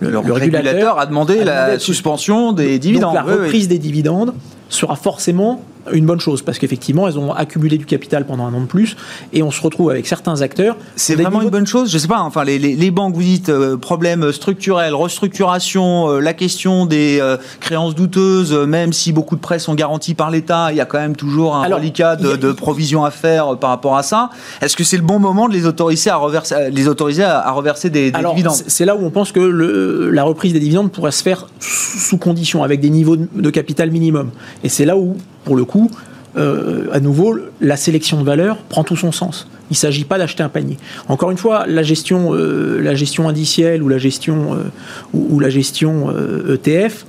le, 0.00 0.18
régulateur, 0.32 0.98
a 0.98 1.06
demandé, 1.06 1.44
la 1.44 1.78
suspension 1.78 2.52
des 2.52 2.78
dividendes. 2.78 3.14
Donc 3.14 3.26
la 3.26 3.32
reprise 3.32 3.68
des 3.68 3.78
dividendes 3.78 4.34
sera 4.68 4.96
forcément 4.96 5.62
une 5.92 6.06
bonne 6.06 6.20
chose 6.20 6.42
parce 6.42 6.58
qu'effectivement 6.58 7.08
elles 7.08 7.18
ont 7.18 7.32
accumulé 7.32 7.78
du 7.78 7.86
capital 7.86 8.26
pendant 8.26 8.44
un 8.44 8.54
an 8.54 8.60
de 8.60 8.66
plus 8.66 8.96
et 9.32 9.42
on 9.42 9.50
se 9.50 9.60
retrouve 9.60 9.90
avec 9.90 10.06
certains 10.06 10.42
acteurs. 10.42 10.76
C'est 10.96 11.14
vraiment 11.14 11.42
une 11.42 11.50
bonne 11.50 11.66
chose. 11.66 11.90
Je 11.90 11.98
sais 11.98 12.08
pas. 12.08 12.20
Enfin, 12.20 12.44
les, 12.44 12.58
les, 12.58 12.90
banques, 12.90 13.14
vous 13.14 13.22
dites 13.22 13.48
euh, 13.48 13.76
problème 13.76 14.32
structurel, 14.32 14.94
restructuration, 14.94 16.10
euh, 16.10 16.20
la 16.20 16.34
question 16.34 16.86
des 16.86 17.18
euh, 17.20 17.36
créances 17.60 17.94
douteuses, 17.94 18.52
même 18.52 18.92
si 18.92 19.12
beaucoup 19.12 19.36
de 19.36 19.40
prêts 19.40 19.58
sont 19.58 19.74
garantis 19.74 20.14
par 20.14 20.30
l'État, 20.30 20.68
il 20.70 20.76
y 20.76 20.80
a 20.80 20.84
quand 20.84 20.98
même 20.98 21.16
toujours 21.16 21.56
un 21.56 21.66
reliquat 21.74 22.16
de, 22.16 22.36
de 22.36 22.52
provisions 22.52 23.04
à 23.04 23.10
faire 23.10 23.56
par 23.58 23.70
rapport 23.70 23.96
à 23.96 24.02
ça. 24.02 24.30
Est-ce 24.60 24.76
que 24.76 24.84
c'est 24.84 24.96
le 24.96 25.02
bon 25.02 25.18
moment 25.18 25.48
de 25.48 25.54
les 25.54 25.66
autoriser 25.66 26.10
à 26.10 26.16
reverser, 26.16 26.70
les 26.70 26.88
autoriser 26.88 27.24
à, 27.24 27.50
reverser 27.52 27.90
des, 27.90 28.10
des 28.10 28.22
dividendes 28.22 28.56
C'est 28.66 28.84
là 28.84 28.96
où 28.96 29.04
on 29.04 29.10
pense 29.10 29.32
que 29.32 29.40
le, 29.40 30.10
la 30.10 30.24
reprise 30.24 30.52
des 30.52 30.60
dividendes 30.60 30.92
pourrait 30.92 31.12
se 31.12 31.22
faire 31.22 31.46
sous 31.60 32.18
condition, 32.18 32.62
avec 32.62 32.80
des 32.80 32.90
niveaux 32.90 33.16
de 33.16 33.50
capital 33.50 33.90
minimum. 33.90 34.30
Et 34.64 34.68
c'est 34.68 34.84
là 34.84 34.96
où 34.96 35.16
pour 35.44 35.56
le 35.56 35.64
coup, 35.64 35.90
euh, 36.36 36.86
à 36.92 37.00
nouveau, 37.00 37.36
la 37.60 37.76
sélection 37.76 38.20
de 38.20 38.24
valeur 38.24 38.58
prend 38.58 38.84
tout 38.84 38.96
son 38.96 39.12
sens. 39.12 39.48
Il 39.70 39.74
ne 39.74 39.76
s'agit 39.76 40.04
pas 40.04 40.18
d'acheter 40.18 40.42
un 40.42 40.48
panier. 40.48 40.76
Encore 41.08 41.30
une 41.30 41.36
fois, 41.36 41.66
la 41.66 41.82
gestion, 41.82 42.34
euh, 42.34 42.80
la 42.80 42.94
gestion 42.94 43.28
indicielle 43.28 43.82
ou 43.82 43.88
la 43.88 43.98
gestion, 43.98 44.54
euh, 44.54 44.64
ou, 45.12 45.40
la 45.40 45.50
gestion 45.50 46.10
ETF, 46.48 47.02
e 47.02 47.06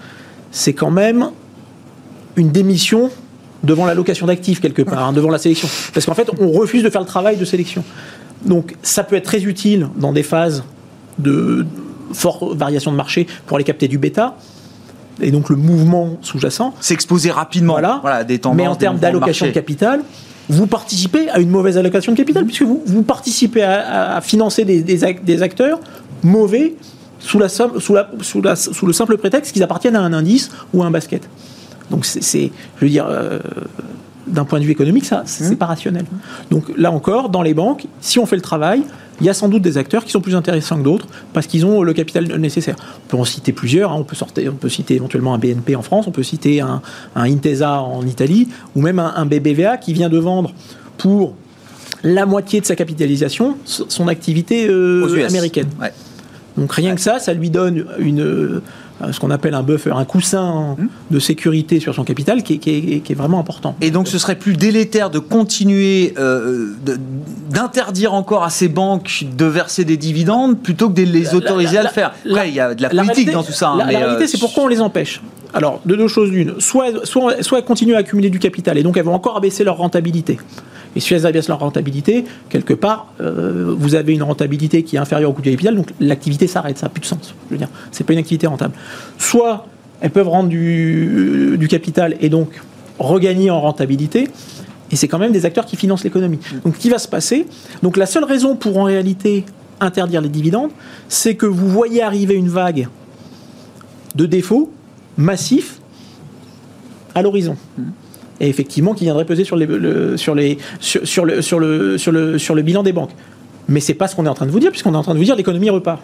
c'est 0.52 0.74
quand 0.74 0.91
même 0.91 1.30
une 2.36 2.50
démission 2.50 3.12
devant 3.64 3.86
l'allocation 3.86 4.26
d'actifs 4.26 4.62
quelque 4.62 4.82
part, 4.82 5.08
hein, 5.08 5.14
devant 5.14 5.30
la 5.30 5.38
sélection. 5.38 5.68
Parce 5.93 6.06
qu'en 6.06 6.16
fait, 6.16 6.30
on 6.39 6.52
refuse 6.52 6.82
de 6.82 6.89
faire 6.89 7.02
le 7.02 7.08
travail 7.08 7.38
de 7.38 7.45
sélection. 7.45 7.84
Donc, 8.45 8.76
ça 8.82 9.04
peut 9.04 9.16
être 9.16 9.26
très 9.26 9.43
utile 9.43 9.89
dans 9.97 10.14
des 10.14 10.24
phases 10.24 10.64
de 11.18 11.66
forte 12.14 12.56
variation 12.56 12.91
de 12.91 12.97
marché 12.97 13.28
pour 13.45 13.58
aller 13.58 13.66
capter 13.66 13.88
du 13.88 13.97
bêta 13.97 14.38
et 15.22 15.32
donc 15.32 15.49
le 15.49 15.55
mouvement 15.55 16.17
sous-jacent. 16.22 16.74
S'exposer 16.80 17.32
rapidement 17.32 17.74
voilà. 17.74 17.99
voilà 18.01 18.24
des 18.24 18.39
tendances, 18.39 18.57
Mais 18.57 18.67
en 18.67 18.76
termes 18.76 18.97
d'allocation 18.97 19.45
de 19.45 19.51
capital, 19.51 20.01
vous 20.49 20.67
participez 20.67 21.30
à 21.30 21.39
une 21.39 21.49
mauvaise 21.49 21.78
allocation 21.78 22.11
de 22.11 22.17
capital, 22.17 22.45
puisque 22.45 22.63
vous, 22.63 22.82
vous 22.86 23.03
participez 23.03 23.61
à, 23.61 24.20
financer 24.22 24.65
des, 24.65 24.82
des, 24.82 25.43
acteurs 25.43 25.80
mauvais 26.24 26.74
sous, 27.20 27.38
la, 27.38 27.49
sous, 27.49 27.93
la, 27.93 28.09
sous, 28.22 28.41
la, 28.41 28.55
sous 28.55 28.86
le 28.86 28.93
simple 28.93 29.17
prétexte 29.17 29.53
qu'ils 29.53 29.63
appartiennent 29.63 29.95
à 29.95 30.01
un 30.01 30.13
indice 30.13 30.49
ou 30.74 30.82
à 30.82 30.88
un 30.88 30.91
basket. 30.91 31.30
Donc 31.91 32.05
c'est, 32.05 32.51
je 32.78 32.86
veux 32.86 32.89
dire, 32.89 33.07
euh, 33.07 33.39
d'un 34.30 34.45
point 34.45 34.59
de 34.59 34.65
vue 34.65 34.71
économique, 34.71 35.05
ça, 35.05 35.23
c'est 35.25 35.51
mmh. 35.51 35.57
pas 35.57 35.65
rationnel. 35.65 36.05
Donc 36.51 36.65
là 36.77 36.91
encore, 36.91 37.30
dans 37.30 37.41
les 37.41 37.53
banques, 37.53 37.86
si 38.01 38.19
on 38.19 38.25
fait 38.25 38.36
le 38.36 38.41
travail, 38.41 38.84
il 39.21 39.27
y 39.27 39.30
a 39.30 39.34
sans 39.34 39.49
doute 39.49 39.61
des 39.61 39.77
acteurs 39.77 40.05
qui 40.05 40.11
sont 40.11 40.21
plus 40.21 40.36
intéressants 40.36 40.77
que 40.77 40.84
d'autres 40.84 41.07
parce 41.34 41.47
qu'ils 41.47 41.65
ont 41.65 41.84
le 41.84 41.93
capital 41.93 42.25
nécessaire. 42.38 42.75
On 43.05 43.09
peut 43.09 43.17
en 43.17 43.25
citer 43.25 43.51
plusieurs. 43.51 43.91
Hein. 43.91 43.97
On, 43.99 44.03
peut 44.03 44.15
sortir, 44.15 44.53
on 44.53 44.55
peut 44.55 44.69
citer 44.69 44.95
éventuellement 44.95 45.34
un 45.34 45.38
BNP 45.38 45.75
en 45.75 45.82
France, 45.82 46.07
on 46.07 46.11
peut 46.11 46.23
citer 46.23 46.61
un, 46.61 46.82
Intesa 47.15 47.82
en 47.82 48.05
Italie, 48.05 48.47
ou 48.75 48.82
même 48.82 48.99
un, 48.99 49.25
BBVA 49.25 49.77
qui 49.77 49.93
vient 49.93 50.09
de 50.09 50.17
vendre 50.17 50.53
pour 50.97 51.36
la 52.03 52.25
moitié 52.25 52.61
de 52.61 52.65
sa 52.65 52.75
capitalisation 52.75 53.57
son 53.65 54.07
activité 54.07 54.67
euh, 54.69 55.27
américaine. 55.27 55.67
Donc 56.57 56.71
rien 56.73 56.95
que 56.95 57.01
ça, 57.01 57.19
ça 57.19 57.34
lui 57.34 57.49
donne 57.49 57.86
une 57.99 58.61
ce 59.12 59.20
qu'on 59.20 59.32
appelle 59.32 59.54
un 59.54 59.64
buffer, 59.64 59.91
un 59.91 60.06
coussin 60.06 60.76
hmm. 60.78 60.88
de 61.12 61.20
sécurité 61.20 61.80
sur 61.80 61.95
son 61.95 62.04
capital 62.04 62.43
qui 62.43 62.54
est, 62.54 63.14
vraiment 63.16 63.39
important. 63.39 63.76
Et 63.82 63.91
donc 63.91 64.08
ce 64.08 64.18
serait 64.18 64.36
plus 64.36 64.56
délétère 64.56 65.10
de 65.10 65.20
continuer 65.20 66.14
euh, 66.18 66.74
d'interdire 67.50 68.14
encore 68.14 68.43
à 68.43 68.50
ces 68.50 68.68
banques 68.68 69.26
de 69.36 69.45
verser 69.45 69.84
des 69.84 69.97
dividendes 69.97 70.60
plutôt 70.60 70.89
que 70.89 70.93
de 70.93 71.04
les 71.04 71.34
autoriser 71.34 71.78
à 71.78 71.84
le 71.84 71.89
faire. 71.89 72.14
Après, 72.26 72.50
il 72.50 72.56
y 72.56 72.60
a 72.60 72.76
de 72.76 72.82
la 72.82 72.89
politique 72.89 73.32
dans 73.32 73.43
tout 73.43 73.52
ça. 73.52 73.70
Hein, 73.70 73.78
la, 73.78 73.86
réalité, 73.86 74.24
euh, 74.24 74.28
c'est 74.28 74.39
pourquoi 74.39 74.64
on 74.64 74.68
les 74.68 74.82
empêche. 74.82 75.22
Alors, 75.54 75.82
de 75.86 75.95
deux 75.95 76.08
choses 76.08 76.30
l'une. 76.30 76.60
Soit, 76.60 77.06
soit, 77.06 77.41
soit 77.41 77.58
elles 77.58 77.66
continuent 77.66 77.95
à 77.95 78.00
accumuler 78.00 78.30
du 78.30 78.39
capital 78.39 78.78
et 78.78 78.84
donc 78.84 78.97
elles 78.97 79.04
vont 79.04 79.16
encore 79.16 79.38
abaisser 79.38 79.64
leur 79.64 79.78
rentabilité. 79.78 80.38
Et 80.95 80.99
si 80.99 81.13
elles 81.13 81.25
abaissent 81.25 81.47
leur 81.49 81.59
rentabilité, 81.59 82.25
quelque 82.49 82.73
part, 82.73 83.13
euh, 83.21 83.75
vous 83.77 83.95
avez 83.95 84.13
une 84.13 84.23
rentabilité 84.23 84.83
qui 84.83 84.95
est 84.95 84.99
inférieure 84.99 85.29
au 85.29 85.33
coût 85.33 85.41
du 85.41 85.51
capital, 85.51 85.75
donc 85.75 85.89
l'activité 85.99 86.47
s'arrête, 86.47 86.77
ça 86.77 86.87
n'a 86.87 86.89
plus 86.89 87.01
de 87.01 87.05
sens. 87.05 87.35
Je 87.47 87.53
veux 87.53 87.57
dire, 87.57 87.69
c'est 87.91 88.03
pas 88.03 88.13
une 88.13 88.19
activité 88.19 88.47
rentable. 88.47 88.73
Soit 89.17 89.67
elles 90.01 90.11
peuvent 90.11 90.27
rendre 90.29 90.49
du, 90.49 91.57
du 91.57 91.67
capital 91.67 92.15
et 92.21 92.29
donc 92.29 92.61
regagner 92.97 93.51
en 93.51 93.61
rentabilité, 93.61 94.27
et 94.91 94.95
c'est 94.95 95.07
quand 95.07 95.19
même 95.19 95.31
des 95.31 95.45
acteurs 95.45 95.65
qui 95.65 95.75
financent 95.75 96.03
l'économie. 96.03 96.39
Donc, 96.65 96.75
ce 96.75 96.81
qui 96.81 96.89
va 96.89 96.97
se 96.97 97.07
passer 97.07 97.45
Donc, 97.83 97.97
la 97.97 98.05
seule 98.05 98.23
raison 98.23 98.55
pour 98.55 98.77
en 98.77 98.83
réalité 98.83 99.45
interdire 99.79 100.21
les 100.21 100.29
dividendes, 100.29 100.71
c'est 101.07 101.35
que 101.35 101.45
vous 101.45 101.69
voyez 101.69 102.01
arriver 102.01 102.35
une 102.35 102.49
vague 102.49 102.87
de 104.15 104.25
défauts 104.25 104.71
massifs 105.17 105.79
à 107.15 107.21
l'horizon 107.21 107.55
et 108.39 108.49
effectivement 108.49 108.93
qui 108.93 109.05
viendrait 109.05 109.25
peser 109.25 109.43
sur, 109.43 109.55
le, 109.55 110.17
sur, 110.17 110.35
le, 110.35 110.57
sur, 110.81 111.25
le, 111.25 111.41
sur, 111.97 112.55
le, 112.55 112.61
bilan 112.61 112.83
des 112.83 112.93
banques. 112.93 113.11
Mais 113.67 113.79
c'est 113.79 113.93
pas 113.93 114.07
ce 114.07 114.15
qu'on 114.15 114.25
est 114.25 114.29
en 114.29 114.33
train 114.33 114.45
de 114.45 114.51
vous 114.51 114.59
dire, 114.59 114.71
puisqu'on 114.71 114.93
est 114.93 114.97
en 114.97 115.03
train 115.03 115.13
de 115.13 115.19
vous 115.19 115.25
dire 115.25 115.35
l'économie 115.35 115.69
repart. 115.69 116.01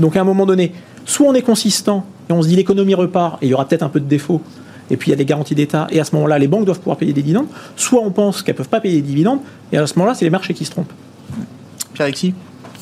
Donc 0.00 0.16
à 0.16 0.20
un 0.20 0.24
moment 0.24 0.46
donné, 0.46 0.72
soit 1.04 1.26
on 1.26 1.34
est 1.34 1.42
consistant 1.42 2.04
et 2.28 2.32
on 2.32 2.42
se 2.42 2.48
dit 2.48 2.56
l'économie 2.56 2.94
repart 2.94 3.42
et 3.42 3.46
il 3.46 3.50
y 3.50 3.54
aura 3.54 3.66
peut-être 3.66 3.82
un 3.82 3.88
peu 3.88 4.00
de 4.00 4.06
défaut, 4.06 4.40
et 4.90 4.96
puis 4.96 5.08
il 5.08 5.10
y 5.10 5.14
a 5.14 5.16
des 5.16 5.24
garanties 5.24 5.54
d'État, 5.54 5.86
et 5.90 6.00
à 6.00 6.04
ce 6.04 6.14
moment-là, 6.16 6.38
les 6.38 6.48
banques 6.48 6.64
doivent 6.64 6.78
pouvoir 6.78 6.96
payer 6.96 7.12
des 7.12 7.22
dividendes, 7.22 7.46
soit 7.76 8.00
on 8.02 8.10
pense 8.10 8.42
qu'elles 8.42 8.54
peuvent 8.54 8.68
pas 8.68 8.80
payer 8.80 8.96
des 8.96 9.08
dividendes, 9.08 9.40
et 9.72 9.78
à 9.78 9.86
ce 9.86 9.98
moment-là, 9.98 10.14
c'est 10.14 10.24
les 10.24 10.30
marchés 10.30 10.54
qui 10.54 10.64
se 10.64 10.70
trompent. 10.70 10.92
Pierre 11.94 12.06
Alexis? 12.06 12.34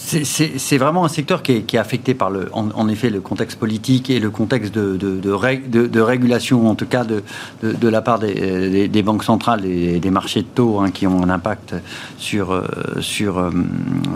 C'est 0.05 0.77
vraiment 0.77 1.05
un 1.05 1.09
secteur 1.09 1.43
qui 1.43 1.53
est, 1.53 1.77
affecté 1.77 2.15
par 2.15 2.31
le, 2.31 2.49
en, 2.53 2.89
effet 2.89 3.09
le 3.09 3.21
contexte 3.21 3.59
politique 3.59 4.11
et 4.11 4.21
le 4.21 4.31
contexte 4.31 4.75
de, 4.75 6.01
régulation, 6.01 6.69
en 6.69 6.75
tout 6.75 6.87
cas 6.87 7.05
de, 7.05 7.89
la 7.89 8.03
part 8.03 8.19
des, 8.19 9.03
banques 9.03 9.25
centrales 9.25 9.65
et 9.65 10.01
des 10.01 10.11
marchés 10.11 10.43
de 10.43 10.47
taux 10.47 10.81
hein, 10.81 10.91
qui 10.91 11.07
ont 11.07 11.23
un 11.23 11.31
impact 11.31 11.73
euh, 11.75 11.81
euh, 12.35 13.01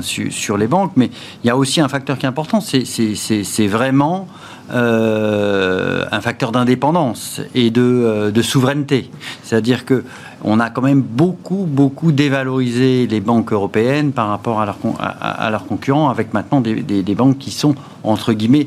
sur, 0.01 0.59
les 0.59 0.67
banques. 0.67 0.93
Mais 0.97 1.11
il 1.43 1.47
y 1.47 1.51
a 1.51 1.57
aussi 1.57 1.81
un 1.81 1.89
facteur 1.89 2.19
qui 2.19 2.27
est 2.27 2.29
important, 2.29 2.61
c'est 2.61 3.67
vraiment 3.67 4.29
euh, 4.71 6.05
un 6.11 6.21
facteur 6.21 6.53
d'indépendance 6.53 7.41
et 7.55 7.71
de, 7.71 8.31
de 8.31 8.43
souveraineté. 8.43 9.11
C'est-à-dire 9.43 9.85
que 9.85 10.05
on 10.45 10.61
a 10.61 10.71
quand 10.71 10.83
même 10.83 11.01
beaucoup, 11.01 11.67
beaucoup 11.69 12.13
dévalorisé 12.13 13.07
les 13.07 13.21
banques 13.21 13.53
européennes 13.53 14.13
par 14.13 14.29
rapport 14.29 14.61
à, 14.61 15.51
leurs 15.51 15.67
concurrents, 15.67 16.11
avec 16.11 16.33
maintenant 16.35 16.61
des, 16.61 17.15
banques 17.15 17.39
qui 17.39 17.51
sont, 17.51 17.75
entre 18.05 18.33
guillemets, 18.33 18.67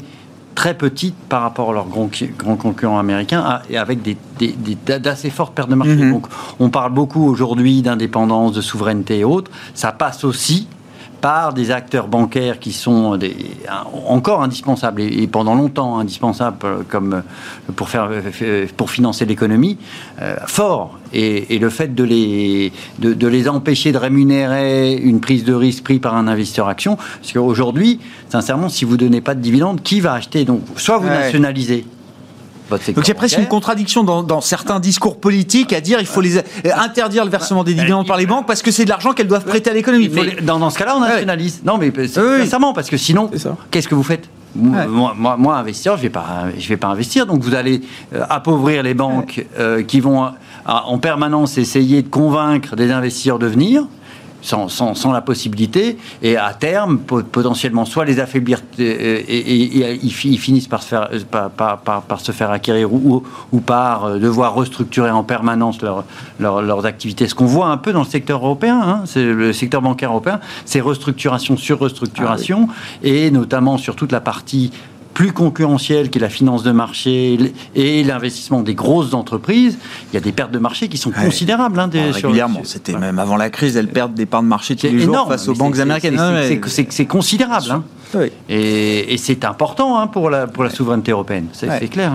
très 0.56 0.74
petites 0.74 1.16
par 1.30 1.44
rapport 1.44 1.70
à 1.70 1.74
leurs 1.74 1.88
grands, 1.88 2.10
concurrents 2.58 3.00
américains 3.00 3.62
et 3.70 3.78
avec 3.78 4.00
d'assez 4.86 5.30
fortes 5.30 5.54
pertes 5.54 5.70
de 5.70 5.76
marché. 5.76 5.96
Mm-hmm. 5.96 6.12
Donc 6.12 6.28
on 6.60 6.70
parle 6.70 6.94
beaucoup 6.94 7.26
aujourd'hui 7.26 7.82
d'indépendance, 7.82 8.52
de 8.52 8.62
souveraineté 8.62 9.20
et 9.20 9.24
autres. 9.24 9.50
Ça 9.74 9.92
passe 9.92 10.24
aussi 10.26 10.68
par 11.22 11.54
des 11.54 11.72
acteurs 11.72 12.08
bancaires 12.08 12.60
qui 12.60 12.74
sont 12.74 13.16
des, 13.16 13.36
encore 14.08 14.42
indispensables 14.42 15.02
et, 15.02 15.28
pendant 15.28 15.56
longtemps 15.56 16.00
indispensables 16.00 16.86
comme 16.90 17.14
euh, 17.14 17.72
pour, 17.76 17.90
faire, 17.90 18.10
euh, 18.12 18.66
pour 18.76 18.90
financer 18.90 19.26
l'économie, 19.26 19.78
euh, 20.22 20.36
fort. 20.48 20.98
Et, 21.14 21.60
le 21.60 21.70
fait 21.70 21.94
de 21.94 22.04
les, 22.04 22.74
de, 23.00 23.28
les 23.28 23.48
empêcher 23.48 23.92
de 23.92 23.98
rémunérer 23.98 24.96
une 24.96 25.20
prise 25.20 25.44
de 25.44 25.54
risque 25.54 25.84
prise 25.84 26.00
par 26.00 26.16
un 26.16 26.28
investisseur 26.28 26.68
action, 26.68 26.96
parce 26.96 27.34
qu'aujourd'hui, 27.34 28.00
sincèrement, 28.30 28.68
si 28.68 28.84
vous 28.84 28.94
ne 28.94 28.98
donnez 28.98 29.22
pas 29.22 29.36
de 29.36 29.42
dividendes, 29.42 29.82
qui 29.84 30.00
va 30.00 30.14
acheter? 30.14 30.44
Donc, 30.44 30.62
soit 30.78 30.98
vous 30.98 31.08
nationalisez 31.08 31.86
donc 32.78 33.06
il 33.06 33.08
y 33.08 33.12
a 33.12 33.16
presque 33.16 33.38
une 33.38 33.48
contradiction 33.48 34.04
dans, 34.04 34.42
certains 34.42 34.80
discours 34.80 35.20
politiques 35.20 35.74
à 35.74 35.82
dire 35.82 36.00
il 36.00 36.06
faut 36.06 36.22
les 36.22 36.38
euh, 36.38 36.42
interdire 36.76 37.26
le 37.26 37.32
versement 37.32 37.64
des 37.64 37.74
dividendes 37.74 38.08
par 38.08 38.18
les 38.18 38.26
banques 38.26 38.48
parce 38.48 38.62
que 38.62 38.72
c'est 38.72 38.86
de 38.86 38.90
l'argent 38.90 39.14
qu'elles 39.14 39.28
doivent 39.28 39.46
prêter 39.46 39.70
à 39.70 39.74
l'économie. 39.74 40.10
dans, 40.42 40.70
ce 40.70 40.80
cas-là, 40.80 40.96
on 40.98 41.02
nationalise. 41.02 41.62
Non, 41.66 41.78
mais 41.78 41.92
sincèrement, 42.08 42.74
parce 42.74 42.90
que 42.90 42.98
sinon, 42.98 43.30
qu'est-ce 43.70 43.88
que 43.88 43.96
vous 43.96 44.04
faites? 44.04 44.28
Moi, 44.54 45.14
moi, 45.16 45.56
investisseur, 45.56 45.96
je 45.96 46.02
ne 46.02 46.08
vais, 46.08 46.10
pas, 46.10 46.46
je 46.58 46.68
vais 46.68 46.78
pas 46.78 46.88
investir. 46.88 47.26
Donc, 47.26 47.42
vous 47.42 47.56
allez 47.56 47.82
euh, 48.14 48.24
appauvrir 48.30 48.84
les 48.84 48.94
banques 48.94 49.46
euh, 49.58 49.82
qui 49.82 50.02
vont 50.02 50.30
en 50.66 50.98
permanence 50.98 51.58
essayer 51.58 52.02
de 52.02 52.10
convaincre 52.10 52.76
des 52.76 52.92
investisseurs 52.92 53.40
de 53.40 53.48
venir 53.48 53.86
sans, 54.42 54.70
sans, 54.70 55.12
la 55.12 55.22
possibilité, 55.22 55.98
et 56.22 56.38
à 56.38 56.54
terme, 56.54 57.00
potentiellement, 57.00 57.86
soit 57.86 58.06
les 58.06 58.20
affaiblir 58.20 58.62
et, 58.80 60.00
ils, 60.04 60.12
finissent 60.12 60.68
par 60.68 60.84
se 60.84 60.90
faire, 60.90 61.10
par, 61.30 61.82
par, 61.82 62.20
se 62.20 62.32
faire 62.32 62.52
acquérir 62.52 62.94
ou, 62.94 63.24
ou, 63.52 63.60
par 63.60 64.06
euh, 64.06 64.20
devoir 64.20 64.54
restructurer 64.54 65.12
en 65.12 65.24
permanence 65.24 65.82
leur, 65.82 66.04
leurs 66.40 66.86
activités. 66.86 67.28
Ce 67.28 67.36
qu'on 67.36 67.46
voit 67.46 67.68
un 67.68 67.78
peu 67.78 67.94
dans 67.94 68.04
le 68.04 68.06
secteur 68.06 68.44
européen, 68.44 68.82
hein, 68.82 69.02
c'est 69.06 69.24
le 69.24 69.54
secteur 69.54 69.82
bancaire 69.82 70.12
européen, 70.12 70.40
c'est 70.66 70.82
restructuration 70.82 71.58
sur 71.58 71.80
restructuration, 71.80 72.68
ah 72.70 72.76
et 73.04 73.32
notamment 73.32 73.78
sur 73.78 73.96
toute 73.96 74.12
la 74.12 74.22
partie 74.22 74.72
plus 75.14 75.32
concurrentielle 75.32 76.10
qui 76.10 76.18
est 76.18 76.22
la 76.22 76.30
finance 76.30 76.64
de 76.64 76.72
marché 76.72 77.38
et 77.76 78.04
l'investissement 78.04 78.62
des 78.62 78.74
grosses 78.74 79.14
entreprises, 79.14 79.78
il 80.12 80.16
y 80.16 80.18
a 80.18 80.22
des 80.22 80.32
pertes 80.32 80.52
de 80.52 80.60
marché 80.60 80.88
qui 80.88 80.98
sont 80.98 81.12
considérables. 81.12 81.80
Hein, 81.80 81.88
des, 81.88 82.00
ah, 82.00 82.12
régulièrement, 82.12 82.62
c'était 82.64 82.98
même 82.98 83.20
avant 83.20 83.38
la 83.38 83.50
crise, 83.50 83.76
elles 83.76 83.88
perdent 83.88 84.14
des 84.14 84.26
parts 84.26 84.44
de 84.44 84.48
marché 84.48 84.76
tous 84.76 84.88
les 84.88 85.00
jours 85.00 85.28
face 85.28 85.48
aux 85.48 85.54
banques 85.54 85.80
américaines. 85.80 86.20
C'est 86.68 87.06
considérable. 87.06 87.72
Hein. 87.72 87.84
Et, 88.50 89.18
c'est 89.18 89.46
important 89.46 90.00
hein, 90.00 90.08
pour, 90.08 90.30
la, 90.30 90.48
pour 90.48 90.64
la 90.64 90.70
souveraineté 90.70 91.12
européenne, 91.12 91.48
c'est 91.54 91.90
clair. 91.90 92.12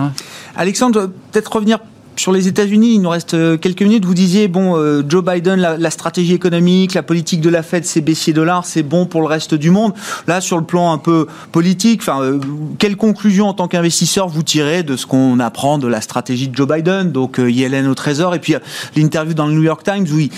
Alexandre, 0.55 1.09
peut-être 1.31 1.55
revenir 1.55 1.79
sur 2.19 2.31
les 2.31 2.47
États-Unis, 2.47 2.95
il 2.95 3.01
nous 3.01 3.09
reste 3.09 3.33
euh, 3.33 3.57
quelques 3.57 3.81
minutes. 3.81 4.05
Vous 4.05 4.13
disiez, 4.13 4.47
bon, 4.47 4.75
euh, 4.75 5.03
Joe 5.07 5.23
Biden, 5.23 5.59
la, 5.59 5.91
stratégie 5.91 6.33
économique, 6.33 6.93
la 6.93 7.03
politique 7.03 7.41
de 7.41 7.49
la 7.49 7.63
Fed, 7.63 7.85
c'est 7.85 8.01
baissier 8.01 8.33
dollar, 8.33 8.65
c'est 8.65 8.83
bon 8.83 9.05
pour 9.05 9.21
le 9.21 9.27
reste 9.27 9.53
du 9.53 9.69
monde. 9.69 9.93
Là, 10.27 10.41
sur 10.41 10.57
le 10.57 10.63
plan 10.63 10.91
un 10.91 10.97
peu 10.97 11.27
politique, 11.51 12.01
enfin, 12.01 12.21
euh, 12.21 12.39
quelle 12.79 12.97
conclusion 12.97 13.47
en 13.47 13.53
tant 13.53 13.67
qu'investisseur 13.67 14.27
vous 14.27 14.43
tirez 14.43 14.83
de 14.83 14.95
ce 14.95 15.05
qu'on 15.05 15.39
apprend 15.39 15.77
de 15.77 15.87
la 15.87 16.01
stratégie 16.01 16.47
de 16.47 16.55
Joe 16.55 16.67
Biden, 16.67 17.11
donc 17.11 17.37
Yellen 17.39 17.87
au 17.87 17.95
Trésor, 17.95 18.35
et 18.35 18.39
puis 18.39 18.55
l'interview 18.95 19.33
dans 19.33 19.47
le 19.47 19.53
New 19.53 19.63
York 19.63 19.83
Times 19.83 20.05
où 20.11 20.19
il 20.19 20.29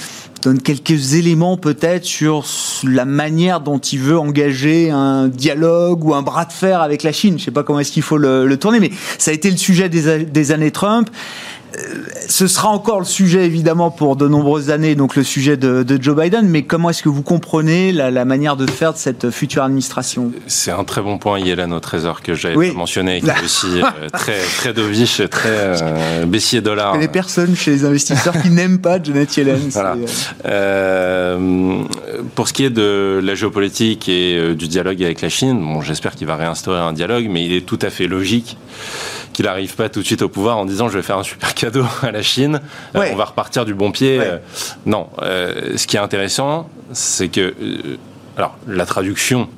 donne 0.41 0.61
quelques 0.61 1.15
éléments 1.15 1.57
peut-être 1.57 2.05
sur 2.05 2.45
la 2.83 3.05
manière 3.05 3.59
dont 3.59 3.79
il 3.79 3.99
veut 3.99 4.17
engager 4.17 4.89
un 4.89 5.27
dialogue 5.27 6.05
ou 6.05 6.13
un 6.13 6.21
bras 6.21 6.45
de 6.45 6.53
fer 6.53 6.81
avec 6.81 7.03
la 7.03 7.11
Chine. 7.11 7.31
Je 7.31 7.41
ne 7.41 7.45
sais 7.45 7.51
pas 7.51 7.63
comment 7.63 7.79
est-ce 7.79 7.91
qu'il 7.91 8.03
faut 8.03 8.17
le, 8.17 8.55
tourner, 8.57 8.79
mais 8.79 8.91
ça 9.17 9.31
a 9.31 9.33
été 9.33 9.51
le 9.51 9.57
sujet 9.57 9.89
des, 9.89 10.23
des 10.23 10.51
années 10.51 10.71
Trump. 10.71 11.09
Euh, 11.77 12.03
ce 12.27 12.47
sera 12.47 12.69
encore 12.69 12.99
le 12.99 13.05
sujet 13.05 13.45
évidemment 13.45 13.91
pour 13.91 14.15
de 14.15 14.27
nombreuses 14.27 14.69
années, 14.69 14.95
donc 14.95 15.15
le 15.15 15.23
sujet 15.23 15.57
de, 15.57 15.85
Joe 16.01 16.15
Biden, 16.15 16.47
mais 16.47 16.63
comment 16.63 16.89
est-ce 16.89 17.03
que 17.03 17.09
vous 17.09 17.21
comprenez 17.21 17.91
la, 17.91 18.25
manière 18.25 18.55
de 18.55 18.69
faire 18.69 18.93
de 18.93 18.97
cette 18.97 19.29
future 19.29 19.63
administration? 19.63 20.31
C'est 20.47 20.71
un 20.71 20.83
très 20.83 21.01
bon 21.01 21.17
point, 21.17 21.39
Yellen 21.39 21.73
au 21.73 21.79
Trésor, 21.79 22.21
que 22.21 22.33
j'avais 22.33 22.71
mentionné, 22.71 23.21
qui 23.21 23.27
est 23.29 23.43
aussi 23.43 23.81
euh, 23.81 24.09
très, 24.11 24.39
très 24.39 24.73
dovish, 24.73 25.21
très 25.29 25.49
euh, 25.49 26.25
baissier 26.25 26.61
dollar. 26.61 26.95
Il 26.95 27.01
y 27.01 27.05
a 27.05 27.07
personnes 27.07 27.55
chez 27.55 27.71
les 27.71 27.85
investisseurs 27.85 28.39
qui 28.41 28.49
n'aiment 28.49 28.79
pas 28.79 29.01
Janet 29.01 29.37
Yellen. 29.37 29.59
pour 32.35 32.47
ce 32.47 32.53
qui 32.53 32.63
est 32.63 32.69
de 32.69 33.19
la 33.23 33.35
géopolitique 33.35 34.09
et 34.09 34.55
du 34.55 34.67
dialogue 34.67 35.01
avec 35.03 35.21
la 35.21 35.29
Chine, 35.29 35.59
bon, 35.59 35.81
j'espère 35.81 36.15
qu'il 36.15 36.27
va 36.27 36.35
réinstaurer 36.35 36.79
un 36.79 36.93
dialogue, 36.93 37.27
mais 37.29 37.45
il 37.45 37.53
est 37.53 37.65
tout 37.65 37.79
à 37.81 37.89
fait 37.89 38.07
logique 38.07 38.57
qu'il 39.33 39.45
n'arrive 39.45 39.75
pas 39.75 39.89
tout 39.89 40.01
de 40.01 40.05
suite 40.05 40.21
au 40.21 40.29
pouvoir 40.29 40.57
en 40.57 40.65
disant 40.65 40.89
je 40.89 40.97
vais 40.97 41.01
faire 41.01 41.17
un 41.17 41.23
super 41.23 41.53
cadeau 41.59 41.85
à 42.01 42.11
la 42.11 42.21
Chine, 42.21 42.61
euh, 42.95 43.09
on 43.11 43.15
va 43.15 43.25
repartir 43.25 43.65
du 43.65 43.73
bon 43.73 43.91
pied. 43.91 44.19
Euh, 44.19 44.37
non, 44.85 45.07
euh, 45.21 45.75
ce 45.75 45.87
qui 45.87 45.97
est 45.97 45.99
intéressant, 45.99 46.69
c'est 46.93 47.27
que 47.27 47.53
alors 48.37 48.57
la 48.67 48.85
traduction 48.85 49.49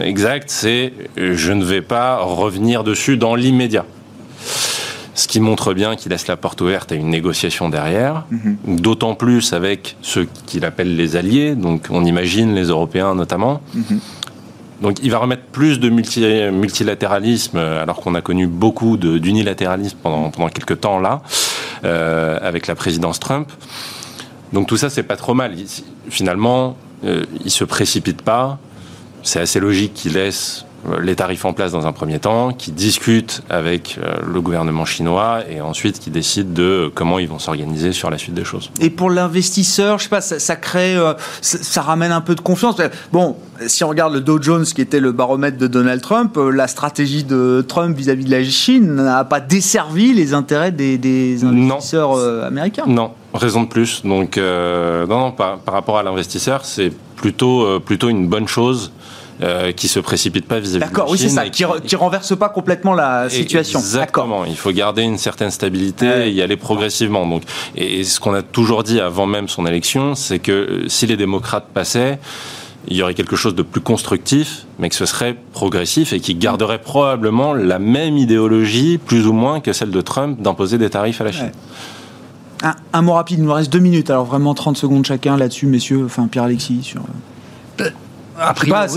exacte, 0.00 0.48
c'est 0.48 0.92
je 1.16 1.52
ne 1.52 1.62
vais 1.62 1.82
pas 1.82 2.18
revenir 2.18 2.82
dessus 2.82 3.18
dans 3.18 3.34
l'immédiat. 3.34 3.84
Ce 5.14 5.28
qui 5.28 5.38
montre 5.38 5.74
bien 5.74 5.96
qu'il 5.96 6.12
laisse 6.12 6.28
la 6.28 6.38
porte 6.38 6.62
ouverte 6.62 6.92
à 6.92 6.94
une 6.94 7.10
négociation 7.10 7.68
derrière, 7.68 8.24
mhm. 8.30 8.56
d'autant 8.80 9.14
plus 9.14 9.52
avec 9.52 9.96
ceux 10.00 10.26
qu'il 10.46 10.64
appelle 10.64 10.96
les 10.96 11.16
alliés, 11.16 11.54
donc 11.54 11.88
on 11.90 12.06
imagine 12.06 12.54
les 12.54 12.68
Européens 12.68 13.14
notamment. 13.14 13.60
Mhm. 13.74 14.00
Donc 14.80 14.98
il 15.02 15.10
va 15.10 15.18
remettre 15.18 15.42
plus 15.44 15.78
de 15.78 15.90
multilatéralisme, 15.90 17.58
euh, 17.58 17.82
alors 17.82 18.00
qu'on 18.00 18.14
a 18.14 18.22
connu 18.22 18.46
beaucoup 18.46 18.96
d'unilatéralisme 18.96 19.98
pendant, 20.02 20.30
pendant 20.30 20.48
quelques 20.48 20.80
temps 20.80 20.98
là, 20.98 21.22
euh, 21.84 22.38
avec 22.40 22.66
la 22.66 22.74
présidence 22.74 23.20
Trump. 23.20 23.50
Donc 24.52 24.66
tout 24.66 24.76
ça, 24.76 24.90
c'est 24.90 25.02
pas 25.02 25.16
trop 25.16 25.34
mal. 25.34 25.54
finalement, 26.08 26.76
euh, 27.04 27.24
il 27.44 27.50
se 27.50 27.64
précipite 27.64 28.22
pas. 28.22 28.58
C'est 29.22 29.40
assez 29.40 29.60
logique 29.60 29.94
qu'il 29.94 30.14
laisse 30.14 30.64
les 31.02 31.14
tarifs 31.14 31.44
en 31.44 31.52
place 31.52 31.72
dans 31.72 31.86
un 31.86 31.92
premier 31.92 32.18
temps, 32.18 32.52
qui 32.52 32.72
discutent 32.72 33.42
avec 33.50 33.98
euh, 33.98 34.14
le 34.26 34.40
gouvernement 34.40 34.84
chinois 34.84 35.40
et 35.50 35.60
ensuite 35.60 35.98
qui 35.98 36.10
décident 36.10 36.52
de 36.52 36.90
comment 36.94 37.18
ils 37.18 37.28
vont 37.28 37.38
s'organiser 37.38 37.92
sur 37.92 38.10
la 38.10 38.18
suite 38.18 38.34
des 38.34 38.44
choses. 38.44 38.70
Et 38.80 38.90
pour 38.90 39.10
l'investisseur, 39.10 39.98
je 39.98 40.04
sais 40.04 40.08
pas, 40.08 40.20
ça, 40.20 40.56
crée, 40.56 40.96
euh, 40.96 41.14
ça, 41.42 41.82
ramène 41.82 42.12
un 42.12 42.20
peu 42.20 42.34
de 42.34 42.40
confiance. 42.40 42.76
Bon, 43.12 43.36
si 43.66 43.84
on 43.84 43.88
regarde 43.88 44.14
le 44.14 44.20
Dow 44.20 44.40
Jones, 44.40 44.64
qui 44.64 44.80
était 44.80 45.00
le 45.00 45.12
baromètre 45.12 45.58
de 45.58 45.66
Donald 45.66 46.00
Trump, 46.00 46.36
la 46.36 46.66
stratégie 46.66 47.24
de 47.24 47.64
Trump 47.66 47.96
vis-à-vis 47.96 48.24
de 48.24 48.30
la 48.30 48.42
Chine 48.42 48.94
n'a 48.94 49.24
pas 49.24 49.40
desservi 49.40 50.14
les 50.14 50.32
intérêts 50.34 50.72
des, 50.72 51.44
investisseurs 51.44 52.18
américains. 52.44 52.84
Non, 52.86 53.12
raison 53.34 53.64
de 53.64 53.68
plus. 53.68 54.02
Donc, 54.04 54.38
non, 54.38 55.06
non, 55.06 55.32
par, 55.32 55.58
par 55.58 55.74
rapport 55.74 55.98
à 55.98 56.02
l'investisseur, 56.02 56.64
c'est 56.64 56.92
plutôt, 57.16 57.80
plutôt 57.80 58.08
une 58.08 58.28
bonne 58.28 58.48
chose 58.48 58.92
euh, 59.42 59.72
qui 59.72 59.88
se 59.88 60.00
précipite 60.00 60.46
pas 60.46 60.60
vis-à-vis 60.60 60.74
de 60.74 60.80
D'accord, 60.80 61.10
oui, 61.10 61.16
c'est 61.16 61.30
ça, 61.30 61.48
qui, 61.48 61.64
qui, 61.86 61.96
renverse 61.96 62.36
pas 62.36 62.50
complètement 62.50 62.92
la 62.92 63.30
situation. 63.30 63.78
Exactement. 63.78 64.44
Il 64.44 64.56
faut 64.56 64.70
garder 64.70 65.02
une 65.02 65.16
certaine 65.16 65.50
stabilité 65.50 66.26
et 66.26 66.30
y 66.30 66.42
aller 66.42 66.58
progressivement. 66.58 67.26
Donc, 67.26 67.44
et, 67.74 68.04
ce 68.04 68.20
qu'on 68.20 68.34
a 68.34 68.42
toujours 68.42 68.82
dit 68.82 69.00
avant 69.00 69.26
même 69.26 69.48
son 69.48 69.64
élection, 69.66 70.14
c'est 70.14 70.40
que 70.40 70.52
euh, 70.52 70.88
si 70.88 71.06
les 71.06 71.16
démocrates 71.16 71.68
passaient, 71.72 72.18
il 72.88 72.96
y 72.96 73.02
aurait 73.02 73.14
quelque 73.14 73.36
chose 73.36 73.54
de 73.54 73.62
plus 73.62 73.80
constructif, 73.80 74.66
mais 74.78 74.90
que 74.90 74.94
ce 74.94 75.06
serait 75.06 75.36
progressif 75.52 76.12
et 76.12 76.20
qui 76.20 76.34
garderait 76.34 76.80
probablement 76.80 77.54
la 77.54 77.78
même 77.78 78.18
idéologie, 78.18 78.98
plus 78.98 79.26
ou 79.26 79.32
moins, 79.32 79.60
que 79.60 79.72
celle 79.72 79.90
de 79.90 80.00
Trump 80.02 80.40
d'imposer 80.40 80.76
des 80.76 80.90
tarifs 80.90 81.20
à 81.20 81.24
la 81.24 81.32
Chine. 81.32 81.52
Un, 82.92 83.00
mot 83.00 83.14
rapide, 83.14 83.38
il 83.38 83.44
nous 83.44 83.52
reste 83.54 83.72
deux 83.72 83.78
minutes, 83.78 84.10
alors 84.10 84.26
vraiment 84.26 84.52
30 84.52 84.76
secondes 84.76 85.06
chacun 85.06 85.38
là-dessus, 85.38 85.66
messieurs, 85.66 86.02
enfin 86.04 86.26
Pierre-Alexis, 86.26 86.82
sur... 86.82 87.00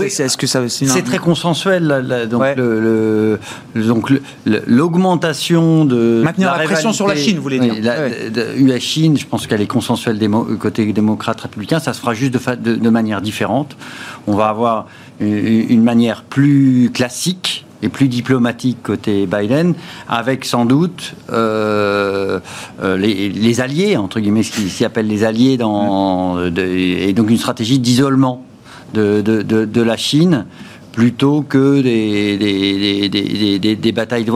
Est-ce 0.00 0.36
que 0.36 0.46
ça 0.46 0.62
c'est 0.68 1.04
très 1.04 1.18
consensuel 1.18 2.26
donc 2.30 2.42
le, 2.56 3.38
donc 3.74 4.12
l'augmentation 4.44 5.84
de 5.84 6.22
maintenir 6.24 6.56
la, 6.56 6.64
pression 6.64 6.92
sur 6.92 7.06
la 7.06 7.16
Chine, 7.16 7.36
vous 7.36 7.42
voulez 7.42 7.58
dire 7.58 7.74
la, 7.80 8.80
Chine, 8.80 9.18
je 9.18 9.26
pense 9.26 9.46
qu'elle 9.46 9.60
est 9.60 9.66
consensuelle 9.66 10.18
côté 10.58 10.92
démocrate 10.92 11.40
républicain. 11.40 11.78
Ça 11.78 11.92
se 11.92 12.00
fera 12.00 12.14
juste 12.14 12.32
de, 12.32 12.76
de, 12.76 12.90
manière 12.90 13.20
différente. 13.20 13.76
On 14.26 14.34
va 14.34 14.48
avoir 14.48 14.86
une, 15.20 15.70
une 15.70 15.82
manière 15.82 16.22
plus 16.22 16.90
classique 16.92 17.64
et 17.84 17.88
plus 17.88 18.08
diplomatique 18.08 18.78
côté 18.82 19.26
Biden, 19.26 19.74
avec 20.08 20.46
sans 20.46 20.64
doute 20.64 21.14
euh, 21.30 22.40
euh, 22.82 22.96
les, 22.96 23.60
alliés, 23.60 23.98
entre 23.98 24.20
guillemets, 24.20 24.42
ce 24.42 24.52
qui 24.52 24.70
s'y 24.70 24.86
appelle 24.86 25.06
les 25.06 25.22
alliés, 25.22 25.58
dans, 25.58 26.42
et 26.56 27.12
donc 27.12 27.28
une 27.28 27.36
stratégie 27.36 27.78
d'isolement 27.78 28.42
de, 28.94 29.20
de, 29.42 29.82
la 29.82 29.96
Chine 29.96 30.46
plutôt 30.92 31.42
que 31.42 31.82
des, 31.82 32.38
des, 32.38 33.76
des, 33.76 33.92
batailles, 33.92 34.26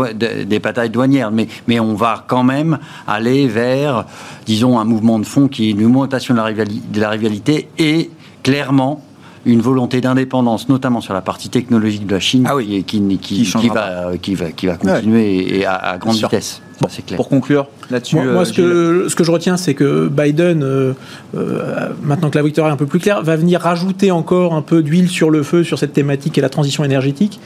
des 0.47 0.59
batailles 0.59 0.91
douanières. 0.91 1.31
Mais, 1.31 1.47
mais 1.69 1.79
on 1.79 1.95
va 1.95 2.25
quand 2.27 2.43
même 2.43 2.79
aller 3.07 3.47
vers, 3.47 4.05
disons, 4.45 4.79
un 4.79 4.85
mouvement 4.85 5.19
de 5.19 5.25
fond 5.25 5.49
qui 5.49 5.69
est 5.69 5.71
une 5.71 5.85
augmentation 5.85 6.35
de 6.35 6.41
la, 6.41 6.53
de 6.53 7.01
la 7.01 7.11
rivalité 7.11 7.69
et 7.79 8.11
clairement 8.43 9.05
une 9.47 9.61
volonté 9.61 10.01
d'indépendance, 10.01 10.69
notamment 10.69 11.01
sur 11.01 11.15
la 11.15 11.23
partie 11.23 11.49
technologique 11.49 12.07
de 12.07 12.15
la 12.15 12.21
Chine, 12.21 12.47
ah 12.49 12.55
qui, 12.61 12.85
qui, 12.85 13.19
qui, 13.19 13.69
va, 13.69 14.11
qui, 14.21 14.35
va, 14.35 14.51
qui 14.51 14.67
va 14.67 14.77
continuer 14.77 15.61
et 15.61 15.67
à, 15.67 15.97
grande 15.99 16.17
vitesse. 16.17 16.61
C'est 16.89 17.05
clair. 17.05 17.17
Pour 17.17 17.29
conclure 17.29 17.67
là-dessus. 17.91 18.17
Moi, 18.17 18.25
moi 18.27 18.43
euh, 18.43 18.45
ce, 18.45 18.53
que, 18.53 19.09
ce 19.09 19.17
que 19.17 19.25
je 19.25 19.31
retiens, 19.31 19.57
c'est 19.57 19.75
que 19.75 20.09
Biden, 20.09 20.63
euh, 20.63 20.93
euh, 21.37 21.89
maintenant 22.03 22.31
que 22.31 22.39
la 22.39 22.45
victoire 22.45 22.69
est 22.69 22.73
un 22.73 22.77
peu 22.77 22.87
plus 22.87 23.01
claire, 23.01 23.23
va 23.23 23.37
venir 23.37 23.61
rajouter 23.61 24.11
encore 24.11 24.55
un 24.55 24.63
peu 24.63 24.83
d'huile 24.83 25.09
sur 25.09 25.31
le 25.31 25.43
feu 25.43 25.65
sur 25.65 25.79
cette 25.79 25.93
thématique 25.93 26.39
et 26.39 26.41
la 26.41 26.49
transition 26.49 26.85
énergétique. 26.85 27.41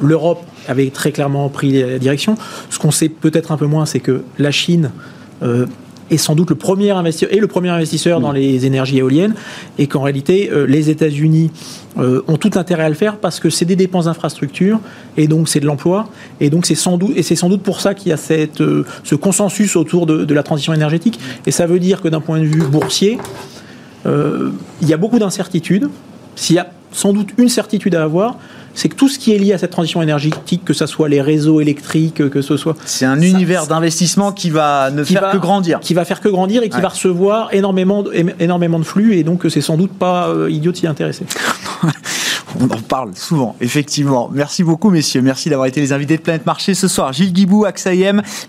L'Europe 0.00 0.42
avait 0.68 0.90
très 0.90 1.12
clairement 1.12 1.48
pris 1.48 1.82
la 1.82 1.98
direction. 1.98 2.36
Ce 2.70 2.78
qu'on 2.78 2.90
sait 2.90 3.08
peut-être 3.08 3.52
un 3.52 3.56
peu 3.56 3.66
moins, 3.66 3.84
c'est 3.84 4.00
que 4.00 4.22
la 4.38 4.50
Chine 4.50 4.90
est 6.10 6.16
sans 6.16 6.34
doute 6.34 6.50
le 6.50 6.56
premier 6.56 6.90
investisseur 6.90 7.32
et 7.32 7.38
le 7.38 7.46
premier 7.46 7.68
investisseur 7.68 8.20
dans 8.20 8.32
les 8.32 8.66
énergies 8.66 8.98
éoliennes 8.98 9.34
et 9.78 9.86
qu'en 9.86 10.02
réalité 10.02 10.50
euh, 10.52 10.66
les 10.66 10.90
États-Unis 10.90 11.50
euh, 11.98 12.22
ont 12.28 12.36
tout 12.36 12.52
intérêt 12.54 12.84
à 12.84 12.88
le 12.88 12.94
faire 12.94 13.16
parce 13.16 13.40
que 13.40 13.50
c'est 13.50 13.64
des 13.64 13.76
dépenses 13.76 14.04
d'infrastructure 14.04 14.80
et 15.16 15.28
donc 15.28 15.48
c'est 15.48 15.60
de 15.60 15.66
l'emploi 15.66 16.08
et 16.40 16.50
donc 16.50 16.66
c'est 16.66 16.74
sans 16.74 16.98
doute 16.98 17.12
et 17.16 17.22
c'est 17.22 17.36
sans 17.36 17.48
doute 17.48 17.62
pour 17.62 17.80
ça 17.80 17.94
qu'il 17.94 18.08
y 18.08 18.12
a 18.12 18.16
cette, 18.16 18.60
euh, 18.60 18.84
ce 19.04 19.14
consensus 19.14 19.76
autour 19.76 20.06
de, 20.06 20.24
de, 20.24 20.34
la 20.34 20.42
transition 20.42 20.72
énergétique. 20.72 21.18
Et 21.46 21.50
ça 21.50 21.66
veut 21.66 21.78
dire 21.78 22.02
que 22.02 22.08
d'un 22.08 22.20
point 22.20 22.40
de 22.40 22.44
vue 22.44 22.62
boursier 22.62 23.18
il 24.82 24.88
y 24.88 24.92
a 24.92 24.96
beaucoup 24.96 25.18
d'incertitudes. 25.18 25.88
S'il 26.36 26.54
y 26.54 26.58
a 26.60 26.70
sans 26.92 27.12
doute 27.12 27.30
une 27.38 27.48
certitude 27.48 27.96
à 27.96 28.04
avoir 28.04 28.38
c'est 28.76 28.90
que 28.90 28.94
tout 28.94 29.08
ce 29.08 29.18
qui 29.18 29.34
est 29.34 29.38
lié 29.38 29.54
à 29.54 29.58
cette 29.58 29.70
transition 29.70 30.02
énergétique, 30.02 30.64
que 30.64 30.74
ce 30.74 30.86
soit 30.86 31.08
les 31.08 31.22
réseaux 31.22 31.60
électriques, 31.60 32.28
que 32.28 32.42
ce 32.42 32.56
soit... 32.56 32.76
C'est 32.84 33.06
un 33.06 33.20
univers 33.20 33.66
d'investissement 33.66 34.32
qui 34.32 34.50
va 34.50 34.90
ne 34.90 35.02
faire 35.02 35.30
que 35.32 35.38
grandir. 35.38 35.80
Qui 35.80 35.94
va 35.94 36.04
faire 36.04 36.20
que 36.20 36.28
grandir 36.28 36.62
et 36.62 36.68
qui 36.68 36.80
va 36.80 36.88
recevoir 36.88 37.48
énormément, 37.52 38.04
énormément 38.38 38.78
de 38.78 38.84
flux, 38.84 39.16
et 39.16 39.24
donc 39.24 39.46
c'est 39.48 39.62
sans 39.62 39.76
doute 39.76 39.92
pas 39.92 40.28
euh, 40.28 40.50
idiot 40.50 40.72
de 40.72 40.76
s'y 40.76 40.86
intéresser. 40.86 41.24
On 42.60 42.64
en 42.70 42.80
parle 42.80 43.10
souvent, 43.14 43.56
effectivement. 43.60 44.30
Merci 44.32 44.62
beaucoup, 44.62 44.90
messieurs. 44.90 45.20
Merci 45.20 45.50
d'avoir 45.50 45.66
été 45.66 45.80
les 45.80 45.92
invités 45.92 46.16
de 46.16 46.22
Planète 46.22 46.46
Marché 46.46 46.74
ce 46.74 46.88
soir. 46.88 47.12
Gilles 47.12 47.32
Guibou, 47.32 47.64
AXA 47.64 47.90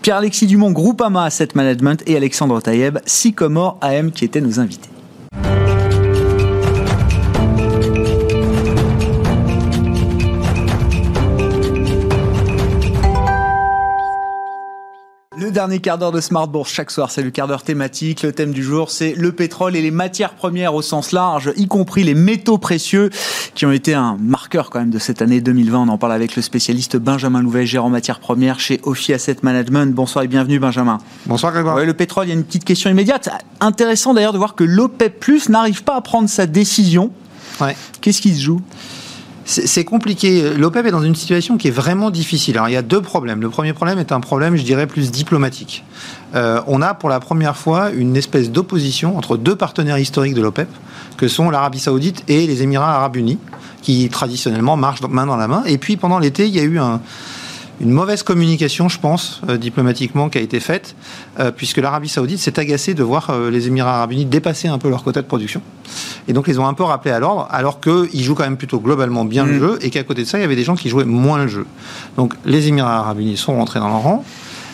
Pierre-Alexis 0.02 0.46
Dumont, 0.46 0.70
Groupama 0.70 1.24
Asset 1.24 1.48
Management 1.54 2.02
et 2.06 2.16
Alexandre 2.16 2.60
Taïeb, 2.60 2.98
Sycomore 3.06 3.78
AM, 3.80 4.10
qui 4.12 4.24
étaient 4.24 4.40
nos 4.40 4.60
invités. 4.60 4.88
Dernier 15.58 15.80
quart 15.80 15.98
d'heure 15.98 16.12
de 16.12 16.20
Smart 16.20 16.46
Bourse 16.46 16.70
chaque 16.70 16.92
soir, 16.92 17.10
c'est 17.10 17.20
le 17.20 17.32
quart 17.32 17.48
d'heure 17.48 17.64
thématique. 17.64 18.22
Le 18.22 18.30
thème 18.30 18.52
du 18.52 18.62
jour, 18.62 18.92
c'est 18.92 19.14
le 19.16 19.32
pétrole 19.32 19.74
et 19.74 19.82
les 19.82 19.90
matières 19.90 20.34
premières 20.34 20.72
au 20.72 20.82
sens 20.82 21.10
large, 21.10 21.52
y 21.56 21.66
compris 21.66 22.04
les 22.04 22.14
métaux 22.14 22.58
précieux, 22.58 23.10
qui 23.56 23.66
ont 23.66 23.72
été 23.72 23.92
un 23.92 24.16
marqueur 24.20 24.70
quand 24.70 24.78
même 24.78 24.90
de 24.90 25.00
cette 25.00 25.20
année 25.20 25.40
2020. 25.40 25.80
On 25.80 25.88
en 25.88 25.98
parle 25.98 26.12
avec 26.12 26.36
le 26.36 26.42
spécialiste 26.42 26.96
Benjamin 26.96 27.42
Louvet, 27.42 27.66
gérant 27.66 27.90
matières 27.90 28.20
premières 28.20 28.60
chez 28.60 28.78
Ophi 28.84 29.12
Asset 29.12 29.38
Management. 29.42 29.92
Bonsoir 29.92 30.24
et 30.24 30.28
bienvenue 30.28 30.60
Benjamin. 30.60 30.98
Bonsoir 31.26 31.52
Grégoire. 31.52 31.84
le 31.84 31.92
pétrole, 31.92 32.26
il 32.26 32.28
y 32.28 32.32
a 32.32 32.36
une 32.36 32.44
petite 32.44 32.64
question 32.64 32.88
immédiate. 32.88 33.28
Intéressant 33.58 34.14
d'ailleurs 34.14 34.32
de 34.32 34.38
voir 34.38 34.54
que 34.54 34.62
l'OPEP 34.62 35.18
Plus 35.18 35.48
n'arrive 35.48 35.82
pas 35.82 35.96
à 35.96 36.00
prendre 36.02 36.28
sa 36.28 36.46
décision. 36.46 37.10
Ouais. 37.60 37.74
Qu'est-ce 38.00 38.22
qui 38.22 38.32
se 38.32 38.42
joue? 38.42 38.60
C'est 39.48 39.84
compliqué. 39.84 40.54
L'OPEP 40.54 40.86
est 40.86 40.90
dans 40.90 41.02
une 41.02 41.14
situation 41.14 41.56
qui 41.56 41.68
est 41.68 41.72
vraiment 41.72 42.10
difficile. 42.10 42.58
Alors, 42.58 42.68
il 42.68 42.72
y 42.72 42.76
a 42.76 42.82
deux 42.82 43.00
problèmes. 43.00 43.40
Le 43.40 43.48
premier 43.48 43.72
problème 43.72 43.98
est 43.98 44.12
un 44.12 44.20
problème, 44.20 44.56
je 44.56 44.62
dirais, 44.62 44.86
plus 44.86 45.10
diplomatique. 45.10 45.84
Euh, 46.34 46.60
on 46.66 46.82
a 46.82 46.92
pour 46.92 47.08
la 47.08 47.18
première 47.18 47.56
fois 47.56 47.90
une 47.90 48.14
espèce 48.14 48.50
d'opposition 48.50 49.16
entre 49.16 49.38
deux 49.38 49.56
partenaires 49.56 49.98
historiques 49.98 50.34
de 50.34 50.42
l'OPEP, 50.42 50.68
que 51.16 51.28
sont 51.28 51.48
l'Arabie 51.48 51.78
Saoudite 51.78 52.24
et 52.28 52.46
les 52.46 52.62
Émirats 52.62 52.96
Arabes 52.96 53.16
Unis, 53.16 53.38
qui 53.80 54.10
traditionnellement 54.10 54.76
marchent 54.76 55.00
main 55.08 55.24
dans 55.24 55.36
la 55.36 55.48
main. 55.48 55.62
Et 55.64 55.78
puis, 55.78 55.96
pendant 55.96 56.18
l'été, 56.18 56.46
il 56.46 56.54
y 56.54 56.60
a 56.60 56.64
eu 56.64 56.78
un, 56.78 57.00
une 57.80 57.90
mauvaise 57.90 58.22
communication, 58.22 58.88
je 58.88 58.98
pense, 58.98 59.40
euh, 59.48 59.56
diplomatiquement, 59.56 60.28
qui 60.28 60.38
a 60.38 60.40
été 60.40 60.58
faite, 60.60 60.96
euh, 61.38 61.50
puisque 61.50 61.78
l'Arabie 61.78 62.08
Saoudite 62.08 62.38
s'est 62.38 62.58
agacée 62.58 62.94
de 62.94 63.02
voir 63.02 63.30
euh, 63.30 63.50
les 63.50 63.68
Émirats 63.68 63.96
Arabes 63.96 64.12
Unis 64.12 64.24
dépasser 64.24 64.68
un 64.68 64.78
peu 64.78 64.88
leur 64.88 65.04
quota 65.04 65.22
de 65.22 65.26
production. 65.26 65.62
Et 66.26 66.32
donc, 66.32 66.46
ils 66.48 66.60
ont 66.60 66.66
un 66.66 66.74
peu 66.74 66.82
rappelé 66.82 67.14
à 67.14 67.20
l'ordre, 67.20 67.46
alors 67.50 67.80
qu'ils 67.80 68.22
jouent 68.22 68.34
quand 68.34 68.44
même 68.44 68.56
plutôt 68.56 68.80
globalement 68.80 69.24
bien 69.24 69.44
le 69.44 69.56
mm. 69.56 69.60
jeu, 69.60 69.78
et 69.82 69.90
qu'à 69.90 70.02
côté 70.02 70.22
de 70.22 70.26
ça, 70.26 70.38
il 70.38 70.40
y 70.42 70.44
avait 70.44 70.56
des 70.56 70.64
gens 70.64 70.74
qui 70.74 70.88
jouaient 70.88 71.04
moins 71.04 71.38
le 71.38 71.48
jeu. 71.48 71.66
Donc, 72.16 72.34
les 72.44 72.66
Émirats 72.66 72.98
Arabes 72.98 73.20
Unis 73.20 73.36
sont 73.36 73.56
rentrés 73.56 73.78
dans 73.78 73.88
leur 73.88 74.02
rang. 74.02 74.24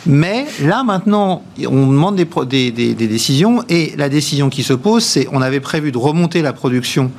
Mais 0.07 0.47
là, 0.63 0.85
maintenant, 0.85 1.43
on 1.67 1.87
demande 1.87 2.17
des, 2.17 2.71
des, 2.71 2.95
des 2.95 3.09
décisions, 3.09 3.65
et 3.69 3.95
la 3.97 4.09
décision 4.09 4.51
qui 4.51 4.63
se 4.63 4.75
pose, 4.75 5.05
c'est 5.05 5.29
on 5.33 5.43
avait 5.43 5.61
prévu 5.61 5.93
de 5.93 5.99
remonter 5.99 6.43
la 6.43 6.53
production 6.53 7.11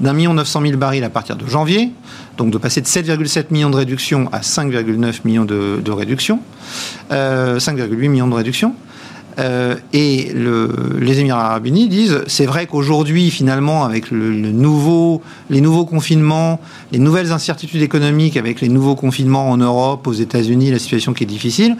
d'un 0.00 0.12
million 0.12 0.34
neuf 0.34 0.48
cent 0.48 0.60
mille 0.60 0.76
barils 0.76 1.04
à 1.04 1.10
partir 1.10 1.36
de 1.36 1.46
janvier, 1.46 1.92
donc 2.36 2.50
de 2.50 2.58
passer 2.58 2.80
de 2.80 2.86
7,7 2.86 3.46
millions 3.50 3.70
de 3.70 3.76
réduction 3.76 4.28
à 4.32 4.40
5,9 4.40 5.20
millions 5.24 5.44
de, 5.44 5.80
de 5.84 5.90
réduction, 5.90 6.40
5,8 7.10 7.12
euh, 7.12 8.08
millions 8.08 8.28
de 8.28 8.34
réduction. 8.34 8.74
Euh, 9.38 9.76
et 9.92 10.32
le, 10.34 10.98
les 11.00 11.20
Émirats 11.20 11.46
arabes 11.46 11.66
unis 11.66 11.88
disent, 11.88 12.22
c'est 12.26 12.46
vrai 12.46 12.66
qu'aujourd'hui, 12.66 13.30
finalement, 13.30 13.84
avec 13.84 14.10
le, 14.10 14.32
nouveau, 14.32 15.22
les 15.48 15.60
nouveaux 15.60 15.86
confinements, 15.86 16.60
les 16.92 16.98
nouvelles 16.98 17.32
incertitudes 17.32 17.82
économiques, 17.82 18.36
avec 18.36 18.60
les 18.60 18.68
nouveaux 18.68 18.96
confinements 18.96 19.50
en 19.50 19.56
Europe, 19.56 20.06
aux 20.06 20.12
États-Unis, 20.12 20.70
la 20.70 20.78
situation 20.78 21.12
qui 21.12 21.24
est 21.24 21.28
difficile, 21.28 21.76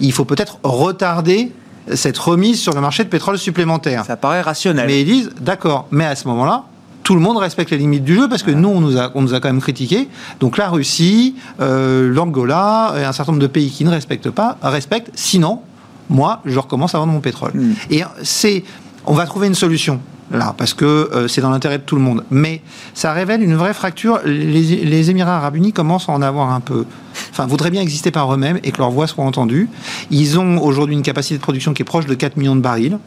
il 0.00 0.12
faut 0.12 0.24
peut-être 0.24 0.58
retarder 0.62 1.52
cette 1.94 2.18
remise 2.18 2.60
sur 2.60 2.74
le 2.74 2.80
marché 2.80 3.04
de 3.04 3.08
pétrole 3.08 3.38
supplémentaire. 3.38 4.04
Ça 4.04 4.16
paraît 4.16 4.42
rationnel. 4.42 4.86
Mais 4.86 5.00
ils 5.00 5.06
disent, 5.06 5.30
d'accord, 5.40 5.86
mais 5.90 6.04
à 6.04 6.16
ce 6.16 6.28
moment-là, 6.28 6.64
tout 7.08 7.14
le 7.14 7.22
monde 7.22 7.38
respecte 7.38 7.70
les 7.70 7.78
limites 7.78 8.04
du 8.04 8.14
jeu 8.14 8.28
parce 8.28 8.42
que 8.42 8.50
nous, 8.50 8.68
on 8.68 8.82
nous 8.82 8.98
a, 8.98 9.10
on 9.14 9.22
nous 9.22 9.32
a 9.32 9.40
quand 9.40 9.48
même 9.48 9.62
critiqué. 9.62 10.10
Donc 10.40 10.58
la 10.58 10.68
Russie, 10.68 11.36
euh, 11.58 12.12
l'Angola 12.12 12.92
et 12.98 13.04
un 13.04 13.12
certain 13.12 13.32
nombre 13.32 13.40
de 13.40 13.46
pays 13.46 13.70
qui 13.70 13.82
ne 13.86 13.88
respectent 13.88 14.28
pas 14.28 14.58
respectent. 14.62 15.10
Sinon, 15.14 15.62
moi, 16.10 16.42
je 16.44 16.58
recommence 16.58 16.94
à 16.94 16.98
vendre 16.98 17.14
mon 17.14 17.20
pétrole. 17.20 17.52
Hmm. 17.54 17.72
Et 17.88 18.02
c'est, 18.22 18.62
on 19.06 19.14
va 19.14 19.24
trouver 19.24 19.46
une 19.46 19.54
solution 19.54 20.00
là, 20.30 20.54
parce 20.58 20.74
que 20.74 20.84
euh, 20.84 21.28
c'est 21.28 21.40
dans 21.40 21.48
l'intérêt 21.48 21.78
de 21.78 21.82
tout 21.84 21.96
le 21.96 22.02
monde. 22.02 22.24
Mais 22.30 22.60
ça 22.92 23.14
révèle 23.14 23.42
une 23.42 23.54
vraie 23.54 23.72
fracture. 23.72 24.20
Les, 24.26 24.60
les, 24.60 25.10
Émirats 25.10 25.36
arabes 25.36 25.56
unis 25.56 25.72
commencent 25.72 26.10
à 26.10 26.12
en 26.12 26.20
avoir 26.20 26.52
un 26.52 26.60
peu. 26.60 26.84
Enfin, 27.30 27.46
voudraient 27.46 27.70
bien 27.70 27.80
exister 27.80 28.10
par 28.10 28.30
eux-mêmes 28.34 28.58
et 28.64 28.70
que 28.70 28.76
leur 28.76 28.90
voix 28.90 29.06
soit 29.06 29.24
entendue. 29.24 29.70
Ils 30.10 30.38
ont 30.38 30.62
aujourd'hui 30.62 30.94
une 30.94 31.02
capacité 31.02 31.36
de 31.36 31.42
production 31.42 31.72
qui 31.72 31.80
est 31.80 31.86
proche 31.86 32.04
de 32.04 32.14
4 32.14 32.36
millions 32.36 32.56
de 32.56 32.60
barils. 32.60 32.98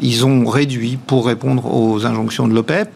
Ils 0.00 0.26
ont 0.26 0.46
réduit 0.46 0.98
pour 1.06 1.26
répondre 1.26 1.72
aux 1.74 2.06
injonctions 2.06 2.48
de 2.48 2.54
l'OPEP, 2.54 2.90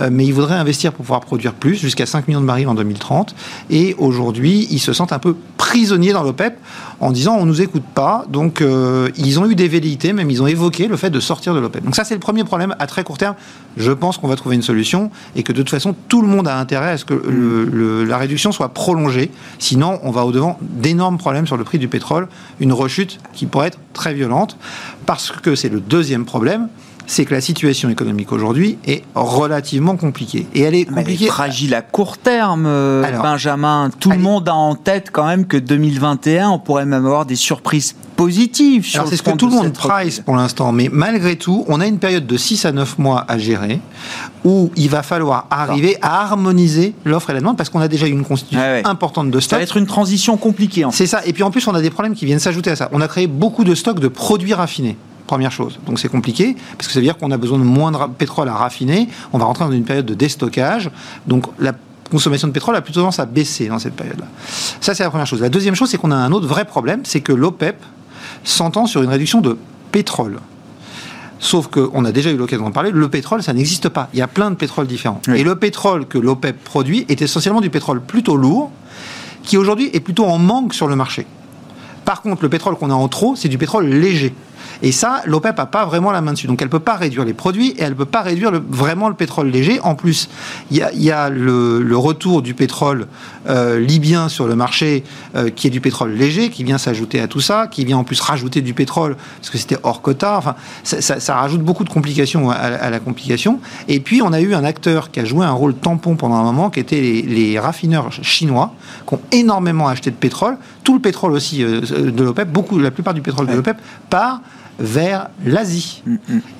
euh, 0.00 0.08
mais 0.12 0.24
ils 0.26 0.32
voudraient 0.34 0.56
investir 0.56 0.92
pour 0.92 1.04
pouvoir 1.04 1.20
produire 1.20 1.54
plus, 1.54 1.76
jusqu'à 1.76 2.06
5 2.06 2.28
millions 2.28 2.40
de 2.40 2.46
barils 2.46 2.68
en 2.68 2.74
2030. 2.74 3.34
Et 3.70 3.94
aujourd'hui, 3.98 4.66
ils 4.70 4.80
se 4.80 4.92
sentent 4.92 5.12
un 5.12 5.18
peu 5.18 5.36
prisonniers 5.56 6.12
dans 6.12 6.22
l'OPEP 6.22 6.58
en 7.00 7.12
disant 7.12 7.36
on 7.36 7.44
nous 7.44 7.60
écoute 7.60 7.84
pas. 7.94 8.24
Donc 8.28 8.60
euh, 8.60 9.10
ils 9.16 9.38
ont 9.38 9.46
eu 9.48 9.54
des 9.54 9.68
velléités, 9.68 10.12
même 10.12 10.30
ils 10.30 10.42
ont 10.42 10.46
évoqué 10.46 10.88
le 10.88 10.96
fait 10.96 11.10
de 11.10 11.20
sortir 11.20 11.54
de 11.54 11.60
l'OPEP. 11.60 11.84
Donc 11.84 11.94
ça 11.94 12.04
c'est 12.04 12.14
le 12.14 12.20
premier 12.20 12.44
problème 12.44 12.74
à 12.78 12.86
très 12.86 13.04
court 13.04 13.18
terme. 13.18 13.34
Je 13.76 13.92
pense 13.92 14.18
qu'on 14.18 14.28
va 14.28 14.36
trouver 14.36 14.56
une 14.56 14.62
solution 14.62 15.10
et 15.36 15.42
que 15.42 15.52
de 15.52 15.58
toute 15.58 15.70
façon 15.70 15.94
tout 16.08 16.22
le 16.22 16.28
monde 16.28 16.48
a 16.48 16.58
intérêt 16.58 16.90
à 16.90 16.96
ce 16.96 17.04
que 17.04 17.14
la 18.08 18.16
réduction 18.16 18.50
soit 18.52 18.70
prolongée. 18.70 19.30
Sinon 19.58 20.00
on 20.02 20.10
va 20.10 20.24
au 20.24 20.32
devant 20.32 20.58
d'énormes 20.62 21.18
problèmes 21.18 21.46
sur 21.46 21.56
le 21.56 21.64
prix 21.64 21.78
du 21.78 21.88
pétrole, 21.88 22.28
une 22.60 22.72
rechute 22.72 23.20
qui 23.34 23.46
pourrait 23.46 23.68
être 23.68 23.78
très 23.92 24.14
violente 24.14 24.56
parce 25.06 25.30
que 25.30 25.54
c'est 25.54 25.68
le 25.68 25.80
deuxième 25.80 26.24
problème 26.24 26.47
c'est 27.08 27.24
que 27.24 27.34
la 27.34 27.40
situation 27.40 27.88
économique 27.88 28.32
aujourd'hui 28.32 28.78
est 28.86 29.02
relativement 29.14 29.96
compliquée. 29.96 30.46
Et 30.54 30.60
elle 30.60 30.74
est 30.74 30.84
compliquée. 30.84 31.24
Elle 31.24 31.28
est 31.28 31.30
fragile 31.30 31.74
à 31.74 31.80
court 31.80 32.18
terme, 32.18 32.66
euh, 32.66 33.02
Alors, 33.02 33.22
Benjamin. 33.22 33.90
Tout 33.98 34.10
le 34.10 34.18
monde 34.18 34.48
a 34.48 34.54
en 34.54 34.74
tête 34.74 35.08
quand 35.10 35.26
même 35.26 35.46
que 35.46 35.56
2021, 35.56 36.50
on 36.50 36.58
pourrait 36.58 36.84
même 36.84 37.06
avoir 37.06 37.24
des 37.24 37.34
surprises 37.34 37.96
positives. 38.14 38.84
sur 38.84 39.00
Alors 39.00 39.10
c'est 39.10 39.16
ce 39.16 39.22
que 39.22 39.30
tout 39.30 39.48
le 39.48 39.54
monde 39.54 39.72
price 39.72 40.20
pour 40.20 40.36
l'instant, 40.36 40.72
mais 40.72 40.90
malgré 40.92 41.36
tout, 41.36 41.64
on 41.68 41.80
a 41.80 41.86
une 41.86 41.98
période 41.98 42.26
de 42.26 42.36
6 42.36 42.66
à 42.66 42.72
9 42.72 42.98
mois 42.98 43.24
à 43.26 43.38
gérer 43.38 43.80
où 44.44 44.70
il 44.76 44.90
va 44.90 45.02
falloir 45.02 45.46
arriver 45.50 45.96
à 46.02 46.22
harmoniser 46.22 46.94
l'offre 47.04 47.30
et 47.30 47.32
la 47.32 47.40
demande 47.40 47.56
parce 47.56 47.70
qu'on 47.70 47.80
a 47.80 47.88
déjà 47.88 48.06
une 48.06 48.24
constitution 48.24 48.60
ouais. 48.60 48.82
importante 48.84 49.30
de 49.30 49.40
Ça 49.40 49.46
stock. 49.46 49.58
va 49.60 49.62
être 49.62 49.76
une 49.76 49.86
transition 49.86 50.36
compliquée. 50.36 50.84
En 50.84 50.90
fait. 50.90 50.98
C'est 50.98 51.06
ça. 51.06 51.24
Et 51.24 51.32
puis 51.32 51.42
en 51.42 51.50
plus, 51.50 51.66
on 51.68 51.74
a 51.74 51.80
des 51.80 51.90
problèmes 51.90 52.14
qui 52.14 52.26
viennent 52.26 52.38
s'ajouter 52.38 52.70
à 52.70 52.76
ça. 52.76 52.88
On 52.92 53.00
a 53.00 53.08
créé 53.08 53.28
beaucoup 53.28 53.64
de 53.64 53.74
stocks 53.74 54.00
de 54.00 54.08
produits 54.08 54.54
raffinés. 54.54 54.96
Première 55.28 55.52
chose. 55.52 55.78
Donc 55.86 56.00
c'est 56.00 56.08
compliqué, 56.08 56.56
parce 56.78 56.88
que 56.88 56.94
ça 56.94 57.00
veut 57.00 57.04
dire 57.04 57.18
qu'on 57.18 57.30
a 57.30 57.36
besoin 57.36 57.58
de 57.58 57.64
moins 57.64 57.92
de 57.92 57.98
pétrole 58.16 58.48
à 58.48 58.54
raffiner. 58.54 59.08
On 59.34 59.38
va 59.38 59.44
rentrer 59.44 59.66
dans 59.66 59.72
une 59.72 59.84
période 59.84 60.06
de 60.06 60.14
déstockage. 60.14 60.90
Donc 61.26 61.44
la 61.58 61.74
consommation 62.10 62.48
de 62.48 62.52
pétrole 62.54 62.74
a 62.76 62.80
plutôt 62.80 63.00
tendance 63.00 63.18
à 63.18 63.26
baisser 63.26 63.68
dans 63.68 63.78
cette 63.78 63.94
période-là. 63.94 64.24
Ça, 64.80 64.94
c'est 64.94 65.02
la 65.02 65.10
première 65.10 65.26
chose. 65.26 65.42
La 65.42 65.50
deuxième 65.50 65.74
chose, 65.74 65.90
c'est 65.90 65.98
qu'on 65.98 66.12
a 66.12 66.16
un 66.16 66.32
autre 66.32 66.46
vrai 66.46 66.64
problème, 66.64 67.02
c'est 67.04 67.20
que 67.20 67.34
l'OPEP 67.34 67.76
s'entend 68.42 68.86
sur 68.86 69.02
une 69.02 69.10
réduction 69.10 69.42
de 69.42 69.58
pétrole. 69.92 70.38
Sauf 71.40 71.66
qu'on 71.66 72.04
a 72.06 72.10
déjà 72.10 72.30
eu 72.30 72.38
l'occasion 72.38 72.64
d'en 72.64 72.72
parler, 72.72 72.90
le 72.90 73.08
pétrole, 73.10 73.42
ça 73.42 73.52
n'existe 73.52 73.90
pas. 73.90 74.08
Il 74.14 74.18
y 74.18 74.22
a 74.22 74.26
plein 74.26 74.50
de 74.50 74.56
pétroles 74.56 74.86
différents. 74.86 75.20
Oui. 75.28 75.40
Et 75.40 75.44
le 75.44 75.56
pétrole 75.56 76.06
que 76.06 76.16
l'OPEP 76.16 76.64
produit 76.64 77.04
est 77.10 77.20
essentiellement 77.20 77.60
du 77.60 77.68
pétrole 77.68 78.00
plutôt 78.00 78.36
lourd, 78.36 78.72
qui 79.42 79.58
aujourd'hui 79.58 79.90
est 79.92 80.00
plutôt 80.00 80.24
en 80.24 80.38
manque 80.38 80.72
sur 80.72 80.88
le 80.88 80.96
marché. 80.96 81.26
Par 82.06 82.22
contre, 82.22 82.42
le 82.42 82.48
pétrole 82.48 82.76
qu'on 82.76 82.90
a 82.90 82.94
en 82.94 83.08
trop, 83.08 83.36
c'est 83.36 83.50
du 83.50 83.58
pétrole 83.58 83.86
léger. 83.86 84.34
Et 84.82 84.92
ça, 84.92 85.22
l'OPEP 85.26 85.56
n'a 85.58 85.66
pas 85.66 85.84
vraiment 85.84 86.10
la 86.10 86.20
main 86.20 86.32
dessus. 86.32 86.46
Donc 86.46 86.60
elle 86.62 86.68
ne 86.68 86.72
peut 86.72 86.78
pas 86.80 86.96
réduire 86.96 87.24
les 87.24 87.34
produits 87.34 87.70
et 87.70 87.82
elle 87.82 87.90
ne 87.90 87.94
peut 87.94 88.04
pas 88.04 88.22
réduire 88.22 88.50
le- 88.50 88.62
vraiment 88.68 89.08
le 89.08 89.14
pétrole 89.14 89.48
léger. 89.48 89.80
En 89.80 89.94
plus, 89.94 90.28
il 90.70 90.76
y 90.76 90.82
a, 90.82 90.92
il 90.92 91.02
y 91.02 91.10
a 91.10 91.28
le, 91.30 91.82
le 91.82 91.96
retour 91.96 92.42
du 92.42 92.54
pétrole 92.54 93.06
euh, 93.48 93.78
libyen 93.78 94.28
sur 94.28 94.46
le 94.46 94.54
marché, 94.56 95.04
euh, 95.36 95.50
qui 95.50 95.66
est 95.66 95.70
du 95.70 95.80
pétrole 95.80 96.12
léger, 96.12 96.50
qui 96.50 96.64
vient 96.64 96.78
s'ajouter 96.78 97.20
à 97.20 97.28
tout 97.28 97.40
ça, 97.40 97.66
qui 97.66 97.84
vient 97.84 97.98
en 97.98 98.04
plus 98.04 98.20
rajouter 98.20 98.60
du 98.60 98.74
pétrole, 98.74 99.16
parce 99.40 99.50
que 99.50 99.58
c'était 99.58 99.78
hors 99.82 100.02
quota. 100.02 100.36
Enfin, 100.38 100.54
ça, 100.84 101.00
ça- 101.00 101.20
ça 101.20 101.34
rajoute 101.34 101.62
beaucoup 101.62 101.84
de 101.84 101.90
complications 101.90 102.50
à, 102.50 102.54
à 102.54 102.90
la 102.90 103.00
complication. 103.00 103.60
Et 103.88 104.00
puis, 104.00 104.22
on 104.22 104.32
a 104.32 104.40
eu 104.40 104.54
un 104.54 104.64
acteur 104.64 105.10
qui 105.10 105.20
a 105.20 105.24
joué 105.24 105.44
un 105.46 105.52
rôle 105.52 105.74
tampon 105.74 106.16
pendant 106.16 106.36
un 106.36 106.42
moment, 106.44 106.70
qui 106.70 106.80
était 106.80 107.00
les, 107.00 107.22
les 107.22 107.58
raffineurs 107.58 108.10
chinois, 108.12 108.72
qui 109.06 109.14
ont 109.14 109.20
énormément 109.32 109.88
acheté 109.88 110.10
de 110.10 110.16
pétrole. 110.16 110.56
Tout 110.84 110.94
le 110.94 111.00
pétrole 111.00 111.32
aussi 111.32 111.62
euh, 111.64 111.80
de 111.80 112.22
l'OPEP, 112.24 112.48
beaucoup, 112.50 112.78
la 112.78 112.90
plupart 112.90 113.14
du 113.14 113.20
pétrole 113.22 113.46
de 113.46 113.54
l'OPEP 113.54 113.76
part 114.10 114.40
vers 114.78 115.28
l'Asie. 115.44 116.02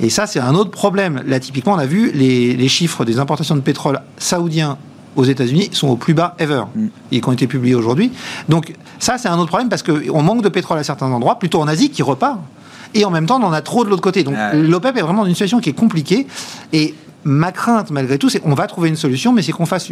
Et 0.01 0.11
ça, 0.11 0.27
c'est 0.27 0.41
un 0.41 0.55
autre 0.55 0.71
problème. 0.71 1.23
Là, 1.27 1.41
typiquement, 1.41 1.75
on 1.75 1.79
a 1.79 1.87
vu 1.87 2.11
les, 2.13 2.57
les 2.57 2.69
chiffres 2.69 3.05
des 3.05 3.19
importations 3.19 3.55
de 3.55 3.61
pétrole 3.61 4.01
saoudiens 4.17 4.79
aux 5.17 5.25
États-Unis 5.25 5.71
sont 5.73 5.89
au 5.89 5.97
plus 5.97 6.15
bas 6.15 6.37
ever, 6.39 6.63
et 7.11 7.21
qui 7.21 7.29
ont 7.29 7.33
été 7.33 7.47
publiés 7.47 7.75
aujourd'hui. 7.75 8.13
Donc, 8.49 8.75
ça, 8.99 9.19
c'est 9.19 9.29
un 9.29 9.37
autre 9.39 9.49
problème 9.49 9.69
parce 9.69 9.83
qu'on 9.83 10.23
manque 10.23 10.43
de 10.43 10.49
pétrole 10.49 10.79
à 10.79 10.85
certains 10.85 11.11
endroits, 11.11 11.39
plutôt 11.39 11.61
en 11.61 11.67
Asie, 11.69 11.91
qui 11.91 12.03
repart. 12.03 12.39
Et 12.95 13.05
en 13.05 13.11
même 13.11 13.27
temps, 13.27 13.41
on 13.41 13.45
en 13.45 13.53
a 13.53 13.61
trop 13.61 13.85
de 13.85 13.91
l'autre 13.91 14.03
côté. 14.03 14.23
Donc, 14.23 14.37
l'OPEP 14.55 14.97
est 14.97 15.03
vraiment 15.03 15.23
dans 15.23 15.29
une 15.29 15.35
situation 15.35 15.61
qui 15.61 15.71
est 15.71 15.75
compliquée. 15.75 16.27
Et 16.73 16.95
ma 17.25 17.53
crainte, 17.53 17.91
malgré 17.91 18.17
tout, 18.17 18.31
c'est 18.31 18.41
qu'on 18.41 18.55
va 18.55 18.67
trouver 18.67 18.89
une 18.89 18.97
solution, 18.97 19.33
mais 19.33 19.43
c'est 19.43 19.53
qu'on 19.53 19.67
fasse 19.67 19.91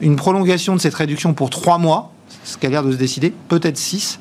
une 0.00 0.16
prolongation 0.16 0.74
de 0.74 0.80
cette 0.80 0.94
réduction 0.94 1.34
pour 1.34 1.50
trois 1.50 1.78
mois, 1.78 2.12
ce 2.44 2.58
qui 2.58 2.66
a 2.66 2.68
l'air 2.68 2.82
de 2.82 2.92
se 2.92 2.96
décider, 2.96 3.32
peut-être 3.48 3.78
six. 3.78 4.18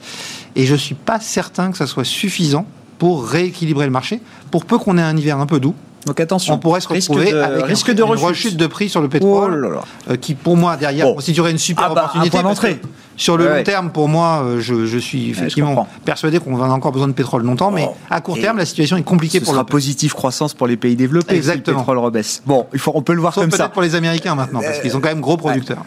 Et 0.56 0.66
je 0.66 0.76
suis 0.76 0.96
pas 0.96 1.20
certain 1.20 1.72
que 1.72 1.78
ça 1.78 1.88
soit 1.88 2.06
suffisant 2.06 2.66
pour 3.04 3.26
rééquilibrer 3.28 3.84
le 3.84 3.92
marché, 3.92 4.22
pour 4.50 4.64
peu 4.64 4.78
qu'on 4.78 4.98
ait 4.98 5.02
un 5.02 5.18
hiver 5.18 5.38
un 5.38 5.46
peu 5.46 5.60
doux. 5.60 5.76
Donc 6.06 6.22
attention. 6.22 6.54
On 6.54 6.58
pourrait 6.58 6.80
se 6.80 6.88
risque 6.88 7.10
retrouver 7.10 7.34
de, 7.34 7.38
avec 7.38 7.64
un- 7.64 7.66
risque 7.66 7.92
de 7.92 8.02
une 8.02 8.10
rechute. 8.10 8.56
de 8.56 8.66
prix 8.66 8.88
sur 8.88 9.02
le 9.02 9.08
Oh 9.08 9.10
pétrole, 9.10 9.60
là 9.60 9.70
là. 9.72 9.82
euh, 10.12 10.16
qui 10.16 10.36
pour 10.36 10.56
moi 10.56 10.78
derrière 10.78 11.06
Bon. 11.08 11.16
constituerait 11.16 11.52
une 11.52 11.58
super 11.58 11.88
Ah 11.92 11.94
bah, 11.94 12.02
un 12.14 12.20
opportunité. 12.24 12.42
d'entrée. 12.42 12.82
Sur 13.18 13.36
le 13.36 13.46
Ouais, 13.46 13.58
long 13.58 13.64
terme, 13.66 13.90
pour 13.92 14.08
moi, 14.08 14.44
euh, 14.46 14.62
je, 14.62 14.86
je 14.86 14.98
suis 14.98 15.30
effectivement 15.32 15.86
persuadé 16.06 16.40
qu'on 16.40 16.56
va 16.56 16.66
encore 16.72 16.94
besoin 16.94 17.10
de 17.10 17.14
pétrole 17.14 17.44
longtemps, 17.44 17.72
mais 17.72 17.88
Oh. 17.90 17.96
à 18.10 18.22
court 18.22 18.38
Et 18.38 18.42
terme, 18.42 18.58
la 18.58 18.66
situation 18.66 18.96
est 18.96 19.04
compliquée 19.04 19.40
Ce 19.40 19.44
pour 19.44 19.54
sera 19.54 19.66
positif 19.66 20.14
croissance 20.14 20.54
pour 20.54 20.68
les 20.68 20.78
pays 20.78 20.96
développés. 20.96 21.36
Exactement. 21.36 21.66
Si 21.66 21.72
le 21.72 21.78
pétrole 21.80 21.98
rebaisse. 21.98 22.42
Bon, 22.46 22.68
il 22.72 22.80
faut, 22.80 22.94
on 22.96 23.02
peut 23.02 23.14
le 23.14 23.20
voir 23.22 23.34
Sauf 23.34 23.44
comme 23.44 23.50
peut-être 23.52 23.64
ça. 23.64 23.68
pour 23.70 23.82
les 23.82 23.96
Américains 23.96 24.34
maintenant, 24.36 24.62
parce 24.62 24.80
qu'ils 24.80 24.92
sont 24.92 25.02
quand 25.02 25.10
même 25.10 25.20
gros 25.22 25.36
producteurs. 25.36 25.84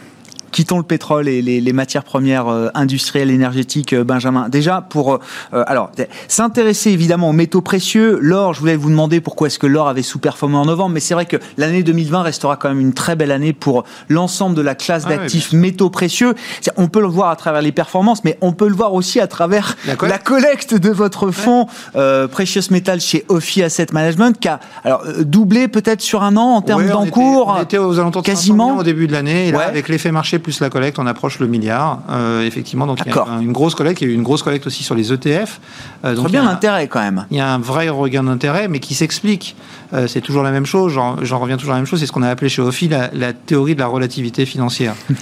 Quittons 0.57 0.79
le 0.79 0.85
pétrole 0.85 1.29
et 1.29 1.43
les, 1.43 1.61
les 1.61 1.73
matières 1.75 2.03
premières 2.03 2.49
euh, 2.49 2.69
industrielles 2.73 3.29
énergétiques, 3.31 3.93
euh, 3.93 4.05
Benjamin. 4.05 4.49
Déjà, 4.49 4.81
pour 4.81 5.13
euh, 5.53 5.65
alors 5.67 5.91
s'intéresser 6.29 6.93
évidemment 6.93 7.29
aux 7.29 7.35
métaux 7.35 7.61
précieux, 7.61 8.19
l'or. 8.23 8.55
Je 8.55 8.61
voulais 8.61 8.75
vous 8.77 8.89
demander 8.89 9.21
pourquoi 9.21 9.49
est-ce 9.49 9.59
que 9.59 9.67
l'or 9.67 9.87
avait 9.87 10.01
sous-performé 10.01 10.57
en 10.57 10.65
novembre, 10.65 10.95
mais 10.95 11.01
c'est 11.01 11.13
vrai 11.13 11.27
que 11.27 11.37
l'année 11.59 11.83
2020 11.83 12.23
restera 12.23 12.57
quand 12.57 12.71
même 12.71 12.81
une 12.81 12.95
très 12.95 13.17
belle 13.17 13.33
année 13.33 13.53
pour 13.53 13.85
l'ensemble 14.09 14.57
de 14.57 14.63
la 14.63 14.75
classe 14.75 15.03
Ah 15.05 15.11
oui, 15.11 15.17
d'actifs 15.19 15.53
métaux 15.53 15.91
précieux. 15.91 16.35
On 16.79 16.89
peut 16.89 17.03
le 17.03 17.07
voir 17.09 17.29
à 17.29 17.37
travers 17.37 17.61
les 17.61 17.73
performances, 17.73 18.25
mais 18.25 18.39
on 18.41 18.53
peut 18.53 18.69
le 18.69 18.75
voir 18.75 18.95
aussi 18.95 19.21
à 19.21 19.27
travers 19.27 19.77
La 19.87 19.95
collecte. 20.19 20.73
de 20.73 20.89
votre 20.89 21.33
fonds 21.33 21.67
euh, 21.97 22.29
Precious 22.29 22.71
Metals 22.71 23.01
chez 23.03 23.27
Ophi 23.29 23.63
Asset 23.63 23.89
Management, 23.93 24.41
qui 24.41 24.49
a 24.49 24.61
alors 24.85 25.03
doublé 25.21 25.69
peut-être 25.69 26.01
sur 26.01 26.23
un 26.23 26.39
an 26.39 26.55
en 26.55 26.63
termes 26.63 26.81
Ouais, 26.81 26.89
d'encours. 26.89 27.55
On 27.59 27.63
était 27.63 27.77
aux 27.77 27.99
alentours 27.99 28.23
de 28.23 28.27
500 28.29 28.39
quasiment. 28.41 28.79
au 28.79 28.83
début 28.83 29.07
de 29.07 29.13
l'année. 29.13 29.49
Et 29.49 29.53
là, 29.53 29.59
Ouais. 29.59 29.65
avec 29.65 29.91
l'effet 29.91 30.11
marché 30.13 30.39
plus 30.47 30.61
la 30.61 30.70
collecte, 30.70 31.01
on 31.01 31.09
approche 31.09 31.40
le 31.40 31.49
milliard, 31.49 32.03
euh, 32.09 32.47
effectivement. 32.47 32.86
Donc, 32.86 33.01
il 33.05 33.12
y 33.12 33.18
a 33.18 33.40
une 33.42 33.51
grosse 33.51 33.74
collecte. 33.74 34.01
Il 34.01 34.07
y 34.07 34.11
a 34.11 34.12
eu 34.12 34.14
une 34.14 34.22
grosse 34.22 34.44
collecte 34.44 34.64
aussi 34.68 34.84
sur 34.84 34.94
les 34.94 35.12
ETF. 35.12 35.61
Euh, 36.05 36.14
donc, 36.14 36.26
Très 36.26 36.32
bien 36.34 36.44
l'intérêt 36.44 36.86
quand 36.86 37.01
même. 37.01 37.26
il 37.32 37.36
y 37.36 37.40
a 37.40 37.53
un 37.53 37.59
vrai 37.59 37.88
regain 37.88 38.22
d'intérêt, 38.22 38.68
mais 38.68 38.78
qui 38.78 38.94
s'explique. 38.94 39.57
Euh, 39.92 40.07
c'est 40.07 40.20
toujours 40.20 40.44
la 40.44 40.53
même 40.53 40.64
chose, 40.64 40.92
j'en 40.92 41.38
reviens 41.40 41.57
toujours 41.57 41.72
à 41.72 41.76
la 41.76 41.80
même 41.80 41.86
chose, 41.86 41.99
c'est 41.99 42.07
ce 42.07 42.12
qu'on 42.12 42.22
a 42.22 42.28
appelé 42.28 42.49
chez 42.49 42.62
Ophi 42.62 42.86
la, 42.86 43.11
la 43.12 43.32
théorie 43.32 43.74
de 43.74 43.80
la 43.80 43.88
relativité 43.88 44.47
financière. 44.47 44.94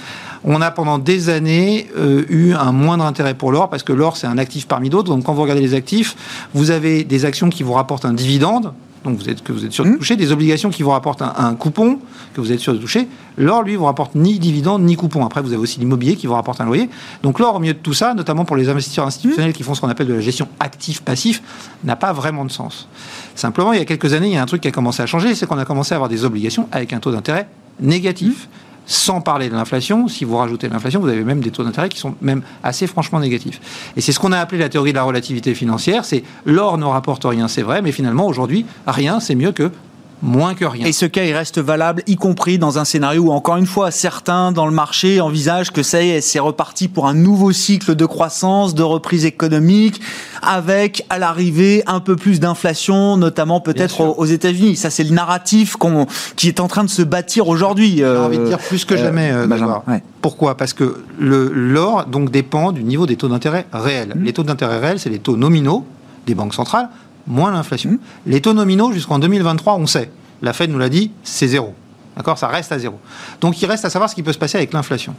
On 0.47 0.61
a 0.61 0.69
pendant 0.69 0.99
des 0.99 1.29
années 1.29 1.87
euh, 1.97 2.23
eu 2.29 2.53
un 2.53 2.71
moindre 2.71 3.03
intérêt 3.03 3.33
pour 3.33 3.51
l'or, 3.51 3.67
parce 3.67 3.81
que 3.81 3.93
l'or 3.93 4.15
c'est 4.15 4.27
un 4.27 4.37
actif 4.37 4.67
parmi 4.67 4.91
d'autres, 4.91 5.09
donc 5.09 5.23
quand 5.23 5.33
vous 5.33 5.41
regardez 5.41 5.63
les 5.63 5.73
actifs, 5.73 6.15
vous 6.53 6.69
avez 6.69 7.03
des 7.03 7.25
actions 7.25 7.49
qui 7.49 7.63
vous 7.63 7.73
rapportent 7.73 8.05
un 8.05 8.13
dividende, 8.13 8.71
donc 9.05 9.17
vous 9.17 9.29
êtes, 9.29 9.43
que 9.43 9.51
vous 9.51 9.63
êtes 9.65 9.71
sûr 9.71 9.85
de 9.85 9.89
Mmh. 9.91 9.97
toucher, 9.97 10.15
des 10.15 10.31
obligations 10.31 10.69
qui 10.69 10.83
vous 10.83 10.89
rapportent 10.89 11.21
un, 11.21 11.33
un 11.37 11.55
coupon, 11.55 11.99
que 12.33 12.41
vous 12.41 12.51
êtes 12.51 12.59
sûr 12.59 12.73
de 12.73 12.79
toucher. 12.79 13.07
L'or, 13.37 13.63
lui, 13.63 13.75
vous 13.75 13.85
rapporte 13.85 14.15
ni 14.15 14.39
dividende 14.39 14.81
ni 14.81 14.95
coupon. 14.95 15.25
Après, 15.25 15.41
vous 15.41 15.53
avez 15.53 15.61
aussi 15.61 15.79
l'immobilier 15.79 16.15
qui 16.15 16.27
vous 16.27 16.33
rapporte 16.33 16.59
un 16.59 16.65
loyer. 16.65 16.89
Donc 17.23 17.39
l'or, 17.39 17.55
au 17.55 17.59
milieu 17.59 17.73
de 17.73 17.79
tout 17.79 17.93
ça, 17.93 18.13
notamment 18.13 18.45
pour 18.45 18.55
les 18.55 18.67
investisseurs 18.67 19.05
institutionnels 19.05 19.53
qui 19.53 19.63
font 19.63 19.73
ce 19.75 19.81
qu'on 19.81 19.89
appelle 19.89 20.07
de 20.07 20.13
la 20.13 20.21
gestion 20.21 20.47
actif-passif, 20.59 21.41
n'a 21.83 21.95
pas 21.95 22.13
vraiment 22.13 22.45
de 22.45 22.51
sens. 22.51 22.87
Simplement, 23.35 23.73
il 23.73 23.79
y 23.79 23.81
a 23.81 23.85
quelques 23.85 24.13
années, 24.13 24.27
il 24.27 24.33
y 24.33 24.37
a 24.37 24.41
un 24.41 24.47
truc 24.47 24.61
qui 24.61 24.67
a 24.67 24.71
commencé 24.71 25.01
à 25.03 25.05
changer, 25.05 25.35
c'est 25.35 25.45
qu'on 25.45 25.57
a 25.57 25.65
commencé 25.65 25.93
à 25.93 25.97
avoir 25.97 26.09
des 26.09 26.25
obligations 26.25 26.67
avec 26.71 26.93
un 26.93 26.99
taux 26.99 27.11
d'intérêt 27.11 27.47
négatif. 27.79 28.47
Sans 28.87 29.21
parler 29.21 29.49
de 29.49 29.55
l'inflation, 29.55 30.07
si 30.07 30.25
vous 30.25 30.37
rajoutez 30.37 30.69
l'inflation, 30.69 30.99
vous 30.99 31.07
avez 31.07 31.23
même 31.23 31.41
des 31.41 31.51
taux 31.51 31.63
d'intérêt 31.63 31.89
qui 31.89 31.99
sont 31.99 32.15
même 32.21 32.43
assez 32.63 32.87
franchement 32.87 33.19
négatifs. 33.19 33.59
Et 33.97 34.01
c'est 34.01 34.11
ce 34.11 34.19
qu'on 34.19 34.31
a 34.31 34.39
appelé 34.39 34.59
la 34.59 34.69
théorie 34.69 34.91
de 34.91 34.97
la 34.97 35.03
relativité 35.03 35.55
financière. 35.55 36.05
C'est 36.05 36.23
l'or 36.45 36.77
ne 36.77 36.85
rapporte 36.85 37.23
rien, 37.25 37.47
c'est 37.47 37.63
vrai, 37.63 37.81
mais 37.81 37.91
finalement 37.91 38.27
aujourd'hui, 38.27 38.65
rien, 38.85 39.19
c'est 39.19 39.35
mieux 39.35 39.51
que 39.51 39.71
moins 40.25 40.55
que 40.55 40.65
rien. 40.65 40.85
Et 40.85 40.91
ce 40.91 41.05
cas, 41.05 41.23
il 41.23 41.33
reste 41.33 41.59
valable, 41.59 42.03
y 42.07 42.15
compris 42.15 42.57
dans 42.57 42.79
un 42.79 42.85
scénario 42.85 43.23
où, 43.23 43.31
encore 43.31 43.57
une 43.57 43.65
fois, 43.65 43.91
certains 43.91 44.51
dans 44.51 44.65
le 44.65 44.71
marché 44.71 45.21
envisagent 45.21 45.71
que 45.71 45.83
ça 45.83 46.01
y 46.01 46.09
est, 46.09 46.21
c'est 46.21 46.39
reparti 46.39 46.87
pour 46.87 47.07
un 47.07 47.13
nouveau 47.13 47.51
cycle 47.51 47.95
de 47.95 48.05
croissance, 48.05 48.75
de 48.75 48.83
reprise 48.83 49.25
économique, 49.25 50.01
avec 50.41 51.05
à 51.09 51.19
l'arrivée 51.19 51.83
un 51.85 51.99
peu 51.99 52.15
plus 52.15 52.39
d'inflation, 52.39 53.17
notamment 53.17 53.61
peut-être 53.61 54.01
aux, 54.01 54.25
États-Unis. 54.25 54.75
Ça, 54.75 54.89
c'est 54.89 55.03
le 55.03 55.11
narratif 55.11 55.77
qui 56.35 56.47
est 56.47 56.59
en 56.59 56.67
train 56.67 56.83
de 56.83 56.89
se 56.89 57.03
bâtir 57.03 57.47
aujourd'hui. 57.47 57.97
J'ai 57.97 58.07
envie 58.07 58.39
de 58.39 58.45
dire 58.45 58.57
plus 58.59 58.83
que 58.83 58.97
jamais, 58.97 59.31
euh, 59.31 59.47
Benjamin, 59.47 59.55
Grégoire. 59.55 59.83
ouais. 59.87 60.03
Pourquoi? 60.21 60.57
Parce 60.57 60.73
que 60.73 61.03
l'or 61.19 62.07
donc 62.07 62.31
dépend 62.31 62.71
du 62.71 62.83
niveau 62.83 63.05
des 63.05 63.15
taux 63.15 63.27
d'intérêt 63.27 63.67
réels. 63.71 64.13
Mmh. 64.15 64.23
Les 64.23 64.33
taux 64.33 64.43
d'intérêt 64.43 64.79
réels, 64.79 64.99
c'est 64.99 65.11
les 65.11 65.19
taux 65.19 65.37
nominaux 65.37 65.85
des 66.25 66.33
banques 66.33 66.55
centrales 66.55 66.89
moins 67.27 67.51
l'inflation. 67.51 67.91
Mmh. 67.91 67.99
Les 68.27 68.41
taux 68.41 68.53
nominaux 68.53 68.91
jusqu'en 68.91 69.19
2023, 69.19 69.75
on 69.75 69.85
sait. 69.85 70.11
La 70.41 70.53
Fed 70.53 70.69
nous 70.69 70.79
l'a 70.79 70.89
dit, 70.89 71.11
c'est 71.23 71.47
zéro. 71.47 71.73
D'accord? 72.17 72.37
Ça 72.37 72.47
reste 72.47 72.71
à 72.71 72.79
zéro. 72.79 72.99
Donc 73.41 73.61
il 73.61 73.65
reste 73.65 73.83
à 73.85 73.89
savoir 73.89 74.09
ce 74.09 74.15
qui 74.15 74.23
peut 74.23 74.31
se 74.33 74.37
passer 74.37 74.57
avec 74.57 74.71
l'inflation. 74.73 75.15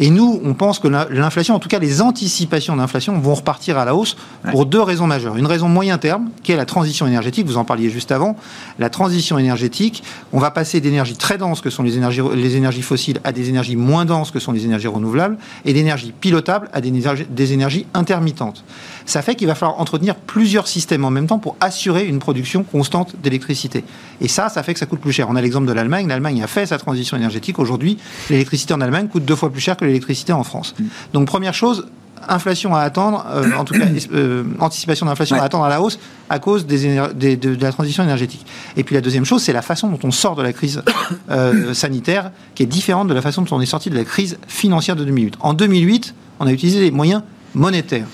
Et 0.00 0.10
nous, 0.10 0.40
on 0.44 0.54
pense 0.54 0.78
que 0.78 0.88
la- 0.88 1.06
l'inflation, 1.10 1.54
en 1.54 1.58
tout 1.60 1.68
cas 1.68 1.78
les 1.78 2.02
anticipations 2.02 2.76
d'inflation, 2.76 3.18
vont 3.20 3.34
repartir 3.34 3.78
à 3.78 3.84
la 3.84 3.94
hausse 3.94 4.16
pour 4.50 4.66
deux 4.66 4.80
raisons 4.82 5.06
majeures. 5.06 5.36
Une 5.36 5.46
raison 5.46 5.68
moyen 5.68 5.98
terme, 5.98 6.30
qui 6.42 6.52
est 6.52 6.56
la 6.56 6.66
transition 6.66 7.06
énergétique, 7.06 7.46
vous 7.46 7.56
en 7.56 7.64
parliez 7.64 7.88
juste 7.90 8.10
avant. 8.12 8.36
La 8.78 8.90
transition 8.90 9.38
énergétique, 9.38 10.02
on 10.32 10.38
va 10.40 10.50
passer 10.50 10.80
d'énergies 10.80 11.16
très 11.16 11.38
denses, 11.38 11.60
que 11.60 11.70
sont 11.70 11.82
les 11.82 11.96
énergies, 11.96 12.22
les 12.34 12.56
énergies 12.56 12.82
fossiles, 12.82 13.20
à 13.24 13.32
des 13.32 13.48
énergies 13.48 13.76
moins 13.76 14.04
denses, 14.04 14.30
que 14.30 14.40
sont 14.40 14.52
les 14.52 14.64
énergies 14.64 14.88
renouvelables, 14.88 15.38
et 15.64 15.72
d'énergies 15.72 16.12
pilotables 16.20 16.68
à 16.72 16.80
des 16.80 16.88
énergies, 16.88 17.26
des 17.30 17.52
énergies 17.52 17.86
intermittentes. 17.94 18.64
Ça 19.06 19.22
fait 19.22 19.34
qu'il 19.34 19.46
va 19.46 19.54
falloir 19.54 19.80
entretenir 19.80 20.14
plusieurs 20.16 20.66
systèmes 20.68 21.04
en 21.04 21.10
même 21.10 21.26
temps 21.26 21.38
pour 21.38 21.56
assurer 21.60 22.06
une 22.06 22.18
production 22.18 22.62
constante 22.62 23.14
d'électricité. 23.22 23.84
Et 24.20 24.28
ça, 24.28 24.48
ça 24.48 24.62
fait 24.62 24.72
que 24.72 24.78
ça 24.80 24.86
coûte 24.86 25.00
plus 25.00 25.12
cher. 25.12 25.28
On 25.30 25.36
a 25.36 25.40
l'exemple 25.40 25.66
de 25.66 25.72
l'Allemagne. 25.72 26.06
L'Allemagne 26.08 26.39
a 26.42 26.46
fait 26.46 26.66
sa 26.66 26.78
transition 26.78 27.16
énergétique. 27.16 27.58
Aujourd'hui, 27.58 27.98
l'électricité 28.28 28.74
en 28.74 28.80
Allemagne 28.80 29.08
coûte 29.08 29.24
deux 29.24 29.36
fois 29.36 29.50
plus 29.50 29.60
cher 29.60 29.76
que 29.76 29.84
l'électricité 29.84 30.32
en 30.32 30.44
France. 30.44 30.74
Donc, 31.12 31.26
première 31.26 31.54
chose, 31.54 31.86
inflation 32.28 32.74
à 32.74 32.80
attendre, 32.80 33.24
euh, 33.30 33.50
en 33.56 33.64
tout 33.64 33.72
cas 33.74 33.86
euh, 34.12 34.44
anticipation 34.58 35.06
d'inflation 35.06 35.36
Ouais. 35.36 35.42
à 35.42 35.44
attendre 35.46 35.64
à 35.64 35.68
la 35.70 35.80
hausse 35.80 35.98
à 36.28 36.38
cause 36.38 36.66
des 36.66 36.86
éner- 36.86 37.14
des- 37.14 37.36
de, 37.36 37.54
de 37.54 37.62
la 37.62 37.72
transition 37.72 38.02
énergétique. 38.04 38.44
Et 38.76 38.84
puis 38.84 38.94
la 38.94 39.00
deuxième 39.00 39.24
chose, 39.24 39.42
c'est 39.42 39.54
la 39.54 39.62
façon 39.62 39.88
dont 39.88 39.98
on 40.04 40.10
sort 40.10 40.36
de 40.36 40.42
la 40.42 40.52
crise 40.52 40.82
euh, 41.30 41.72
sanitaire, 41.74 42.30
qui 42.54 42.62
est 42.62 42.66
différente 42.66 43.08
de 43.08 43.14
la 43.14 43.22
façon 43.22 43.42
dont 43.42 43.56
on 43.56 43.60
est 43.60 43.66
sorti 43.66 43.88
de 43.90 43.96
la 43.96 44.04
crise 44.04 44.38
financière 44.48 44.96
de 44.96 45.04
2008. 45.04 45.34
En 45.40 45.54
2008, 45.54 46.14
on 46.40 46.46
a 46.46 46.52
utilisé 46.52 46.80
les 46.80 46.90
moyens 46.90 47.22
monétaires. 47.54 48.06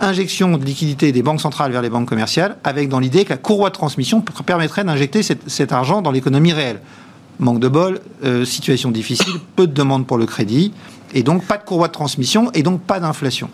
Injection 0.00 0.58
de 0.58 0.64
liquidité 0.64 1.12
des 1.12 1.22
banques 1.22 1.40
centrales 1.40 1.70
vers 1.70 1.80
les 1.82 1.90
banques 1.90 2.08
commerciales, 2.08 2.56
avec 2.64 2.88
dans 2.88 2.98
l'idée 2.98 3.24
que 3.24 3.30
la 3.30 3.36
courroie 3.36 3.68
de 3.70 3.74
transmission 3.74 4.20
permettrait 4.20 4.82
d'injecter 4.82 5.22
cet, 5.22 5.48
cet 5.48 5.70
argent 5.72 6.02
dans 6.02 6.10
l'économie 6.10 6.52
réelle. 6.52 6.80
Manque 7.38 7.60
de 7.60 7.68
bol, 7.68 8.00
euh, 8.24 8.44
situation 8.44 8.90
difficile, 8.90 9.34
peu 9.56 9.66
de 9.66 9.72
demandes 9.72 10.06
pour 10.06 10.18
le 10.18 10.26
crédit, 10.26 10.72
et 11.14 11.22
donc 11.22 11.44
pas 11.44 11.58
de 11.58 11.64
courroie 11.64 11.88
de 11.88 11.92
transmission, 11.92 12.50
et 12.52 12.62
donc 12.62 12.80
pas 12.82 13.00
d'inflation. 13.00 13.48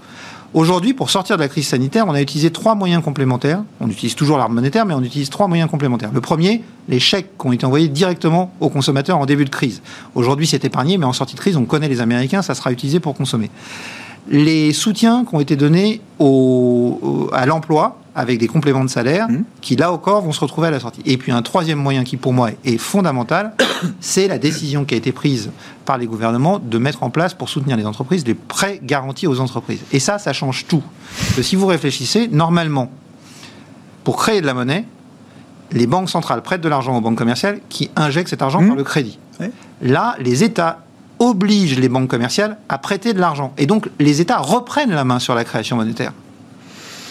Aujourd'hui, 0.55 0.95
pour 0.95 1.11
sortir 1.11 1.37
de 1.37 1.43
la 1.43 1.49
crise 1.49 1.69
sanitaire, 1.69 2.07
on 2.09 2.15
a 2.15 2.23
utilisé 2.23 2.51
trois 2.51 2.75
moyens 2.75 3.05
complémentaires. 3.05 3.63
On 3.81 3.91
utilise 3.91 4.15
toujours 4.15 4.39
l'arme 4.39 4.55
monétaire, 4.55 4.87
mais 4.87 4.95
on 4.95 5.03
utilise 5.03 5.29
trois 5.29 5.47
moyens 5.47 5.71
complémentaires. 5.71 6.11
Le 6.11 6.23
premier, 6.23 6.65
les 6.89 6.99
chèques 6.99 7.37
qui 7.39 7.47
ont 7.47 7.53
été 7.53 7.67
envoyés 7.67 7.89
directement 7.89 8.51
aux 8.61 8.71
consommateurs 8.71 9.19
en 9.19 9.27
début 9.27 9.45
de 9.45 9.51
crise. 9.51 9.83
Aujourd'hui, 10.15 10.47
c'est 10.47 10.65
épargné, 10.65 10.97
mais 10.97 11.05
en 11.05 11.13
sortie 11.13 11.35
de 11.35 11.41
crise, 11.41 11.59
on 11.59 11.67
connaît 11.67 11.89
les 11.89 12.01
Américains, 12.01 12.41
ça 12.41 12.55
sera 12.55 12.73
utilisé 12.73 12.99
pour 12.99 13.15
consommer. 13.15 13.51
Les 14.31 14.73
soutiens 14.73 15.25
qui 15.25 15.35
ont 15.35 15.41
été 15.41 15.57
donnés 15.57 16.01
au- 16.19 16.99
au- 17.03 17.31
à 17.35 17.47
l'emploi 17.47 17.99
avec 18.15 18.39
des 18.41 18.49
compléments 18.49 18.83
de 18.85 18.91
salaire, 18.91 19.29
Mhm. 19.29 19.45
qui 19.61 19.77
là 19.77 19.93
encore 19.93 20.23
vont 20.23 20.33
se 20.33 20.41
retrouver 20.41 20.67
à 20.69 20.71
la 20.73 20.81
sortie. 20.81 21.03
Et 21.07 21.17
puis 21.17 21.31
un 21.31 21.41
troisième 21.41 21.79
moyen 21.79 22.03
qui 22.03 22.17
pour 22.17 22.33
moi 22.33 22.51
est 22.65 22.77
fondamental, 22.77 23.55
c'est 24.01 24.27
la 24.27 24.39
décision 24.39 24.85
qui 24.85 24.95
a 24.95 24.97
été 24.97 25.13
prise 25.13 25.51
par 25.85 25.99
les 25.99 26.07
gouvernements 26.07 26.59
de 26.59 26.79
mettre 26.79 27.05
en 27.05 27.11
place 27.11 27.33
pour 27.33 27.49
soutenir 27.49 27.77
les 27.77 27.87
entreprises 27.87 28.27
les 28.27 28.35
prêts 28.35 28.81
garantis 28.83 29.29
aux 29.29 29.39
entreprises. 29.41 29.81
Et 29.93 30.01
ça, 30.01 30.19
ça 30.19 30.33
change 30.33 30.67
tout. 30.67 30.83
Parce 31.21 31.35
que 31.37 31.43
si 31.43 31.55
vous 31.55 31.67
réfléchissez, 31.67 32.27
normalement, 32.29 32.91
pour 34.03 34.17
créer 34.17 34.41
de 34.41 34.47
la 34.47 34.55
monnaie, 34.55 34.85
les 35.71 35.87
banques 35.87 36.11
centrales 36.11 36.43
prêtent 36.43 36.61
de 36.63 36.69
l'argent 36.69 36.97
aux 36.97 37.01
banques 37.01 37.19
commerciales 37.19 37.61
qui 37.69 37.89
injectent 37.95 38.31
cet 38.31 38.43
argent 38.43 38.61
Mhm. 38.63 38.69
par 38.69 38.77
le 38.77 38.85
crédit. 38.85 39.19
Là, 39.81 40.17
les 40.19 40.43
États 40.43 40.81
obligent 41.19 41.79
les 41.79 41.89
banques 41.89 42.09
commerciales 42.09 42.59
à 42.69 42.79
prêter 42.79 43.13
de 43.13 43.21
l'argent. 43.21 43.53
Et 43.59 43.67
donc, 43.67 43.89
les 43.99 44.21
États 44.21 44.39
reprennent 44.39 44.91
la 44.93 45.05
main 45.05 45.19
sur 45.19 45.35
la 45.35 45.45
création 45.45 45.77
monétaire. 45.77 46.13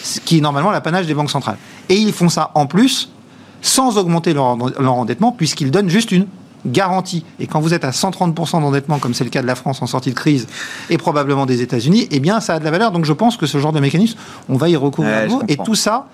Ce 0.02 0.20
qui 0.20 0.38
est 0.38 0.40
normalement 0.40 0.70
l'apanage 0.70 1.06
des 1.06 1.14
banques 1.14 1.30
centrales. 1.30 1.58
Et 1.88 1.96
ils 1.96 2.12
font 2.12 2.28
ça 2.28 2.50
en 2.54 2.66
plus, 2.66 3.10
sans 3.60 3.98
augmenter 3.98 4.32
leur, 4.32 4.56
leur 4.56 4.94
endettement, 4.94 5.32
puisqu'ils 5.32 5.70
donnent 5.70 5.90
juste 5.90 6.12
une 6.12 6.26
garantie. 6.66 7.24
Et 7.38 7.46
quand 7.46 7.60
vous 7.60 7.74
êtes 7.74 7.84
à 7.84 7.90
130% 7.90 8.60
d'endettement, 8.60 8.98
comme 8.98 9.14
c'est 9.14 9.24
le 9.24 9.30
cas 9.30 9.42
de 9.42 9.46
la 9.46 9.54
France 9.54 9.82
en 9.82 9.86
sortie 9.86 10.10
de 10.10 10.14
crise, 10.14 10.46
et 10.90 10.98
probablement 10.98 11.46
des 11.46 11.62
États-Unis, 11.62 12.08
eh 12.10 12.20
bien, 12.20 12.40
ça 12.40 12.54
a 12.54 12.58
de 12.58 12.64
la 12.64 12.70
valeur. 12.70 12.92
Donc, 12.92 13.04
je 13.04 13.12
pense 13.12 13.36
que 13.36 13.46
ce 13.46 13.58
genre 13.58 13.72
de 13.72 13.80
mécanisme, 13.80 14.18
on 14.48 14.56
va 14.56 14.68
y 14.68 14.76
recourir 14.76 15.10
Ouais. 15.10 15.28
Et 15.48 15.56
tout 15.56 15.74
ça, 15.74 16.06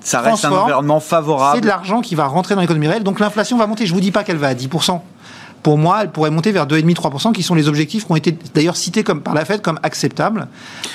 Ça 0.00 0.20
reste 0.20 0.44
un 0.44 0.52
environnement 0.52 1.00
c'est 1.00 1.08
favorable. 1.08 1.60
de 1.60 1.66
l'argent 1.66 2.00
qui 2.00 2.14
va 2.14 2.26
rentrer 2.26 2.54
dans 2.54 2.60
l'économie 2.60 2.88
réelle. 2.88 3.02
Donc 3.02 3.20
l'inflation 3.20 3.56
va 3.58 3.66
monter. 3.66 3.86
Je 3.86 3.92
vous 3.94 4.00
dis 4.00 4.10
pas 4.12 4.24
qu'elle 4.24 4.36
va 4.36 4.48
à 4.48 4.54
10%. 4.54 5.00
Pour 5.62 5.76
moi, 5.78 5.98
elle 6.02 6.10
pourrait 6.10 6.30
monter 6.30 6.52
vers 6.52 6.66
2,5-3%, 6.66 7.32
qui 7.32 7.42
sont 7.42 7.54
les 7.54 7.68
objectifs 7.68 8.06
qui 8.06 8.12
ont 8.12 8.16
été 8.16 8.36
d'ailleurs 8.54 8.76
cités 8.76 9.02
comme, 9.04 9.20
par 9.20 9.34
la 9.34 9.44
Fed 9.44 9.60
comme 9.62 9.78
acceptables. 9.82 10.46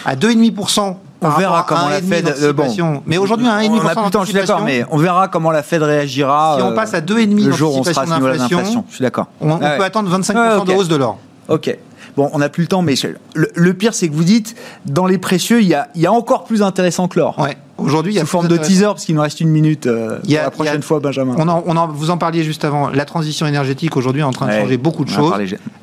À 0.05 0.15
2,5%. 0.15 0.95
On 1.25 1.29
verra 1.29 1.65
comment 1.67 1.87
la 1.87 2.01
1,5 2.01 2.09
Fed. 2.09 2.27
euh, 2.41 2.51
bon, 2.53 3.01
mais 3.05 3.17
aujourd'hui, 3.17 3.47
un 3.47 3.59
1,5% 3.61 3.69
On 3.71 3.87
a 3.87 3.95
plus 3.95 4.03
le 4.05 4.09
temps, 4.11 4.21
je 4.21 4.25
suis 4.31 4.33
d'accord, 4.37 4.61
mais 4.61 4.83
on 4.91 4.97
verra 4.97 5.27
comment 5.29 5.51
la 5.51 5.63
Fed 5.63 5.81
réagira. 5.81 6.55
Si 6.57 6.63
on 6.63 6.71
euh, 6.71 6.75
passe 6.75 6.93
à 6.93 6.99
2,5 7.01 7.45
le 7.45 7.51
jour 7.51 7.75
où 7.75 7.79
on 7.79 7.83
sera 7.83 8.01
à 8.01 8.05
d'inflation. 8.05 8.83
Je 8.89 8.95
suis 8.95 9.03
d'accord. 9.03 9.27
on, 9.39 9.51
on 9.51 9.57
Ouais. 9.59 9.77
peut 9.77 9.83
attendre 9.83 10.09
25% 10.17 10.33
Ouais, 10.35 10.55
ok. 10.61 10.67
de 10.67 10.73
hausse 10.73 10.87
de 10.89 10.95
l'or. 10.97 11.17
Ok. 11.47 11.77
Bon, 12.17 12.29
on 12.33 12.39
n'a 12.39 12.49
plus 12.49 12.61
le 12.63 12.67
temps, 12.67 12.81
mais 12.81 12.93
le, 13.33 13.49
le 13.55 13.73
pire, 13.73 13.93
c'est 13.93 14.07
que 14.07 14.13
vous 14.13 14.23
dites, 14.23 14.55
dans 14.85 15.07
les 15.07 15.17
précieux, 15.17 15.61
il 15.61 15.67
y 15.67 15.73
a, 15.73 15.87
y 15.95 16.05
a 16.05 16.11
encore 16.11 16.43
plus 16.43 16.61
intéressant 16.61 17.07
que 17.07 17.19
l'or. 17.19 17.39
Ouais. 17.39 17.57
Aujourd'hui, 17.83 18.13
il 18.13 18.15
y 18.17 18.19
a 18.19 18.25
forme 18.25 18.47
de 18.47 18.57
teaser, 18.57 18.85
parce 18.85 19.05
qu'il 19.05 19.15
nous 19.15 19.21
reste 19.21 19.39
une 19.41 19.49
minute 19.49 19.87
euh, 19.87 20.19
Il 20.23 20.31
y 20.31 20.37
a- 20.37 20.49
pour 20.49 20.63
la 20.63 20.71
il 20.71 20.73
y 20.73 20.75
a- 20.75 20.79
prochaine 20.79 20.81
fois, 20.83 20.99
Benjamin. 20.99 21.35
On 21.37 21.47
en, 21.47 21.63
on 21.65 21.75
en- 21.77 21.87
vous 21.87 22.09
en 22.09 22.17
parliez 22.17 22.43
juste 22.43 22.63
avant. 22.65 22.89
La 22.89 23.05
transition 23.05 23.45
énergétique 23.45 23.95
aujourd'hui 23.97 24.21
est 24.21 24.25
en 24.25 24.31
train 24.31 24.47
de 24.47 24.51
Ouais, 24.51 24.61
changer 24.61 24.77
beaucoup 24.77 25.05
de 25.05 25.09
choses. 25.09 25.33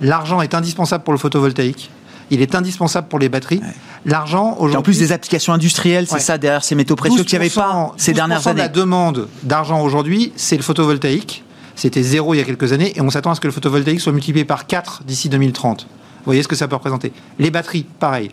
L'argent 0.00 0.40
est 0.42 0.54
indispensable 0.54 1.04
pour 1.04 1.12
le 1.12 1.18
photovoltaïque. 1.18 1.90
Il 2.32 2.42
est 2.42 2.54
indispensable 2.54 3.08
pour 3.08 3.18
les 3.18 3.28
batteries. 3.28 3.60
L'argent 4.04 4.52
Et 4.52 4.60
aujourd'hui. 4.62 4.76
en 4.78 4.82
plus 4.82 4.98
des 4.98 5.10
applications 5.12 5.52
industrielles, 5.52 6.06
c'est 6.06 6.14
Ouais. 6.14 6.20
ça 6.20 6.38
derrière 6.38 6.62
ces 6.64 6.74
métaux 6.76 6.94
précieux 6.96 7.24
qu'il 7.24 7.38
n'y 7.38 7.44
avait 7.44 7.54
pas 7.54 7.72
12%, 7.90 7.94
ces 7.96 8.12
dernières 8.12 8.38
12% 8.38 8.52
de 8.52 8.58
la 8.58 8.64
années. 8.64 8.72
demande 8.72 9.28
d'argent 9.42 9.82
aujourd'hui, 9.82 10.32
c'est 10.36 10.56
le 10.56 10.62
photovoltaïque. 10.62 11.42
C'était 11.74 12.02
zéro 12.02 12.34
il 12.34 12.38
y 12.38 12.40
a 12.40 12.44
quelques 12.44 12.72
années 12.72 12.92
et 12.96 13.00
on 13.00 13.10
s'attend 13.10 13.30
à 13.32 13.34
ce 13.34 13.40
que 13.40 13.48
le 13.48 13.52
photovoltaïque 13.52 14.00
soit 14.00 14.12
multiplié 14.12 14.44
par 14.44 14.66
4 14.66 15.02
d'ici 15.04 15.28
2030. 15.28 15.86
Vous 15.90 16.24
voyez 16.26 16.42
ce 16.42 16.48
que 16.48 16.54
ça 16.56 16.68
peut 16.68 16.74
représenter. 16.76 17.12
Les 17.38 17.50
batteries, 17.50 17.86
pareil. 17.98 18.30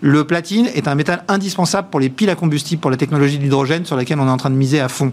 Le 0.00 0.24
platine 0.24 0.66
est 0.74 0.86
un 0.86 0.94
métal 0.94 1.24
indispensable 1.28 1.88
pour 1.90 1.98
les 2.00 2.08
piles 2.08 2.30
à 2.30 2.36
combustible, 2.36 2.80
pour 2.80 2.90
la 2.90 2.96
technologie 2.96 3.38
de 3.38 3.42
l'hydrogène 3.42 3.84
sur 3.84 3.96
laquelle 3.96 4.20
on 4.20 4.26
est 4.28 4.30
en 4.30 4.36
train 4.36 4.50
de 4.50 4.54
miser 4.54 4.80
à 4.80 4.88
fond. 4.88 5.12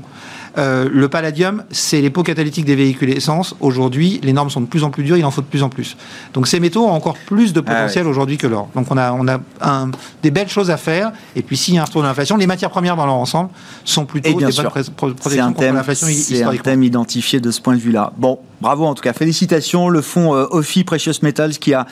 Euh, 0.58 0.88
le 0.90 1.10
palladium, 1.10 1.64
c'est 1.72 2.00
les 2.02 2.10
pots 2.10 2.24
catalytiques 2.24 2.64
des 2.66 2.76
véhicules 2.76 3.10
essence. 3.10 3.56
Aujourd'hui, 3.60 4.22
les 4.24 4.32
normes 4.32 4.50
sont 4.50 4.62
de 4.62 4.68
plus 4.68 4.84
en 4.86 4.90
plus 4.92 5.04
dures, 5.04 5.18
il 5.18 5.26
en 5.26 5.32
faut 5.32 5.42
de 5.42 5.48
plus 5.48 5.64
en 5.64 5.70
plus. 5.70 5.98
Donc 6.34 6.48
ces 6.48 6.60
métaux 6.62 6.86
ont 6.86 6.92
encore 6.92 7.18
plus 7.26 7.52
de 7.52 7.60
Ah 7.60 7.64
potentiel 7.74 8.08
aujourd'hui 8.08 8.38
que 8.38 8.48
l'or. 8.48 8.70
Donc 8.76 8.88
on 8.90 8.98
a, 8.98 9.12
on 9.12 9.28
a 9.28 9.40
un- 9.62 9.90
des 10.24 10.32
belles 10.32 10.48
choses 10.48 10.70
à 10.72 10.78
faire. 10.78 11.12
Et 11.36 11.42
puis 11.42 11.58
s'il 11.58 11.74
y 11.74 11.78
a 11.78 11.82
un 11.82 11.86
retour 11.86 12.04
de 12.04 12.08
l'inflation, 12.08 12.38
les 12.38 12.48
matières 12.48 12.70
premières 12.70 12.96
dans 12.96 13.06
leur 13.06 13.16
ensemble 13.16 13.50
sont 13.84 14.06
plutôt 14.06 14.30
Et 14.30 14.34
bien 14.36 14.48
des 14.48 14.54
sûr, 14.54 14.72
bonnes 14.72 14.84
protections 15.16 15.52
contre 15.54 15.74
l'inflation 15.74 16.08
c'est 16.08 16.44
un 16.44 16.56
thème 16.56 16.84
identifié 16.84 17.40
de 17.42 17.52
ce 17.52 17.60
point 17.60 17.76
de 17.76 17.82
vue-là. 17.82 18.14
Bon, 18.18 18.40
bravo 18.62 18.86
en 18.86 18.94
tout 18.94 19.04
cas, 19.04 19.12
félicitations. 19.14 19.90
Le 19.90 20.02
fonds 20.02 20.36
euh, 20.36 20.46
OFI 20.52 20.84
Precious 20.86 21.20
Metals 21.22 21.58
qui 21.58 21.74
a 21.74 21.86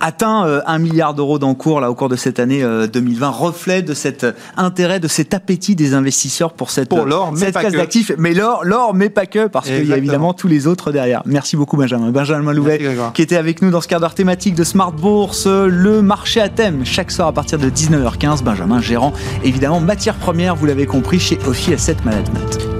atteint 0.00 0.44
euh, 0.46 0.60
un 0.66 0.78
milliard 0.78 1.14
d'euros 1.14 1.38
d'encours 1.38 1.80
là 1.80 1.90
au 1.90 1.94
cours 1.94 2.08
de 2.10 2.16
cette 2.16 2.38
année 2.40 2.62
euh, 2.62 2.86
2020 2.86 3.28
reflet 3.28 3.82
de 3.82 3.94
cet 3.94 4.24
euh, 4.24 4.32
intérêt, 4.56 5.00
de 5.00 5.08
cet 5.08 5.34
appétit 5.34 5.76
des 5.76 5.94
investisseurs 5.94 6.52
pour 6.52 6.70
cette 6.70 6.88
Pour 6.88 7.04
l'or, 7.04 7.32
mais 7.32 7.38
cette 7.38 7.58
classe 7.58 7.72
d'actifs. 7.72 8.12
Mais 8.18 8.34
l'or, 8.34 8.64
l'or, 8.64 8.94
mais 8.94 9.10
pas 9.10 9.26
que, 9.26 9.46
parce 9.46 9.68
qu'il 9.68 9.86
y 9.86 9.92
a 9.92 9.96
évidemment 9.96 10.34
tous 10.34 10.48
les 10.48 10.66
autres 10.66 10.92
derrière. 10.92 11.22
Merci 11.26 11.56
beaucoup 11.56 11.76
Benjamin. 11.76 12.10
Benjamin 12.10 12.52
Louvet 12.52 12.78
Merci, 12.80 13.12
qui 13.14 13.22
était 13.22 13.36
avec 13.36 13.62
nous 13.62 13.70
dans 13.70 13.80
ce 13.80 13.88
quart 13.88 14.00
d'heure 14.00 14.14
thématique 14.14 14.54
de 14.54 14.64
Smart 14.64 14.92
Bourse, 14.92 15.46
le 15.46 16.02
marché 16.02 16.40
à 16.40 16.48
thème 16.48 16.84
chaque 16.84 17.10
soir 17.10 17.28
à 17.28 17.32
partir 17.32 17.58
de 17.58 17.68
19h15. 17.68 18.42
Benjamin 18.42 18.80
gérant 18.80 19.12
évidemment 19.44 19.80
matière 19.80 20.16
première, 20.16 20.56
vous 20.56 20.66
l'avez 20.66 20.86
compris, 20.86 21.20
chez 21.20 21.38
Ophi 21.46 21.74
Asset 21.74 21.96
Management. 22.04 22.79